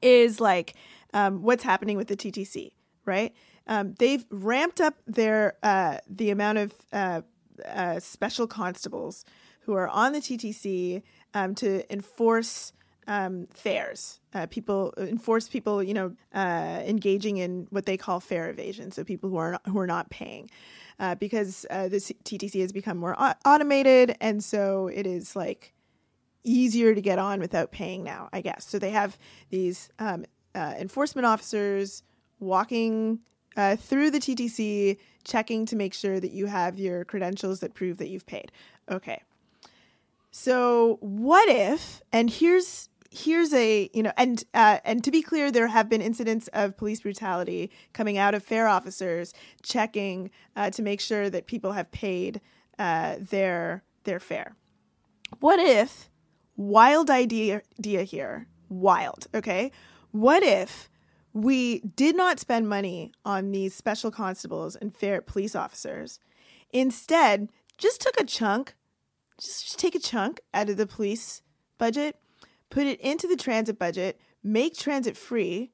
is 0.00 0.40
like 0.40 0.74
um, 1.12 1.42
what's 1.42 1.64
happening 1.64 1.96
with 1.96 2.08
the 2.08 2.16
ttc 2.16 2.72
right? 3.04 3.34
Um, 3.66 3.94
they've 3.98 4.24
ramped 4.30 4.80
up 4.80 4.94
their 5.06 5.56
uh, 5.62 5.98
the 6.08 6.30
amount 6.30 6.58
of 6.58 6.74
uh, 6.92 7.22
uh, 7.66 8.00
special 8.00 8.46
constables 8.46 9.24
who 9.62 9.74
are 9.74 9.88
on 9.88 10.12
the 10.12 10.20
ttc 10.20 11.02
um, 11.34 11.54
to 11.56 11.92
enforce 11.92 12.72
um, 13.06 13.46
fares. 13.52 14.20
Uh, 14.34 14.46
people 14.46 14.94
enforce 14.96 15.48
people, 15.48 15.82
you 15.82 15.94
know, 15.94 16.14
uh, 16.34 16.82
engaging 16.86 17.38
in 17.38 17.66
what 17.70 17.86
they 17.86 17.96
call 17.96 18.20
fare 18.20 18.48
evasion. 18.50 18.90
So 18.90 19.04
people 19.04 19.30
who 19.30 19.36
are 19.36 19.52
not, 19.52 19.62
who 19.66 19.78
are 19.78 19.86
not 19.86 20.10
paying, 20.10 20.50
uh, 20.98 21.14
because 21.16 21.66
uh, 21.70 21.88
the 21.88 21.96
TTC 21.96 22.60
has 22.60 22.72
become 22.72 22.98
more 22.98 23.16
automated, 23.44 24.16
and 24.20 24.42
so 24.44 24.88
it 24.88 25.06
is 25.06 25.34
like 25.34 25.72
easier 26.44 26.94
to 26.94 27.00
get 27.00 27.18
on 27.18 27.40
without 27.40 27.72
paying 27.72 28.04
now. 28.04 28.28
I 28.32 28.40
guess 28.40 28.66
so. 28.66 28.78
They 28.78 28.90
have 28.90 29.18
these 29.50 29.90
um, 29.98 30.24
uh, 30.54 30.74
enforcement 30.78 31.26
officers 31.26 32.02
walking 32.38 33.20
uh, 33.56 33.76
through 33.76 34.10
the 34.10 34.18
TTC, 34.18 34.98
checking 35.24 35.66
to 35.66 35.76
make 35.76 35.94
sure 35.94 36.20
that 36.20 36.30
you 36.30 36.46
have 36.46 36.78
your 36.78 37.04
credentials 37.04 37.60
that 37.60 37.74
prove 37.74 37.98
that 37.98 38.08
you've 38.08 38.26
paid. 38.26 38.52
Okay. 38.90 39.22
So 40.30 40.98
what 41.00 41.48
if, 41.48 42.02
and 42.12 42.30
here's 42.30 42.88
here's 43.10 43.52
a 43.52 43.90
you 43.92 44.02
know 44.02 44.12
and 44.16 44.44
uh, 44.54 44.78
and 44.84 45.02
to 45.04 45.10
be 45.10 45.22
clear 45.22 45.50
there 45.50 45.66
have 45.66 45.88
been 45.88 46.00
incidents 46.00 46.48
of 46.52 46.76
police 46.76 47.00
brutality 47.00 47.70
coming 47.92 48.16
out 48.16 48.34
of 48.34 48.42
fare 48.42 48.68
officers 48.68 49.34
checking 49.62 50.30
uh, 50.56 50.70
to 50.70 50.82
make 50.82 51.00
sure 51.00 51.28
that 51.28 51.46
people 51.46 51.72
have 51.72 51.90
paid 51.90 52.40
uh, 52.78 53.16
their 53.18 53.82
their 54.04 54.20
fare. 54.20 54.56
What 55.40 55.58
if 55.58 56.08
wild 56.56 57.10
idea, 57.10 57.62
idea 57.78 58.04
here 58.04 58.46
wild 58.68 59.26
okay? 59.34 59.72
What 60.12 60.42
if 60.42 60.88
we 61.32 61.80
did 61.80 62.16
not 62.16 62.40
spend 62.40 62.68
money 62.68 63.12
on 63.24 63.52
these 63.52 63.74
special 63.74 64.10
constables 64.10 64.76
and 64.76 64.96
fare 64.96 65.20
police 65.20 65.54
officers? 65.54 66.18
Instead 66.72 67.50
just 67.76 68.00
took 68.00 68.18
a 68.20 68.24
chunk 68.24 68.74
just, 69.40 69.64
just 69.64 69.78
take 69.78 69.94
a 69.94 69.98
chunk 69.98 70.40
out 70.52 70.68
of 70.68 70.76
the 70.76 70.86
police 70.86 71.42
budget, 71.78 72.16
put 72.70 72.86
it 72.86 73.00
into 73.00 73.26
the 73.26 73.36
transit 73.36 73.78
budget, 73.78 74.20
make 74.42 74.76
transit 74.76 75.16
free. 75.16 75.72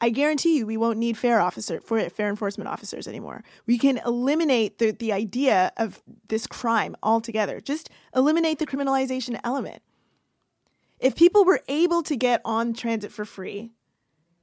I 0.00 0.10
guarantee 0.10 0.58
you, 0.58 0.66
we 0.66 0.76
won't 0.76 0.98
need 0.98 1.16
fare 1.16 1.40
officer 1.40 1.80
for 1.80 2.08
fare 2.10 2.28
enforcement 2.28 2.68
officers 2.68 3.08
anymore. 3.08 3.42
We 3.66 3.78
can 3.78 3.98
eliminate 3.98 4.78
the 4.78 4.92
the 4.92 5.12
idea 5.12 5.72
of 5.76 6.02
this 6.28 6.46
crime 6.46 6.96
altogether. 7.02 7.60
Just 7.60 7.90
eliminate 8.14 8.58
the 8.58 8.66
criminalization 8.66 9.40
element. 9.42 9.82
If 11.00 11.16
people 11.16 11.44
were 11.44 11.62
able 11.68 12.02
to 12.04 12.16
get 12.16 12.40
on 12.44 12.74
transit 12.74 13.12
for 13.12 13.24
free, 13.24 13.72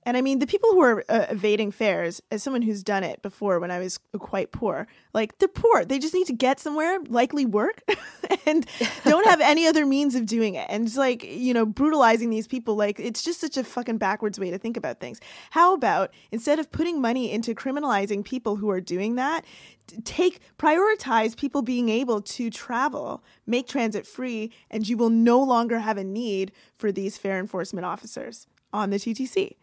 and 0.05 0.15
I 0.15 0.21
mean, 0.21 0.37
the 0.37 0.45
people 0.45 0.69
who 0.71 0.81
are 0.81 1.03
uh, 1.09 1.25
evading 1.29 1.71
fares, 1.71 2.21
as 2.29 2.43
someone 2.43 2.61
who's 2.61 2.83
done 2.83 3.03
it 3.03 3.23
before 3.23 3.59
when 3.59 3.71
I 3.71 3.79
was 3.79 3.99
quite 4.19 4.51
poor, 4.51 4.87
like 5.13 5.39
they're 5.39 5.47
poor. 5.47 5.83
They 5.83 5.97
just 5.97 6.13
need 6.13 6.27
to 6.27 6.33
get 6.33 6.59
somewhere, 6.59 6.99
likely 7.07 7.43
work, 7.43 7.81
and 8.45 8.67
don't 9.03 9.25
have 9.25 9.41
any 9.41 9.65
other 9.65 9.83
means 9.83 10.13
of 10.13 10.27
doing 10.27 10.53
it. 10.53 10.67
And 10.69 10.85
it's 10.85 10.95
like, 10.95 11.23
you 11.23 11.55
know, 11.55 11.65
brutalizing 11.65 12.29
these 12.29 12.47
people, 12.47 12.75
like 12.75 12.99
it's 12.99 13.23
just 13.23 13.41
such 13.41 13.57
a 13.57 13.63
fucking 13.63 13.97
backwards 13.97 14.39
way 14.39 14.51
to 14.51 14.59
think 14.59 14.77
about 14.77 14.99
things. 14.99 15.19
How 15.49 15.73
about 15.73 16.13
instead 16.31 16.59
of 16.59 16.71
putting 16.71 17.01
money 17.01 17.31
into 17.31 17.55
criminalizing 17.55 18.23
people 18.23 18.57
who 18.57 18.69
are 18.69 18.81
doing 18.81 19.15
that, 19.15 19.43
take 20.03 20.39
prioritize 20.59 21.35
people 21.35 21.63
being 21.63 21.89
able 21.89 22.21
to 22.21 22.51
travel, 22.51 23.23
make 23.47 23.67
transit 23.67 24.05
free, 24.05 24.51
and 24.69 24.87
you 24.87 24.97
will 24.97 25.09
no 25.09 25.41
longer 25.41 25.79
have 25.79 25.97
a 25.97 26.03
need 26.03 26.51
for 26.77 26.91
these 26.91 27.17
fare 27.17 27.39
enforcement 27.39 27.85
officers 27.85 28.45
on 28.71 28.91
the 28.91 28.97
TTC. 28.97 29.55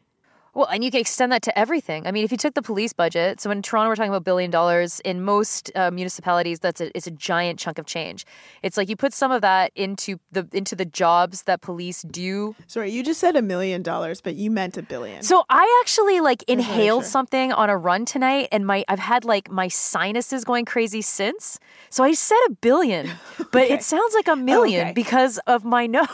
Well, 0.54 0.66
and 0.66 0.84
you 0.84 0.90
can 0.90 1.00
extend 1.00 1.32
that 1.32 1.40
to 1.42 1.58
everything. 1.58 2.06
I 2.06 2.10
mean, 2.12 2.24
if 2.24 2.30
you 2.30 2.36
took 2.36 2.52
the 2.52 2.60
police 2.60 2.92
budget, 2.92 3.40
so 3.40 3.50
in 3.50 3.62
Toronto 3.62 3.88
we're 3.88 3.96
talking 3.96 4.10
about 4.10 4.24
billion 4.24 4.50
dollars. 4.50 5.00
In 5.00 5.22
most 5.22 5.70
uh, 5.74 5.90
municipalities, 5.90 6.60
that's 6.60 6.80
a, 6.82 6.94
it's 6.94 7.06
a 7.06 7.10
giant 7.10 7.58
chunk 7.58 7.78
of 7.78 7.86
change. 7.86 8.26
It's 8.62 8.76
like 8.76 8.90
you 8.90 8.96
put 8.96 9.14
some 9.14 9.32
of 9.32 9.40
that 9.40 9.72
into 9.74 10.18
the 10.30 10.46
into 10.52 10.76
the 10.76 10.84
jobs 10.84 11.44
that 11.44 11.62
police 11.62 12.02
do. 12.02 12.54
Sorry, 12.66 12.90
you 12.90 13.02
just 13.02 13.18
said 13.18 13.34
a 13.34 13.40
million 13.40 13.82
dollars, 13.82 14.20
but 14.20 14.34
you 14.34 14.50
meant 14.50 14.76
a 14.76 14.82
billion. 14.82 15.22
So 15.22 15.44
I 15.48 15.80
actually 15.82 16.20
like 16.20 16.42
inhaled 16.46 17.04
sure. 17.04 17.10
something 17.10 17.52
on 17.52 17.70
a 17.70 17.76
run 17.76 18.04
tonight, 18.04 18.48
and 18.52 18.66
my 18.66 18.84
I've 18.88 18.98
had 18.98 19.24
like 19.24 19.50
my 19.50 19.68
sinuses 19.68 20.44
going 20.44 20.66
crazy 20.66 21.00
since. 21.00 21.58
So 21.88 22.04
I 22.04 22.12
said 22.12 22.38
a 22.48 22.52
billion, 22.52 23.10
but 23.52 23.62
Okay. 23.62 23.74
it 23.74 23.82
sounds 23.82 24.12
like 24.14 24.28
a 24.28 24.36
million 24.36 24.88
Okay. 24.88 24.92
because 24.92 25.38
of 25.46 25.64
my 25.64 25.86
nose. 25.96 26.08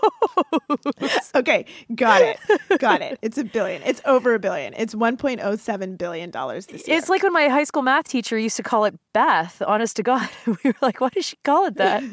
Okay, 1.34 1.64
got 1.94 2.20
it. 2.20 2.38
Got 2.78 3.00
it. 3.00 3.18
It's 3.22 3.38
a 3.38 3.44
billion. 3.44 3.82
It's 3.82 4.00
over 4.04 4.34
a 4.34 4.38
billion. 4.38 4.74
It's 4.76 4.94
1.07 4.94 5.98
billion 5.98 6.30
dollars 6.30 6.66
this 6.66 6.86
year. 6.86 6.98
It's 6.98 7.08
like 7.08 7.22
when 7.22 7.32
my 7.32 7.48
high 7.48 7.64
school 7.64 7.82
math 7.82 8.08
teacher 8.08 8.38
used 8.38 8.56
to 8.56 8.62
call 8.62 8.84
it 8.84 8.94
Beth, 9.12 9.62
honest 9.66 9.96
to 9.96 10.02
God. 10.02 10.28
We 10.46 10.56
were 10.64 10.74
like, 10.82 11.00
why 11.00 11.08
does 11.08 11.24
she 11.24 11.36
call 11.44 11.66
it 11.66 11.76
that? 11.76 12.02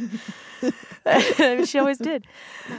she 1.66 1.80
always 1.80 1.98
did. 1.98 2.26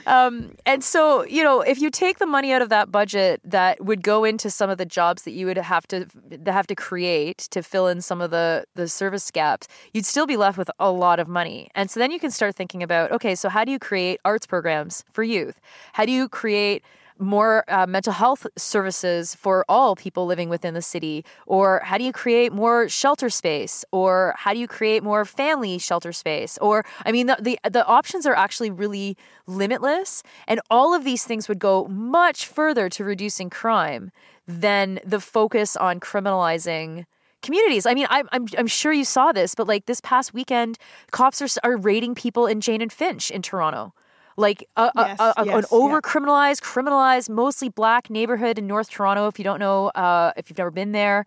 Um, 0.07 0.55
and 0.67 0.85
so, 0.85 1.25
you 1.25 1.43
know, 1.43 1.61
if 1.61 1.81
you 1.81 1.91
take 1.91 2.19
the 2.19 2.27
money 2.27 2.53
out 2.53 2.63
of 2.63 2.69
that 2.69 2.91
budget 2.91 3.41
that 3.45 3.85
would 3.85 4.03
go 4.03 4.25
into 4.25 4.51
some 4.51 4.71
of 4.71 4.79
the 4.79 4.85
jobs 4.85 5.23
that 5.23 5.33
you 5.33 5.47
would 5.47 5.57
have 5.57 5.87
to 5.89 6.07
have 6.47 6.67
to 6.67 6.75
create 6.75 7.39
to 7.51 7.63
fill 7.63 7.89
in 7.89 8.01
some 8.01 8.21
of 8.21 8.31
the 8.31 8.65
the 8.75 8.89
service 8.89 9.31
gaps, 9.31 9.69
you'd 9.93 10.07
still 10.07 10.27
be 10.27 10.37
left 10.37 10.59
with 10.59 10.71
a 10.79 10.91
lot 10.91 11.19
of 11.19 11.29
money. 11.29 11.69
And 11.75 11.91
so 11.91 12.01
then 12.01 12.11
you 12.11 12.21
can 12.21 12.31
start 12.31 12.55
thinking 12.55 12.83
about, 12.83 13.11
okay, 13.13 13.35
so 13.35 13.49
how 13.49 13.65
do 13.65 13.73
you 13.73 13.79
create 13.79 14.21
arts 14.25 14.47
programs 14.47 15.05
for 15.13 15.23
youth? 15.23 15.61
How 15.93 16.05
do 16.05 16.13
you 16.13 16.29
create 16.29 16.85
more 17.21 17.65
uh, 17.69 17.87
mental 17.87 18.13
health 18.13 18.47
services 18.57 19.35
for 19.35 19.65
all 19.69 19.95
people 19.95 20.27
living 20.27 20.49
within 20.49 20.75
the 20.75 20.83
city? 20.83 21.25
Or 21.47 21.81
how 21.85 21.99
do 21.99 22.05
you 22.05 22.13
create 22.13 22.53
more 22.53 22.89
shelter 22.89 23.29
space? 23.29 23.85
Or 23.93 24.35
how 24.37 24.53
do 24.53 24.59
you 24.59 24.67
create 24.67 25.03
more 25.03 25.25
family 25.25 25.79
shelter 25.79 26.13
space? 26.13 26.59
Or, 26.59 26.85
I 27.05 27.13
mean, 27.13 27.27
the, 27.27 27.37
the, 27.41 27.59
the 27.71 27.87
options 27.87 28.27
are 28.27 28.35
actually 28.35 28.71
really 28.71 29.17
limitless. 29.47 30.23
And 30.49 30.61
all 30.71 30.95
of 30.95 31.05
these 31.05 31.25
things 31.25 31.49
would 31.49 31.59
go 31.59 31.87
much 31.89 32.47
further 32.47 32.89
to 32.89 33.05
reducing 33.05 33.51
crime 33.51 34.11
than 34.49 34.99
the 35.05 35.21
focus 35.21 35.77
on 35.77 36.01
criminalizing 36.01 37.05
communities. 37.43 37.87
I 37.87 37.95
mean, 37.95 38.07
I'm, 38.11 38.29
I'm, 38.33 38.47
I'm 38.59 38.67
sure 38.67 38.93
you 38.93 39.05
saw 39.05 39.33
this, 39.33 39.55
but 39.55 39.67
like 39.67 39.87
this 39.87 40.01
past 40.01 40.35
weekend, 40.35 40.79
cops 41.11 41.41
are, 41.41 41.49
are 41.65 41.77
raiding 41.77 42.15
people 42.15 42.47
in 42.47 42.61
Jane 42.61 42.83
and 42.83 42.93
Finch 42.93 43.31
in 43.31 43.43
Toronto. 43.43 43.95
Like 44.37 44.67
a, 44.77 44.91
Yes, 44.95 45.21
a- 45.21 45.35
a- 45.37 45.41
an 45.41 45.47
yes, 45.47 45.69
yeah. 45.71 45.77
over 45.79 46.01
criminalized, 46.03 46.63
criminalized, 46.63 47.29
mostly 47.29 47.69
black 47.69 48.09
neighborhood 48.11 48.59
in 48.59 48.67
North 48.67 48.91
Toronto. 48.91 49.27
If 49.29 49.39
you 49.39 49.45
don't 49.45 49.59
know, 49.61 49.89
uh, 49.89 50.33
if 50.37 50.49
you've 50.49 50.59
never 50.59 50.71
been 50.71 50.93
there, 50.93 51.27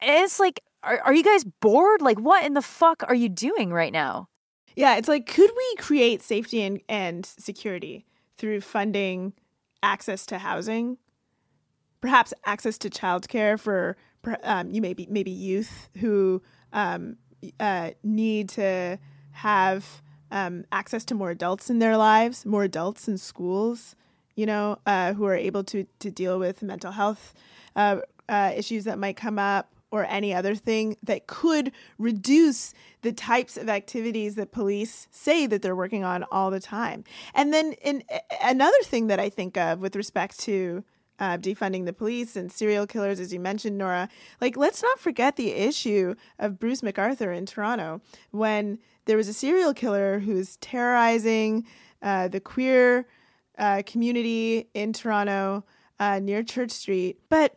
and 0.00 0.24
it's 0.24 0.38
like, 0.38 0.60
are, 0.82 1.00
are 1.00 1.14
you 1.14 1.24
guys 1.24 1.44
bored? 1.44 2.00
Like, 2.02 2.18
what 2.20 2.44
in 2.44 2.54
the 2.54 2.62
fuck 2.62 3.02
are 3.08 3.14
you 3.14 3.28
doing 3.28 3.72
right 3.72 3.92
now? 3.92 4.28
yeah, 4.76 4.96
it's 4.96 5.08
like 5.08 5.26
could 5.26 5.50
we 5.56 5.76
create 5.76 6.22
safety 6.22 6.62
and, 6.62 6.80
and 6.88 7.26
security 7.26 8.06
through 8.36 8.60
funding 8.60 9.32
access 9.82 10.24
to 10.26 10.38
housing? 10.38 10.98
Perhaps 12.00 12.32
access 12.46 12.78
to 12.78 12.90
childcare 12.90 13.58
for 13.58 13.96
um, 14.44 14.70
you 14.70 14.80
maybe 14.80 15.08
maybe 15.10 15.32
youth 15.32 15.88
who 15.98 16.40
um, 16.72 17.16
uh, 17.58 17.90
need 18.04 18.50
to 18.50 18.98
have 19.32 20.00
um, 20.30 20.64
access 20.72 21.04
to 21.06 21.14
more 21.14 21.30
adults 21.30 21.70
in 21.70 21.78
their 21.78 21.96
lives, 21.96 22.44
more 22.44 22.64
adults 22.64 23.08
in 23.08 23.18
schools, 23.18 23.96
you 24.36 24.46
know, 24.46 24.78
uh, 24.86 25.12
who 25.14 25.24
are 25.24 25.36
able 25.36 25.64
to 25.64 25.86
to 25.98 26.10
deal 26.10 26.38
with 26.38 26.62
mental 26.62 26.92
health 26.92 27.34
uh, 27.76 27.98
uh, 28.28 28.52
issues 28.56 28.84
that 28.84 28.98
might 28.98 29.16
come 29.16 29.38
up, 29.38 29.72
or 29.90 30.04
any 30.04 30.34
other 30.34 30.54
thing 30.54 30.96
that 31.02 31.26
could 31.26 31.72
reduce 31.98 32.74
the 33.02 33.12
types 33.12 33.56
of 33.56 33.68
activities 33.68 34.34
that 34.34 34.52
police 34.52 35.08
say 35.10 35.46
that 35.46 35.62
they're 35.62 35.76
working 35.76 36.04
on 36.04 36.24
all 36.30 36.50
the 36.50 36.60
time. 36.60 37.04
And 37.34 37.52
then, 37.52 37.72
in 37.72 38.02
another 38.42 38.82
thing 38.82 39.06
that 39.06 39.18
I 39.18 39.30
think 39.30 39.56
of 39.56 39.80
with 39.80 39.96
respect 39.96 40.38
to 40.40 40.84
uh, 41.18 41.36
defunding 41.36 41.84
the 41.84 41.92
police 41.92 42.36
and 42.36 42.50
serial 42.52 42.86
killers, 42.86 43.20
as 43.20 43.32
you 43.32 43.40
mentioned, 43.40 43.76
Nora. 43.76 44.08
Like, 44.40 44.56
let's 44.56 44.82
not 44.82 45.00
forget 45.00 45.36
the 45.36 45.50
issue 45.50 46.14
of 46.38 46.58
Bruce 46.58 46.80
McArthur 46.80 47.36
in 47.36 47.46
Toronto 47.46 48.00
when 48.30 48.78
there 49.08 49.16
was 49.16 49.26
a 49.26 49.32
serial 49.32 49.72
killer 49.72 50.18
who 50.18 50.34
was 50.34 50.58
terrorizing 50.58 51.66
uh, 52.02 52.28
the 52.28 52.40
queer 52.40 53.08
uh, 53.56 53.82
community 53.86 54.68
in 54.74 54.92
Toronto 54.92 55.64
uh, 55.98 56.18
near 56.18 56.42
Church 56.42 56.70
Street. 56.70 57.18
But 57.30 57.54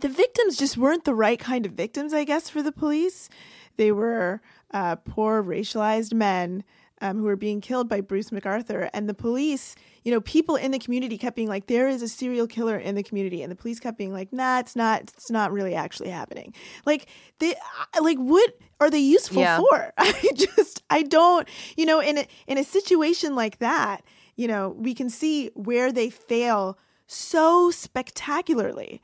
the 0.00 0.08
victims 0.08 0.56
just 0.56 0.76
weren't 0.76 1.04
the 1.04 1.16
right 1.16 1.38
kind 1.38 1.66
of 1.66 1.72
victims, 1.72 2.14
I 2.14 2.22
guess, 2.22 2.48
for 2.48 2.62
the 2.62 2.70
police. 2.70 3.28
They 3.76 3.90
were 3.90 4.40
uh, 4.72 4.96
poor, 4.96 5.42
racialized 5.42 6.14
men 6.14 6.62
um, 7.02 7.18
who 7.18 7.24
were 7.24 7.36
being 7.36 7.60
killed 7.60 7.88
by 7.88 8.00
Bruce 8.00 8.30
McArthur. 8.30 8.88
And 8.94 9.08
the 9.08 9.14
police, 9.14 9.74
you 10.04 10.12
know, 10.12 10.20
people 10.22 10.56
in 10.56 10.70
the 10.70 10.78
community 10.78 11.18
kept 11.18 11.36
being 11.36 11.48
like, 11.48 11.66
there 11.66 11.88
is 11.88 12.00
a 12.00 12.08
serial 12.08 12.46
killer 12.46 12.78
in 12.78 12.94
the 12.94 13.02
community. 13.02 13.42
And 13.42 13.50
the 13.50 13.56
police 13.56 13.80
kept 13.80 13.98
being 13.98 14.12
like, 14.12 14.32
nah, 14.32 14.60
it's 14.60 14.76
not, 14.76 15.02
it's 15.02 15.30
not 15.30 15.52
really 15.52 15.74
actually 15.74 16.08
happening. 16.10 16.54
Like, 16.86 17.06
they, 17.40 17.54
like, 18.00 18.18
what 18.18 18.56
are 18.80 18.88
they 18.88 19.00
useful 19.00 19.42
Yeah. 19.42 19.58
for? 19.58 19.92
I 19.98 20.30
just, 20.34 20.82
I 20.88 21.02
don't, 21.02 21.46
you 21.76 21.84
know, 21.84 22.00
in 22.00 22.18
a, 22.18 22.26
in 22.46 22.56
a 22.56 22.64
situation 22.64 23.34
like 23.34 23.58
that, 23.58 24.02
you 24.36 24.46
know, 24.48 24.70
we 24.78 24.94
can 24.94 25.10
see 25.10 25.50
where 25.54 25.92
they 25.92 26.08
fail 26.08 26.78
so 27.08 27.70
spectacularly 27.70 29.02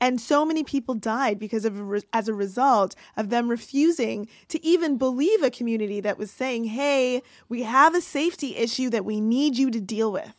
and 0.00 0.20
so 0.20 0.44
many 0.44 0.64
people 0.64 0.94
died 0.94 1.38
because 1.38 1.64
of 1.64 2.04
as 2.12 2.28
a 2.28 2.34
result 2.34 2.94
of 3.16 3.30
them 3.30 3.48
refusing 3.48 4.28
to 4.48 4.64
even 4.64 4.96
believe 4.96 5.42
a 5.42 5.50
community 5.50 6.00
that 6.00 6.18
was 6.18 6.30
saying 6.30 6.64
hey 6.64 7.22
we 7.48 7.62
have 7.62 7.94
a 7.94 8.00
safety 8.00 8.56
issue 8.56 8.90
that 8.90 9.04
we 9.04 9.20
need 9.20 9.56
you 9.56 9.70
to 9.70 9.80
deal 9.80 10.12
with. 10.12 10.34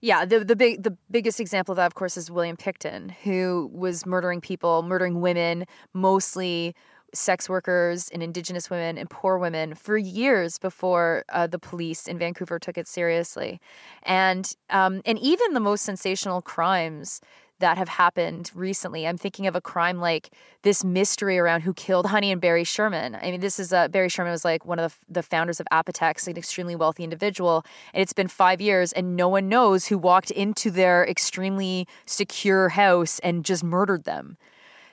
Yeah, 0.00 0.24
the 0.24 0.42
the 0.42 0.56
big 0.56 0.82
the 0.82 0.96
biggest 1.10 1.40
example 1.40 1.72
of 1.72 1.76
that, 1.76 1.86
of 1.86 1.94
course, 1.94 2.16
is 2.16 2.30
William 2.30 2.56
Pickton, 2.56 3.10
who 3.22 3.70
was 3.72 4.06
murdering 4.06 4.40
people, 4.40 4.82
murdering 4.82 5.20
women, 5.20 5.66
mostly 5.92 6.74
sex 7.12 7.48
workers 7.48 8.08
and 8.10 8.22
indigenous 8.22 8.70
women 8.70 8.96
and 8.96 9.10
poor 9.10 9.36
women 9.36 9.74
for 9.74 9.98
years 9.98 10.58
before 10.58 11.24
uh, 11.30 11.46
the 11.46 11.58
police 11.58 12.06
in 12.06 12.18
Vancouver 12.18 12.58
took 12.58 12.78
it 12.78 12.88
seriously, 12.88 13.60
and 14.04 14.54
um, 14.70 15.02
and 15.04 15.18
even 15.18 15.52
the 15.52 15.60
most 15.60 15.82
sensational 15.84 16.40
crimes 16.40 17.20
that 17.60 17.78
have 17.78 17.88
happened 17.88 18.50
recently. 18.54 19.06
I'm 19.06 19.16
thinking 19.16 19.46
of 19.46 19.54
a 19.54 19.60
crime 19.60 19.98
like 19.98 20.30
this 20.62 20.84
mystery 20.84 21.38
around 21.38 21.62
who 21.62 21.72
killed 21.72 22.06
Honey 22.06 22.32
and 22.32 22.40
Barry 22.40 22.64
Sherman. 22.64 23.14
I 23.14 23.30
mean, 23.30 23.40
this 23.40 23.58
is 23.58 23.72
uh, 23.72 23.88
Barry 23.88 24.08
Sherman 24.08 24.32
was 24.32 24.44
like 24.44 24.66
one 24.66 24.78
of 24.78 24.98
the, 25.08 25.14
the 25.14 25.22
founders 25.22 25.60
of 25.60 25.66
Apotex, 25.72 26.26
an 26.26 26.36
extremely 26.36 26.76
wealthy 26.76 27.04
individual, 27.04 27.64
and 27.94 28.02
it's 28.02 28.12
been 28.12 28.28
five 28.28 28.60
years, 28.60 28.92
and 28.92 29.16
no 29.16 29.28
one 29.28 29.48
knows 29.48 29.86
who 29.86 29.96
walked 29.96 30.30
into 30.30 30.70
their 30.70 31.06
extremely 31.06 31.86
secure 32.06 32.70
house 32.70 33.18
and 33.20 33.44
just 33.44 33.62
murdered 33.62 34.04
them. 34.04 34.36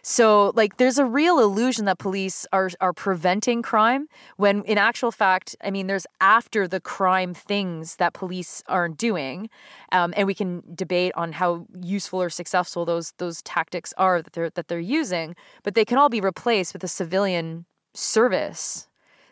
So, 0.09 0.53
like, 0.55 0.77
there's 0.77 0.97
a 0.97 1.03
real 1.03 1.37
illusion 1.37 1.83
that 1.83 1.97
police 1.97 2.47
are 2.53 2.69
are 2.79 2.93
preventing 2.93 3.61
crime 3.61 4.07
when, 4.37 4.63
in 4.63 4.77
actual 4.77 5.11
fact, 5.11 5.53
I 5.61 5.69
mean, 5.69 5.87
there's 5.87 6.07
after 6.21 6.65
the 6.65 6.79
crime 6.79 7.33
things 7.33 7.97
that 7.97 8.13
police 8.13 8.63
aren't 8.69 8.95
doing, 8.95 9.49
um, 9.91 10.13
and 10.15 10.25
we 10.25 10.33
can 10.33 10.63
debate 10.73 11.11
on 11.15 11.33
how 11.33 11.65
useful 11.81 12.21
or 12.21 12.29
successful 12.29 12.85
those 12.85 13.11
those 13.17 13.41
tactics 13.41 13.93
are 13.97 14.21
that 14.21 14.31
they're 14.31 14.49
that 14.51 14.69
they're 14.69 14.79
using. 14.79 15.35
But 15.63 15.75
they 15.75 15.83
can 15.83 15.97
all 15.97 16.07
be 16.07 16.21
replaced 16.21 16.71
with 16.71 16.85
a 16.85 16.87
civilian 16.87 17.65
service 17.93 18.87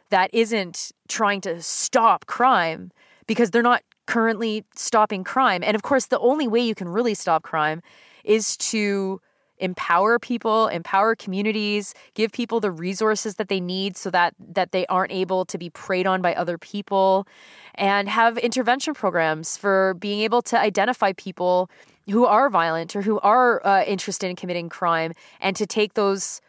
that 0.09 0.29
isn't 0.33 0.91
trying 1.07 1.39
to 1.41 1.61
stop 1.61 2.25
crime 2.25 2.91
because 3.27 3.51
they're 3.51 3.61
not 3.61 3.81
currently 4.07 4.65
stopping 4.75 5.23
crime. 5.23 5.63
And 5.63 5.73
of 5.73 5.83
course, 5.83 6.07
the 6.07 6.19
only 6.19 6.49
way 6.49 6.59
you 6.59 6.75
can 6.75 6.89
really 6.89 7.13
stop 7.13 7.43
crime 7.43 7.81
is 8.25 8.57
to 8.57 9.21
empower 9.59 10.19
people 10.19 10.67
empower 10.67 11.15
communities 11.15 11.93
give 12.13 12.31
people 12.31 12.59
the 12.59 12.71
resources 12.71 13.35
that 13.35 13.47
they 13.47 13.59
need 13.59 13.95
so 13.95 14.09
that 14.09 14.33
that 14.39 14.71
they 14.71 14.85
aren't 14.87 15.11
able 15.11 15.45
to 15.45 15.57
be 15.57 15.69
preyed 15.69 16.05
on 16.05 16.21
by 16.21 16.33
other 16.35 16.57
people 16.57 17.27
and 17.75 18.09
have 18.09 18.37
intervention 18.37 18.93
programs 18.93 19.57
for 19.57 19.93
being 19.95 20.21
able 20.21 20.41
to 20.41 20.59
identify 20.59 21.13
people 21.13 21.69
who 22.09 22.25
are 22.25 22.49
violent 22.49 22.95
or 22.95 23.01
who 23.01 23.19
are 23.19 23.65
uh, 23.65 23.83
interested 23.83 24.29
in 24.29 24.35
committing 24.35 24.69
crime 24.69 25.13
and 25.41 25.55
to 25.55 25.65
take 25.65 25.93
those 25.93 26.41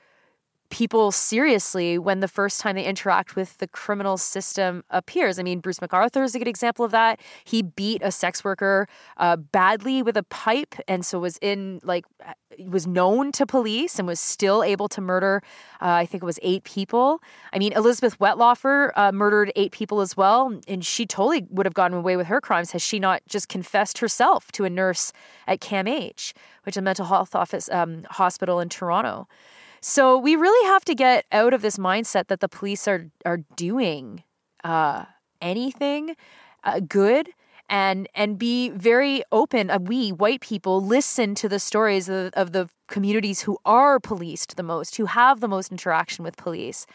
people 0.71 1.13
seriously 1.13 1.99
when 1.99 2.21
the 2.21 2.29
first 2.29 2.61
time 2.61 2.77
they 2.77 2.85
interact 2.85 3.37
with 3.37 3.59
the 3.59 3.69
criminal 3.69 4.17
system 4.17 4.85
appears. 4.91 5.39
I 5.39 5.43
mean, 5.43 5.61
Bruce 5.61 5.79
McArthur 5.81 6.25
is 6.25 6.35
a 6.35 6.39
good 6.39 6.49
example 6.49 6.85
of 6.85 6.91
that. 6.91 7.21
He 7.45 7.63
beat 7.63 8.03
a 8.03 8.11
sex 8.11 8.45
worker 8.45 8.89
uh, 9.17 9.37
badly 9.37 10.03
with 10.03 10.17
a 10.17 10.23
pipe, 10.23 10.75
and 10.89 11.05
so 11.05 11.19
was 11.19 11.39
in 11.41 11.81
like 11.83 12.05
uh, 12.25 12.33
was 12.67 12.87
known 12.87 13.33
to 13.33 13.47
police 13.47 13.99
and 13.99 14.07
was 14.07 14.21
still 14.21 14.63
able 14.63 14.89
to 14.89 15.01
murder. 15.01 15.43
Uh, 15.81 15.91
I 15.91 16.07
think 16.07 16.23
it 16.23 16.27
was 16.27 16.39
eight 16.43 16.65
people. 16.65 17.23
I 17.53 17.59
mean, 17.59 17.73
Elizabeth 17.73 18.19
Wettlaufer 18.19 18.91
uh, 18.97 19.13
murdered 19.13 19.53
eight 19.57 19.73
people 19.73 20.01
as 20.01 20.17
well, 20.17 20.59
and 20.67 20.85
she 20.85 21.07
totally 21.07 21.47
would 21.51 21.67
have 21.67 21.75
gotten 21.75 21.97
away 21.97 22.17
with 22.17 22.27
her 22.27 22.41
crimes 22.41 22.73
has 22.73 22.83
she 22.83 22.99
not 22.99 23.23
just 23.29 23.49
confessed 23.49 23.99
herself 23.99 24.51
to 24.53 24.65
a 24.65 24.71
nurse 24.71 25.13
at 25.47 25.61
CAMH, 25.61 26.33
which 26.65 26.75
is 26.75 26.79
a 26.79 26.83
mental 26.83 27.07
health 27.07 27.35
office 27.35 27.69
um, 27.71 28.05
hospital 28.11 28.61
in 28.61 28.69
Toronto. 28.69 29.29
So 29.81 30.19
we 30.19 30.37
really 30.37 30.67
have 30.69 30.85
to 30.87 30.95
get 30.95 31.27
out 31.33 31.55
of 31.55 31.63
this 31.63 31.77
mindset 31.77 32.29
that 32.29 32.41
the 32.41 32.49
police 32.49 32.89
are 32.89 33.07
are 33.25 33.39
doing 33.57 34.25
uh, 34.65 35.05
anything 35.41 36.17
uh, 36.65 36.81
good 36.81 37.31
and 37.69 38.09
and 38.15 38.39
be 38.39 38.71
very 38.71 39.23
open. 39.33 39.71
Uh, 39.71 39.79
we 39.81 40.11
white 40.11 40.41
people 40.41 40.81
listen 40.85 41.35
to 41.37 41.49
the 41.49 41.59
stories 41.59 42.09
of, 42.09 42.33
of 42.35 42.53
the 42.53 42.69
communities 42.89 43.43
who 43.43 43.59
are 43.65 43.99
policed 43.99 44.57
the 44.57 44.63
most, 44.63 44.97
who 44.97 45.07
have 45.07 45.41
the 45.41 45.49
most 45.49 45.71
interaction 45.71 46.25
with 46.25 46.37
police, 46.37 46.87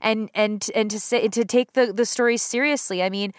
and 0.00 0.30
and 0.34 0.70
and 0.74 0.90
to 0.90 1.00
say 1.00 1.28
to 1.28 1.44
take 1.44 1.72
the 1.72 1.92
the 1.92 2.06
stories 2.06 2.42
seriously. 2.42 3.02
I 3.02 3.10
mean 3.10 3.32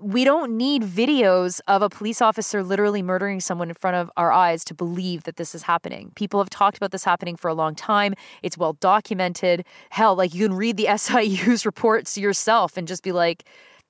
we 0.00 0.24
don't 0.24 0.56
need 0.56 0.82
videos 0.82 1.60
of 1.66 1.82
a 1.82 1.88
police 1.88 2.22
officer 2.22 2.62
literally 2.62 3.02
murdering 3.02 3.40
someone 3.40 3.68
in 3.68 3.74
front 3.74 3.96
of 3.96 4.10
our 4.16 4.30
eyes 4.30 4.64
to 4.64 4.74
believe 4.74 5.24
that 5.24 5.36
this 5.36 5.54
is 5.54 5.62
happening. 5.62 6.12
People 6.14 6.40
have 6.40 6.50
talked 6.50 6.76
about 6.76 6.92
this 6.92 7.04
happening 7.04 7.36
for 7.36 7.48
a 7.48 7.54
long 7.54 7.74
time. 7.74 8.14
It's 8.42 8.56
well 8.56 8.74
documented. 8.74 9.64
Hell, 9.90 10.14
like 10.14 10.34
you 10.34 10.46
can 10.46 10.56
read 10.56 10.76
the 10.76 10.86
SIU's 10.96 11.66
reports 11.66 12.16
yourself 12.16 12.76
and 12.76 12.86
just 12.86 13.02
be 13.02 13.12
like, 13.12 13.44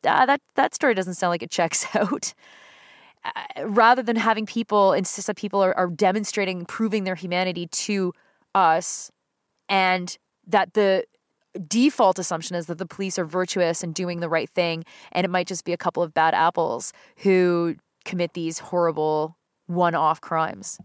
ah, 0.06 0.24
that 0.26 0.40
that 0.54 0.74
story 0.74 0.94
doesn't 0.94 1.14
sound 1.14 1.30
like 1.30 1.42
it 1.42 1.50
checks 1.50 1.86
out. 1.94 2.32
Uh, 3.24 3.66
rather 3.66 4.02
than 4.02 4.16
having 4.16 4.46
people 4.46 4.92
insist 4.92 5.26
that 5.26 5.36
people 5.36 5.62
are, 5.62 5.76
are 5.76 5.88
demonstrating, 5.88 6.64
proving 6.64 7.04
their 7.04 7.16
humanity 7.16 7.66
to 7.66 8.12
us, 8.54 9.10
and 9.68 10.16
that 10.46 10.72
the 10.74 11.04
default 11.66 12.18
assumption 12.18 12.56
is 12.56 12.66
that 12.66 12.78
the 12.78 12.86
police 12.86 13.18
are 13.18 13.24
virtuous 13.24 13.82
and 13.82 13.94
doing 13.94 14.20
the 14.20 14.28
right 14.28 14.50
thing, 14.50 14.84
and 15.12 15.24
it 15.24 15.28
might 15.28 15.46
just 15.46 15.64
be 15.64 15.72
a 15.72 15.76
couple 15.76 16.02
of 16.02 16.14
bad 16.14 16.34
apples 16.34 16.92
who 17.18 17.76
commit 18.04 18.34
these 18.34 18.58
horrible 18.58 19.36
one 19.66 19.94
off 19.94 20.20
crimes. 20.20 20.78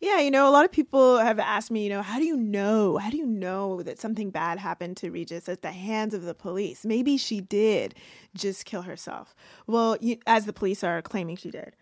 Yeah, 0.00 0.20
you 0.20 0.30
know, 0.30 0.48
a 0.48 0.52
lot 0.52 0.64
of 0.64 0.70
people 0.70 1.18
have 1.18 1.40
asked 1.40 1.72
me, 1.72 1.82
you 1.82 1.90
know, 1.90 2.02
how 2.02 2.18
do 2.20 2.24
you 2.24 2.36
know? 2.36 2.98
How 2.98 3.10
do 3.10 3.16
you 3.16 3.26
know 3.26 3.82
that 3.82 3.98
something 3.98 4.30
bad 4.30 4.58
happened 4.58 4.96
to 4.98 5.10
Regis 5.10 5.48
at 5.48 5.62
the 5.62 5.72
hands 5.72 6.14
of 6.14 6.22
the 6.22 6.34
police? 6.34 6.84
Maybe 6.84 7.16
she 7.16 7.40
did 7.40 7.96
just 8.36 8.64
kill 8.64 8.82
herself. 8.82 9.34
Well, 9.66 9.96
you, 10.00 10.18
as 10.24 10.44
the 10.44 10.52
police 10.52 10.84
are 10.84 11.02
claiming 11.02 11.36
she 11.36 11.50
did. 11.50 11.74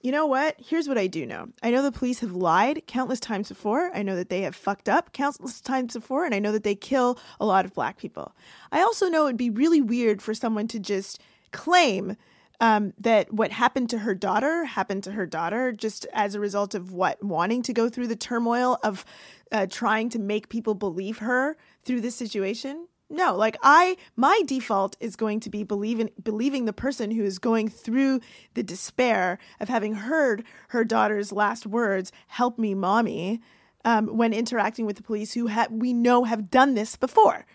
You 0.00 0.12
know 0.12 0.26
what? 0.26 0.54
Here's 0.58 0.86
what 0.86 0.96
I 0.96 1.08
do 1.08 1.26
know. 1.26 1.48
I 1.60 1.70
know 1.70 1.82
the 1.82 1.90
police 1.90 2.20
have 2.20 2.32
lied 2.32 2.86
countless 2.86 3.18
times 3.18 3.48
before. 3.48 3.90
I 3.94 4.02
know 4.02 4.14
that 4.14 4.28
they 4.28 4.42
have 4.42 4.54
fucked 4.54 4.88
up 4.88 5.12
countless 5.12 5.60
times 5.60 5.94
before. 5.94 6.24
And 6.24 6.34
I 6.34 6.38
know 6.38 6.52
that 6.52 6.62
they 6.62 6.76
kill 6.76 7.18
a 7.40 7.46
lot 7.46 7.64
of 7.64 7.74
black 7.74 7.98
people. 7.98 8.34
I 8.70 8.80
also 8.80 9.08
know 9.08 9.26
it'd 9.26 9.36
be 9.36 9.50
really 9.50 9.80
weird 9.80 10.22
for 10.22 10.34
someone 10.34 10.68
to 10.68 10.78
just 10.78 11.20
claim 11.50 12.16
um, 12.60 12.92
that 12.98 13.32
what 13.32 13.52
happened 13.52 13.90
to 13.90 13.98
her 13.98 14.14
daughter 14.14 14.64
happened 14.64 15.04
to 15.04 15.12
her 15.12 15.26
daughter 15.26 15.72
just 15.72 16.06
as 16.12 16.34
a 16.34 16.40
result 16.40 16.74
of 16.74 16.92
what? 16.92 17.22
Wanting 17.22 17.62
to 17.62 17.72
go 17.72 17.88
through 17.88 18.08
the 18.08 18.16
turmoil 18.16 18.78
of 18.82 19.04
uh, 19.50 19.66
trying 19.66 20.10
to 20.10 20.18
make 20.18 20.48
people 20.48 20.74
believe 20.74 21.18
her 21.18 21.56
through 21.84 22.00
this 22.02 22.14
situation. 22.14 22.86
No, 23.10 23.34
like 23.34 23.56
I 23.62 23.96
my 24.16 24.42
default 24.44 24.96
is 25.00 25.16
going 25.16 25.40
to 25.40 25.50
be 25.50 25.62
believing 25.62 26.10
believing 26.22 26.66
the 26.66 26.72
person 26.72 27.10
who 27.10 27.24
is 27.24 27.38
going 27.38 27.68
through 27.68 28.20
the 28.54 28.62
despair 28.62 29.38
of 29.60 29.68
having 29.68 29.94
heard 29.94 30.44
her 30.68 30.84
daughter's 30.84 31.32
last 31.32 31.66
words, 31.66 32.12
"Help 32.26 32.58
me, 32.58 32.74
mommy," 32.74 33.40
um, 33.84 34.18
when 34.18 34.34
interacting 34.34 34.84
with 34.84 34.96
the 34.96 35.02
police 35.02 35.32
who 35.32 35.48
ha- 35.48 35.68
we 35.70 35.94
know 35.94 36.24
have 36.24 36.50
done 36.50 36.74
this 36.74 36.96
before. 36.96 37.46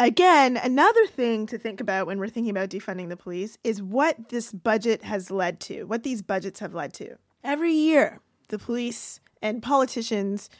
Again, 0.00 0.56
another 0.56 1.06
thing 1.06 1.46
to 1.46 1.58
think 1.58 1.80
about 1.80 2.06
when 2.06 2.18
we're 2.18 2.28
thinking 2.28 2.50
about 2.50 2.68
defunding 2.68 3.08
the 3.08 3.16
police 3.16 3.58
is 3.64 3.82
what 3.82 4.28
this 4.28 4.52
budget 4.52 5.02
has 5.02 5.30
led 5.30 5.58
to, 5.60 5.84
what 5.84 6.04
these 6.04 6.22
budgets 6.22 6.60
have 6.60 6.74
led 6.74 6.92
to. 6.94 7.16
Every 7.42 7.72
year, 7.72 8.20
the 8.48 8.58
police 8.58 9.18
and 9.42 9.62
politicians 9.62 10.50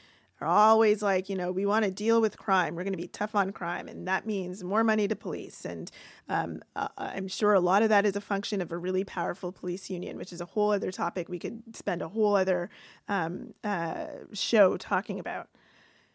are 0.40 0.48
always 0.48 1.02
like, 1.02 1.28
you 1.28 1.36
know, 1.36 1.50
we 1.50 1.66
want 1.66 1.84
to 1.84 1.90
deal 1.90 2.20
with 2.20 2.38
crime. 2.38 2.74
We're 2.74 2.84
going 2.84 2.92
to 2.92 2.98
be 2.98 3.08
tough 3.08 3.34
on 3.34 3.52
crime. 3.52 3.88
And 3.88 4.06
that 4.06 4.26
means 4.26 4.62
more 4.62 4.84
money 4.84 5.08
to 5.08 5.16
police. 5.16 5.64
And 5.64 5.90
um, 6.28 6.62
uh, 6.76 6.88
I'm 6.96 7.28
sure 7.28 7.54
a 7.54 7.60
lot 7.60 7.82
of 7.82 7.88
that 7.88 8.06
is 8.06 8.16
a 8.16 8.20
function 8.20 8.60
of 8.60 8.70
a 8.70 8.78
really 8.78 9.04
powerful 9.04 9.52
police 9.52 9.90
union, 9.90 10.16
which 10.16 10.32
is 10.32 10.40
a 10.40 10.46
whole 10.46 10.70
other 10.70 10.92
topic 10.92 11.28
we 11.28 11.38
could 11.38 11.62
spend 11.74 12.02
a 12.02 12.08
whole 12.08 12.36
other 12.36 12.70
um, 13.08 13.54
uh, 13.64 14.06
show 14.32 14.76
talking 14.76 15.18
about. 15.18 15.48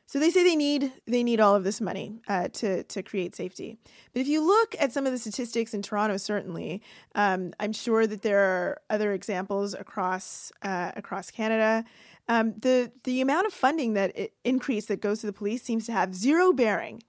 So 0.05 0.19
they 0.19 0.30
say 0.30 0.43
they 0.43 0.55
need 0.55 0.91
they 1.07 1.24
need 1.24 1.39
all 1.39 1.55
of 1.55 1.63
this 1.63 1.80
money 1.82 2.19
uh, 2.28 2.49
to 2.49 2.84
to 2.84 3.01
create 3.01 3.36
safety. 3.36 3.78
But 4.11 4.21
if 4.21 4.28
you 4.28 4.45
look 4.45 4.76
at 4.80 4.91
some 4.91 5.05
of 5.05 5.11
the 5.11 5.17
statistics 5.17 5.74
in 5.74 5.82
Toronto, 5.82 6.17
certainly, 6.17 6.82
um, 7.15 7.53
I'm 7.59 7.74
sure 7.74 8.05
that 8.05 8.21
there 8.21 8.39
are 8.39 8.82
other 8.89 9.13
examples 9.13 9.74
across 9.74 10.51
uh, 10.61 10.91
across 10.95 11.32
Canada. 11.32 11.86
Um, 12.28 12.53
the 12.57 12.91
the 13.03 13.21
amount 13.21 13.47
of 13.47 13.53
funding 13.53 13.93
that 13.93 14.17
it, 14.17 14.34
increase 14.43 14.86
that 14.86 15.01
goes 15.01 15.21
to 15.21 15.28
the 15.28 15.34
police 15.34 15.61
seems 15.61 15.86
to 15.88 15.91
have 15.91 16.15
zero 16.15 16.53
bearing 16.53 17.03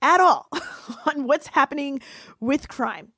at 0.00 0.20
all 0.20 0.48
on 1.06 1.26
what's 1.26 1.48
happening 1.48 2.00
with 2.38 2.68
crime, 2.68 3.12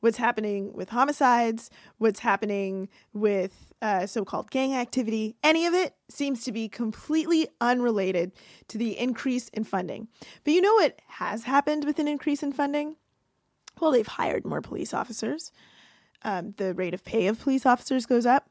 what's 0.00 0.18
happening 0.18 0.72
with 0.74 0.90
homicides, 0.90 1.70
what's 1.96 2.20
happening 2.20 2.88
with 3.14 3.72
uh, 3.80 4.06
so-called 4.06 4.50
gang 4.50 4.74
activity. 4.74 5.36
Any 5.42 5.64
of 5.64 5.72
it 5.72 5.94
seems 6.10 6.44
to 6.44 6.52
be 6.52 6.68
completely 6.68 7.48
unrelated 7.60 8.32
to 8.66 8.76
the 8.76 8.98
increase 8.98 9.48
in 9.50 9.64
funding. 9.64 10.08
But 10.44 10.52
you 10.52 10.60
know 10.60 10.74
what 10.74 11.00
has 11.06 11.44
happened 11.44 11.84
with 11.84 11.98
an 11.98 12.08
increase 12.08 12.42
in 12.42 12.52
funding? 12.52 12.96
Well, 13.80 13.92
they've 13.92 14.06
hired 14.06 14.44
more 14.44 14.60
police 14.60 14.92
officers. 14.92 15.52
Um, 16.22 16.54
the 16.56 16.74
rate 16.74 16.94
of 16.94 17.04
pay 17.04 17.28
of 17.28 17.40
police 17.40 17.64
officers 17.64 18.04
goes 18.04 18.26
up 18.26 18.50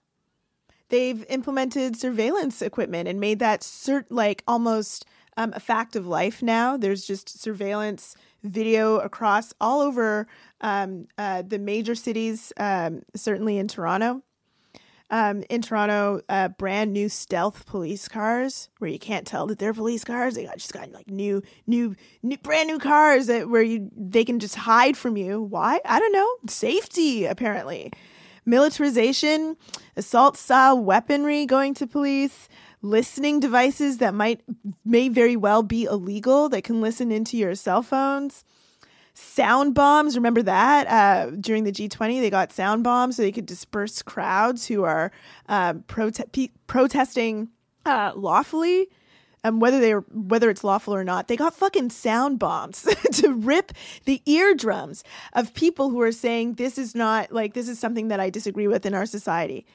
they've 0.90 1.26
implemented 1.30 1.96
surveillance 1.96 2.62
equipment 2.62 3.08
and 3.08 3.20
made 3.20 3.40
that 3.40 3.62
cert 3.62 4.06
like 4.10 4.44
almost 4.48 5.06
um, 5.38 5.54
a 5.56 5.60
fact 5.60 5.96
of 5.96 6.08
life 6.08 6.42
now. 6.42 6.78
There's 6.78 7.06
just 7.06 7.42
surveillance 7.42 8.16
video 8.44 8.98
across 8.98 9.54
all 9.62 9.82
over 9.82 10.28
um, 10.62 11.08
uh, 11.18 11.44
the 11.44 11.60
major 11.60 11.96
cities, 11.96 12.52
um, 12.58 13.04
certainly 13.16 13.58
in 13.58 13.68
Toronto. 13.68 14.24
Um, 15.10 15.44
in 15.50 15.62
Toronto, 15.62 16.20
uh, 16.28 16.50
brand 16.50 16.92
new 16.92 17.08
stealth 17.08 17.66
police 17.66 18.10
cars 18.10 18.68
where 18.80 18.90
you 18.90 19.00
can't 19.00 19.26
tell 19.26 19.48
that 19.48 19.58
they're 19.58 19.74
police 19.74 20.04
cars. 20.04 20.36
They 20.36 20.44
got 20.44 20.58
just 20.58 20.74
got 20.74 20.92
like 20.92 21.10
new, 21.10 21.42
new, 21.66 21.96
new, 22.22 22.38
brand 22.40 22.68
new 22.68 22.78
cars 22.78 23.28
that 23.28 23.48
where 23.48 23.62
you 23.62 23.90
they 23.96 24.26
can 24.26 24.40
just 24.40 24.56
hide 24.56 24.98
from 24.98 25.16
you. 25.16 25.42
Why? 25.42 25.80
I 25.86 26.00
don't 26.00 26.12
know. 26.12 26.28
Safety 26.50 27.24
apparently 27.24 27.94
militarization, 28.48 29.58
assault 29.96 30.38
style 30.38 30.80
weaponry 30.80 31.46
going 31.46 31.74
to 31.76 31.86
police, 31.86 32.48
listening 32.82 33.40
devices 33.40 33.98
that 33.98 34.14
might 34.14 34.42
may 34.86 35.10
very 35.10 35.36
well 35.36 35.62
be 35.62 35.84
illegal 35.84 36.50
that 36.50 36.64
can 36.64 36.82
listen 36.82 37.12
into 37.12 37.38
your 37.38 37.54
cell 37.54 37.84
phones. 37.84 38.44
Sound 39.14 39.74
bombs, 39.74 40.16
remember 40.16 40.44
that? 40.44 40.88
Uh, 40.88 41.32
during 41.32 41.64
the 41.64 41.72
G20, 41.72 42.22
they 42.22 42.30
got 42.30 42.54
sound 42.54 42.84
bombs 42.84 43.16
so 43.16 43.24
they 43.24 43.32
could 43.32 43.48
disperse 43.48 44.02
crowds 44.04 44.68
who 44.68 44.84
are 44.84 45.12
um, 45.50 45.82
prote- 45.88 46.52
protesting 46.68 47.50
uh, 47.86 48.12
lawfully 48.16 48.90
um, 49.48 49.60
whether 49.60 49.80
they 49.80 49.92
whether 49.92 50.50
it's 50.50 50.64
lawful 50.64 50.94
or 50.94 51.04
not, 51.04 51.28
they 51.28 51.36
got 51.36 51.56
fucking 51.56 51.90
sound 51.90 52.40
bombs 52.40 52.82
to 53.14 53.34
rip 53.34 53.72
the 54.06 54.22
eardrums 54.26 55.04
of 55.34 55.54
people 55.54 55.90
who 55.90 56.02
are 56.02 56.12
saying 56.12 56.56
this 56.56 56.78
is 56.78 56.96
not 56.96 57.32
like 57.32 57.54
this 57.54 57.70
is 57.70 57.80
something 57.80 58.10
that 58.10 58.20
I 58.20 58.30
disagree 58.30 58.68
with 58.68 58.86
in 58.86 58.94
our 58.94 59.06
society. 59.06 59.66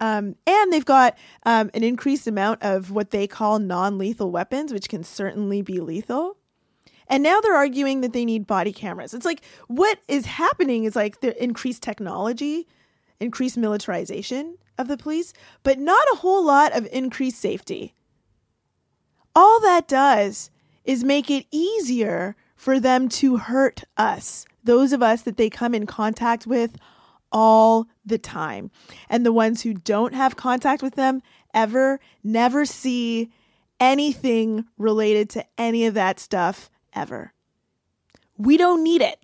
Um, 0.00 0.36
and 0.46 0.72
they've 0.72 0.84
got 0.84 1.18
um, 1.44 1.70
an 1.74 1.82
increased 1.82 2.26
amount 2.26 2.62
of 2.62 2.90
what 2.90 3.10
they 3.10 3.26
call 3.26 3.58
non 3.58 3.98
lethal 3.98 4.30
weapons, 4.30 4.72
which 4.72 4.88
can 4.88 5.02
certainly 5.02 5.62
be 5.62 5.80
lethal. 5.80 6.36
And 7.08 7.22
now 7.22 7.40
they're 7.40 7.54
arguing 7.56 8.02
that 8.02 8.12
they 8.12 8.24
need 8.24 8.46
body 8.46 8.72
cameras. 8.72 9.14
It's 9.14 9.24
like 9.24 9.42
what 9.66 9.98
is 10.08 10.26
happening 10.26 10.84
is 10.84 10.94
like 10.94 11.20
the 11.20 11.42
increased 11.42 11.82
technology, 11.82 12.66
increased 13.18 13.56
militarization 13.56 14.58
of 14.76 14.88
the 14.88 14.96
police, 14.96 15.32
but 15.62 15.78
not 15.78 16.06
a 16.12 16.16
whole 16.16 16.44
lot 16.44 16.76
of 16.76 16.86
increased 16.92 17.40
safety. 17.40 17.94
All 19.34 19.60
that 19.60 19.88
does 19.88 20.50
is 20.84 21.04
make 21.04 21.30
it 21.30 21.46
easier 21.50 22.36
for 22.56 22.80
them 22.80 23.08
to 23.08 23.36
hurt 23.36 23.84
us, 23.96 24.46
those 24.64 24.92
of 24.92 25.02
us 25.02 25.22
that 25.22 25.36
they 25.36 25.48
come 25.48 25.74
in 25.74 25.86
contact 25.86 26.46
with 26.46 26.76
all 27.30 27.86
the 28.04 28.18
time. 28.18 28.70
And 29.08 29.24
the 29.24 29.32
ones 29.32 29.62
who 29.62 29.74
don't 29.74 30.14
have 30.14 30.36
contact 30.36 30.82
with 30.82 30.94
them 30.94 31.22
ever 31.54 32.00
never 32.24 32.64
see 32.64 33.30
anything 33.80 34.64
related 34.76 35.30
to 35.30 35.44
any 35.56 35.86
of 35.86 35.94
that 35.94 36.18
stuff 36.18 36.70
ever. 36.92 37.32
We 38.36 38.56
don't 38.56 38.82
need 38.82 39.02
it. 39.02 39.20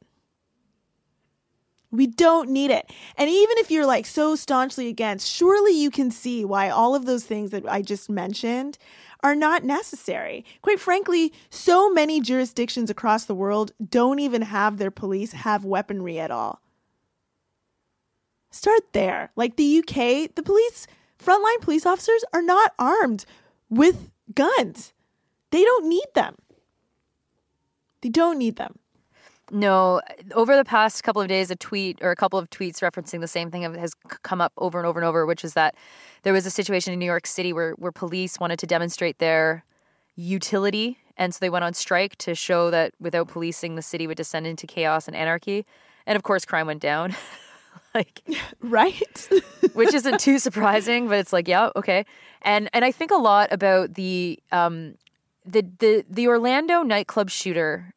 We 1.90 2.08
don't 2.08 2.50
need 2.50 2.72
it. 2.72 2.90
And 3.16 3.30
even 3.30 3.58
if 3.58 3.70
you're 3.70 3.86
like 3.86 4.04
so 4.04 4.34
staunchly 4.34 4.88
against, 4.88 5.30
surely 5.30 5.72
you 5.72 5.90
can 5.90 6.10
see 6.10 6.44
why 6.44 6.68
all 6.68 6.94
of 6.96 7.06
those 7.06 7.24
things 7.24 7.52
that 7.52 7.64
I 7.68 7.82
just 7.82 8.10
mentioned 8.10 8.78
are 9.24 9.34
not 9.34 9.64
necessary. 9.64 10.44
Quite 10.60 10.78
frankly, 10.78 11.32
so 11.48 11.90
many 11.90 12.20
jurisdictions 12.20 12.90
across 12.90 13.24
the 13.24 13.34
world 13.34 13.72
don't 13.84 14.18
even 14.18 14.42
have 14.42 14.76
their 14.76 14.90
police 14.90 15.32
have 15.32 15.64
weaponry 15.64 16.20
at 16.20 16.30
all. 16.30 16.60
Start 18.50 18.92
there. 18.92 19.32
Like 19.34 19.56
the 19.56 19.78
UK, 19.78 20.34
the 20.34 20.42
police, 20.44 20.86
frontline 21.18 21.60
police 21.62 21.86
officers 21.86 22.22
are 22.34 22.42
not 22.42 22.72
armed 22.78 23.24
with 23.70 24.10
guns. 24.34 24.92
They 25.50 25.64
don't 25.64 25.88
need 25.88 26.06
them. 26.14 26.36
They 28.02 28.10
don't 28.10 28.38
need 28.38 28.56
them. 28.56 28.78
No, 29.50 30.00
over 30.34 30.56
the 30.56 30.64
past 30.64 31.02
couple 31.04 31.20
of 31.20 31.28
days, 31.28 31.50
a 31.50 31.56
tweet 31.56 31.98
or 32.00 32.10
a 32.10 32.16
couple 32.16 32.38
of 32.38 32.48
tweets 32.48 32.80
referencing 32.80 33.20
the 33.20 33.28
same 33.28 33.50
thing 33.50 33.62
has 33.62 33.92
come 34.22 34.40
up 34.40 34.52
over 34.56 34.78
and 34.78 34.86
over 34.86 34.98
and 34.98 35.06
over, 35.06 35.26
which 35.26 35.44
is 35.44 35.52
that 35.52 35.74
there 36.22 36.32
was 36.32 36.46
a 36.46 36.50
situation 36.50 36.92
in 36.92 36.98
New 36.98 37.04
York 37.04 37.26
City 37.26 37.52
where, 37.52 37.72
where 37.72 37.92
police 37.92 38.40
wanted 38.40 38.58
to 38.60 38.66
demonstrate 38.66 39.18
their 39.18 39.64
utility. 40.16 40.98
And 41.16 41.34
so 41.34 41.38
they 41.40 41.50
went 41.50 41.64
on 41.64 41.74
strike 41.74 42.16
to 42.16 42.34
show 42.34 42.70
that 42.70 42.94
without 43.00 43.28
policing, 43.28 43.74
the 43.74 43.82
city 43.82 44.06
would 44.06 44.16
descend 44.16 44.46
into 44.46 44.66
chaos 44.66 45.06
and 45.06 45.16
anarchy. 45.16 45.66
And 46.06 46.16
of 46.16 46.22
course, 46.22 46.44
crime 46.44 46.66
went 46.66 46.80
down. 46.80 47.14
like, 47.94 48.22
right? 48.60 49.28
which 49.74 49.92
isn't 49.94 50.20
too 50.20 50.38
surprising, 50.38 51.08
but 51.08 51.18
it's 51.18 51.32
like, 51.32 51.48
yeah, 51.48 51.70
okay. 51.76 52.04
And 52.42 52.68
and 52.72 52.84
I 52.84 52.92
think 52.92 53.10
a 53.10 53.16
lot 53.16 53.52
about 53.52 53.94
the 53.94 54.38
um 54.52 54.94
the 55.44 55.62
the 55.78 56.04
the 56.08 56.28
Orlando 56.28 56.82
nightclub 56.82 57.30
shooter 57.30 57.94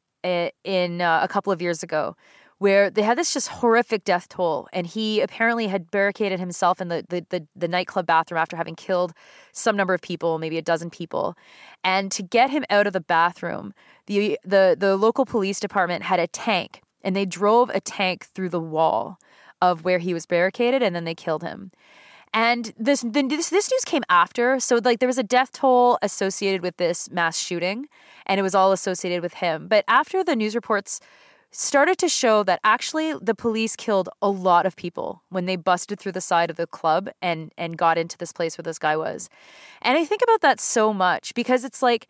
in 0.64 1.02
uh, 1.02 1.20
a 1.24 1.28
couple 1.28 1.52
of 1.54 1.62
years 1.62 1.84
ago 1.84 2.16
where 2.60 2.90
they 2.90 3.04
had 3.04 3.18
this 3.18 3.34
just 3.34 3.50
horrific 3.50 4.04
death 4.04 4.28
toll 4.30 4.68
and 4.74 4.88
he 4.88 5.22
apparently 5.22 5.68
had 5.68 5.92
barricaded 5.92 6.40
himself 6.40 6.82
in 6.82 6.88
the, 6.88 7.06
the, 7.10 7.26
the, 7.30 7.48
the, 7.56 7.68
nightclub 7.68 8.06
bathroom 8.08 8.40
after 8.40 8.58
having 8.58 8.76
killed 8.76 9.14
some 9.52 9.78
number 9.78 9.94
of 9.94 10.02
people 10.02 10.40
maybe 10.40 10.58
a 10.58 10.62
dozen 10.62 10.90
people. 10.90 11.36
And 11.84 12.12
to 12.12 12.24
get 12.24 12.50
him 12.50 12.66
out 12.70 12.88
of 12.88 12.94
the 12.94 13.02
bathroom 13.02 13.74
the, 14.08 14.40
the, 14.44 14.76
the 14.78 14.96
local 14.96 15.26
police 15.26 15.60
department 15.60 16.04
had 16.04 16.20
a 16.20 16.28
tank 16.28 16.82
and 17.04 17.16
they 17.16 17.26
drove 17.26 17.70
a 17.70 17.80
tank 17.80 18.26
through 18.34 18.50
the 18.50 18.60
wall 18.60 19.20
of 19.62 19.84
where 19.84 20.00
he 20.00 20.14
was 20.14 20.26
barricaded 20.26 20.82
and 20.82 20.96
then 20.96 21.04
they 21.04 21.16
killed 21.16 21.44
him 21.44 21.72
and 22.34 22.74
this, 22.78 23.02
this 23.02 23.50
this 23.50 23.72
news 23.72 23.86
came 23.86 24.04
after, 24.10 24.60
so 24.60 24.80
like 24.84 25.00
there 25.00 25.08
was 25.08 25.18
a 25.18 25.24
death 25.24 25.52
toll 25.52 25.98
associated 26.02 26.62
with 26.62 26.78
this 26.78 27.10
mass 27.10 27.38
shooting, 27.38 27.88
and 28.26 28.40
it 28.40 28.44
was 28.44 28.56
all 28.56 28.72
associated 28.72 29.22
with 29.22 29.36
him. 29.36 29.68
But 29.68 29.86
after 29.88 30.24
the 30.24 30.36
news 30.36 30.56
reports 30.56 31.00
started 31.52 31.98
to 31.98 32.10
show 32.10 32.44
that 32.44 32.60
actually 32.64 33.14
the 33.22 33.34
police 33.34 33.76
killed 33.76 34.10
a 34.22 34.30
lot 34.30 34.66
of 34.66 34.76
people 34.76 35.24
when 35.30 35.46
they 35.46 35.56
busted 35.56 36.00
through 36.00 36.12
the 36.12 36.22
side 36.22 36.50
of 36.50 36.58
the 36.58 36.68
club 36.68 37.10
and 37.22 37.52
and 37.58 37.78
got 37.78 37.98
into 37.98 38.18
this 38.18 38.32
place 38.32 38.58
where 38.58 38.64
this 38.64 38.80
guy 38.80 38.98
was. 38.98 39.30
And 39.82 39.98
I 39.98 40.06
think 40.06 40.22
about 40.22 40.42
that 40.42 40.60
so 40.60 40.94
much 40.94 41.34
because 41.34 41.64
it's 41.64 41.82
like 41.82 42.08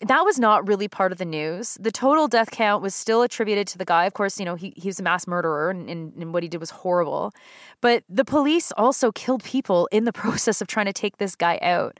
that 0.00 0.24
was 0.24 0.38
not 0.38 0.68
really 0.68 0.86
part 0.86 1.10
of 1.10 1.18
the 1.18 1.24
news. 1.24 1.76
The 1.80 1.90
total 1.90 2.28
death 2.28 2.50
count 2.52 2.82
was 2.82 2.94
still 2.94 3.22
attributed 3.22 3.66
to 3.68 3.78
the 3.78 3.84
guy. 3.84 4.04
Of 4.04 4.14
course, 4.14 4.38
you 4.38 4.44
know, 4.44 4.54
he, 4.54 4.72
he 4.76 4.88
was 4.88 5.00
a 5.00 5.02
mass 5.02 5.26
murderer 5.26 5.70
and, 5.70 5.90
and, 5.90 6.12
and, 6.14 6.32
what 6.32 6.44
he 6.44 6.48
did 6.48 6.60
was 6.60 6.70
horrible. 6.70 7.32
But 7.80 8.04
the 8.08 8.24
police 8.24 8.70
also 8.72 9.10
killed 9.10 9.42
people 9.42 9.88
in 9.90 10.04
the 10.04 10.12
process 10.24 10.60
of 10.60 10.68
trying 10.68 10.86
to 10.86 10.92
take 10.92 11.16
this 11.16 11.34
guy 11.34 11.58
out. 11.62 11.98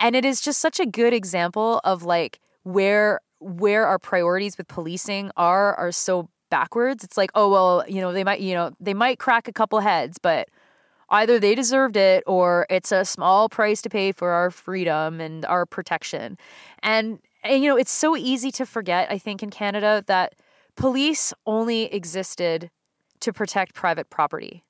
And 0.00 0.14
it 0.14 0.24
is 0.24 0.40
just 0.40 0.60
such 0.60 0.80
a 0.80 0.86
good 0.86 1.14
example 1.14 1.80
of 1.84 2.02
like 2.02 2.40
where 2.62 3.20
where 3.38 3.86
our 3.86 3.98
priorities 3.98 4.58
with 4.58 4.68
policing 4.68 5.30
are 5.36 5.74
are 5.76 5.92
so 5.92 6.28
backwards. 6.50 7.04
It's 7.04 7.16
like, 7.16 7.30
oh 7.34 7.48
well, 7.48 7.84
you 7.88 8.02
know, 8.02 8.12
they 8.12 8.24
might, 8.24 8.40
you 8.40 8.54
know, 8.54 8.72
they 8.80 8.94
might 8.94 9.18
crack 9.18 9.48
a 9.48 9.52
couple 9.52 9.80
heads, 9.80 10.18
but 10.18 10.48
either 11.08 11.38
they 11.38 11.54
deserved 11.54 11.96
it 11.96 12.22
or 12.26 12.66
it's 12.68 12.92
a 12.92 13.04
small 13.04 13.48
price 13.48 13.80
to 13.82 13.88
pay 13.88 14.12
for 14.12 14.30
our 14.30 14.50
freedom 14.50 15.20
and 15.20 15.44
our 15.46 15.64
protection. 15.64 16.36
And 16.82 17.18
and 17.42 17.62
you 17.62 17.68
know, 17.70 17.76
it's 17.76 17.90
so 17.90 18.16
easy 18.16 18.50
to 18.52 18.66
forget, 18.66 19.10
I 19.10 19.18
think, 19.18 19.42
in 19.42 19.50
Canada 19.50 20.04
that 20.06 20.34
police 20.76 21.32
only 21.46 21.84
existed 21.92 22.70
to 23.20 23.32
protect 23.32 23.74
private 23.74 24.10
property. 24.10 24.64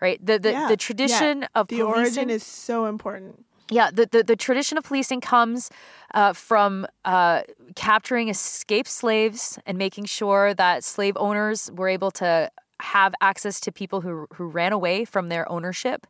Right? 0.00 0.24
The 0.24 0.38
the, 0.38 0.52
Yeah, 0.52 0.68
the 0.68 0.76
tradition 0.76 1.40
yeah. 1.42 1.48
of 1.54 1.68
The 1.68 1.78
policing, 1.80 2.00
origin 2.02 2.30
is 2.30 2.42
so 2.42 2.86
important. 2.86 3.44
yeah, 3.70 3.90
the, 3.92 4.06
the, 4.06 4.22
the 4.24 4.36
tradition 4.36 4.78
of 4.78 4.84
policing 4.84 5.20
comes 5.20 5.70
uh, 6.14 6.32
from 6.32 6.86
uh, 7.04 7.42
capturing 7.76 8.28
escaped 8.28 8.88
slaves 8.88 9.58
and 9.66 9.76
making 9.76 10.06
sure 10.06 10.54
that 10.54 10.84
slave 10.84 11.16
owners 11.16 11.70
were 11.74 11.88
able 11.88 12.10
to 12.12 12.50
have 12.80 13.14
access 13.20 13.60
to 13.60 13.70
people 13.70 14.00
who, 14.00 14.26
who 14.34 14.46
ran 14.46 14.72
away 14.72 15.04
from 15.04 15.28
their 15.28 15.50
ownership 15.52 16.06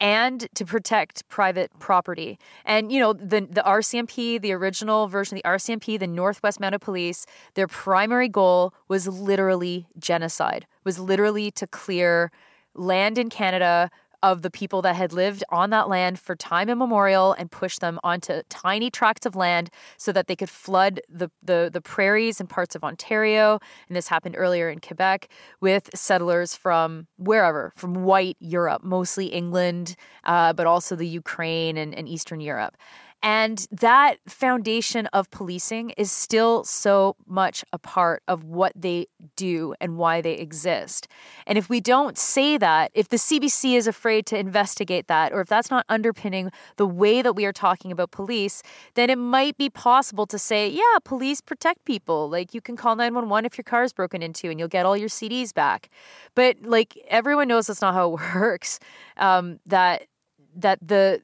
and 0.00 0.48
to 0.54 0.64
protect 0.64 1.28
private 1.28 1.70
property. 1.78 2.38
And 2.64 2.92
you 2.92 3.00
know, 3.00 3.12
the 3.12 3.40
the 3.50 3.62
RCMP, 3.64 4.40
the 4.40 4.52
original 4.52 5.08
version 5.08 5.36
of 5.36 5.42
the 5.42 5.48
RCMP, 5.48 5.98
the 5.98 6.06
Northwest 6.06 6.60
Mounted 6.60 6.80
Police, 6.80 7.26
their 7.54 7.68
primary 7.68 8.28
goal 8.28 8.74
was 8.88 9.08
literally 9.08 9.86
genocide. 9.98 10.66
Was 10.84 10.98
literally 10.98 11.50
to 11.52 11.66
clear 11.66 12.30
land 12.74 13.18
in 13.18 13.28
Canada 13.28 13.90
of 14.22 14.42
the 14.42 14.50
people 14.50 14.82
that 14.82 14.96
had 14.96 15.12
lived 15.12 15.44
on 15.50 15.70
that 15.70 15.88
land 15.88 16.18
for 16.18 16.34
time 16.34 16.68
immemorial 16.68 17.32
and 17.32 17.50
push 17.50 17.78
them 17.78 17.98
onto 18.02 18.42
tiny 18.48 18.90
tracts 18.90 19.26
of 19.26 19.36
land 19.36 19.70
so 19.96 20.12
that 20.12 20.26
they 20.26 20.36
could 20.36 20.50
flood 20.50 21.00
the, 21.08 21.30
the, 21.42 21.70
the 21.72 21.80
prairies 21.80 22.40
and 22.40 22.48
parts 22.48 22.74
of 22.74 22.82
Ontario. 22.82 23.58
And 23.88 23.96
this 23.96 24.08
happened 24.08 24.34
earlier 24.36 24.68
in 24.68 24.80
Quebec 24.80 25.28
with 25.60 25.90
settlers 25.94 26.54
from 26.56 27.06
wherever, 27.16 27.72
from 27.76 27.94
white 27.94 28.36
Europe, 28.40 28.82
mostly 28.82 29.26
England, 29.26 29.96
uh, 30.24 30.52
but 30.52 30.66
also 30.66 30.96
the 30.96 31.06
Ukraine 31.06 31.76
and, 31.76 31.94
and 31.94 32.08
Eastern 32.08 32.40
Europe. 32.40 32.76
And 33.22 33.66
that 33.72 34.18
foundation 34.28 35.06
of 35.06 35.28
policing 35.32 35.90
is 35.90 36.12
still 36.12 36.62
so 36.62 37.16
much 37.26 37.64
a 37.72 37.78
part 37.78 38.22
of 38.28 38.44
what 38.44 38.72
they 38.76 39.08
do 39.34 39.74
and 39.80 39.96
why 39.96 40.20
they 40.20 40.34
exist. 40.34 41.08
And 41.44 41.58
if 41.58 41.68
we 41.68 41.80
don't 41.80 42.16
say 42.16 42.56
that, 42.58 42.92
if 42.94 43.08
the 43.08 43.16
CBC 43.16 43.76
is 43.76 43.88
afraid 43.88 44.24
to 44.26 44.38
investigate 44.38 45.08
that, 45.08 45.32
or 45.32 45.40
if 45.40 45.48
that's 45.48 45.70
not 45.70 45.84
underpinning 45.88 46.52
the 46.76 46.86
way 46.86 47.20
that 47.20 47.32
we 47.32 47.44
are 47.44 47.52
talking 47.52 47.90
about 47.90 48.12
police, 48.12 48.62
then 48.94 49.10
it 49.10 49.18
might 49.18 49.56
be 49.56 49.68
possible 49.68 50.26
to 50.26 50.38
say, 50.38 50.68
yeah, 50.68 50.98
police 51.04 51.40
protect 51.40 51.84
people. 51.84 52.30
Like 52.30 52.54
you 52.54 52.60
can 52.60 52.76
call 52.76 52.94
911 52.94 53.46
if 53.46 53.58
your 53.58 53.64
car 53.64 53.82
is 53.82 53.92
broken 53.92 54.22
into 54.22 54.48
and 54.48 54.60
you'll 54.60 54.68
get 54.68 54.86
all 54.86 54.96
your 54.96 55.08
CDs 55.08 55.52
back. 55.52 55.90
But 56.36 56.62
like 56.62 56.96
everyone 57.08 57.48
knows 57.48 57.66
that's 57.66 57.82
not 57.82 57.94
how 57.94 58.14
it 58.14 58.20
works. 58.34 58.78
Um, 59.16 59.58
that 59.66 60.06
that 60.54 60.78
the 60.86 61.20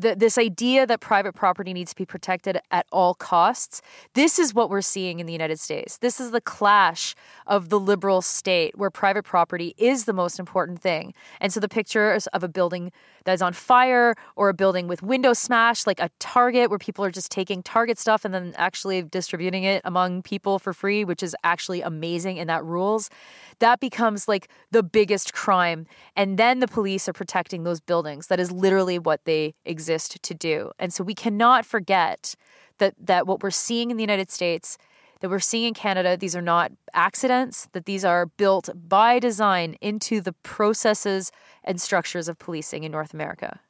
th- 0.00 0.18
this 0.18 0.38
idea 0.38 0.86
that 0.86 1.00
private 1.00 1.34
property 1.34 1.72
needs 1.72 1.90
to 1.90 1.96
be 1.96 2.06
protected 2.06 2.58
at 2.70 2.86
all 2.92 3.14
costs. 3.14 3.82
This 4.14 4.38
is 4.38 4.54
what 4.54 4.70
we're 4.70 4.82
seeing 4.82 5.20
in 5.20 5.26
the 5.26 5.32
United 5.32 5.58
States. 5.58 5.98
This 5.98 6.20
is 6.20 6.30
the 6.30 6.40
clash 6.40 7.14
of 7.46 7.68
the 7.68 7.78
liberal 7.78 8.22
state 8.22 8.76
where 8.78 8.90
private 8.90 9.24
property 9.24 9.74
is 9.78 10.04
the 10.04 10.12
most 10.12 10.38
important 10.38 10.80
thing. 10.80 11.14
And 11.40 11.52
so 11.52 11.60
the 11.60 11.68
pictures 11.68 12.26
of 12.28 12.42
a 12.42 12.48
building 12.48 12.92
that 13.24 13.32
is 13.32 13.42
on 13.42 13.52
fire 13.52 14.14
or 14.34 14.48
a 14.48 14.54
building 14.54 14.88
with 14.88 15.02
windows 15.02 15.38
smashed, 15.38 15.86
like 15.86 16.00
a 16.00 16.10
Target 16.18 16.70
where 16.70 16.78
people 16.78 17.04
are 17.04 17.10
just 17.10 17.30
taking 17.30 17.62
Target 17.62 17.98
stuff 17.98 18.24
and 18.24 18.34
then 18.34 18.52
actually 18.56 19.02
distributing 19.02 19.64
it 19.64 19.80
among 19.84 20.22
people 20.22 20.58
for 20.58 20.72
free, 20.72 21.04
which 21.04 21.22
is 21.22 21.36
actually 21.44 21.82
amazing 21.82 22.38
and 22.38 22.48
that 22.48 22.64
rules 22.64 23.10
that 23.62 23.78
becomes 23.78 24.26
like 24.26 24.48
the 24.72 24.82
biggest 24.82 25.32
crime. 25.32 25.86
And 26.16 26.36
then 26.36 26.58
the 26.58 26.66
police 26.66 27.08
are 27.08 27.12
protecting 27.12 27.62
those 27.62 27.80
buildings. 27.80 28.26
That 28.26 28.40
is 28.40 28.50
literally 28.50 28.98
what 28.98 29.24
they 29.24 29.54
exist 29.72 30.22
to 30.22 30.34
do. 30.34 30.70
And 30.78 30.92
so 30.92 31.02
we 31.02 31.14
cannot 31.14 31.66
forget 31.66 32.36
that 32.78 32.94
that 32.98 33.26
what 33.26 33.42
we're 33.42 33.50
seeing 33.50 33.90
in 33.90 33.96
the 33.96 34.02
United 34.02 34.30
States 34.30 34.78
that 35.22 35.30
we're 35.30 35.38
seeing 35.38 35.68
in 35.68 35.74
Canada, 35.74 36.16
these 36.16 36.34
are 36.34 36.42
not 36.42 36.72
accidents, 36.94 37.68
that 37.72 37.86
these 37.86 38.04
are 38.04 38.26
built 38.26 38.68
by 38.74 39.20
design 39.20 39.76
into 39.80 40.20
the 40.20 40.32
processes 40.32 41.30
and 41.62 41.80
structures 41.80 42.28
of 42.28 42.40
policing 42.40 42.82
in 42.82 42.90
North 42.90 43.14
America. 43.14 43.60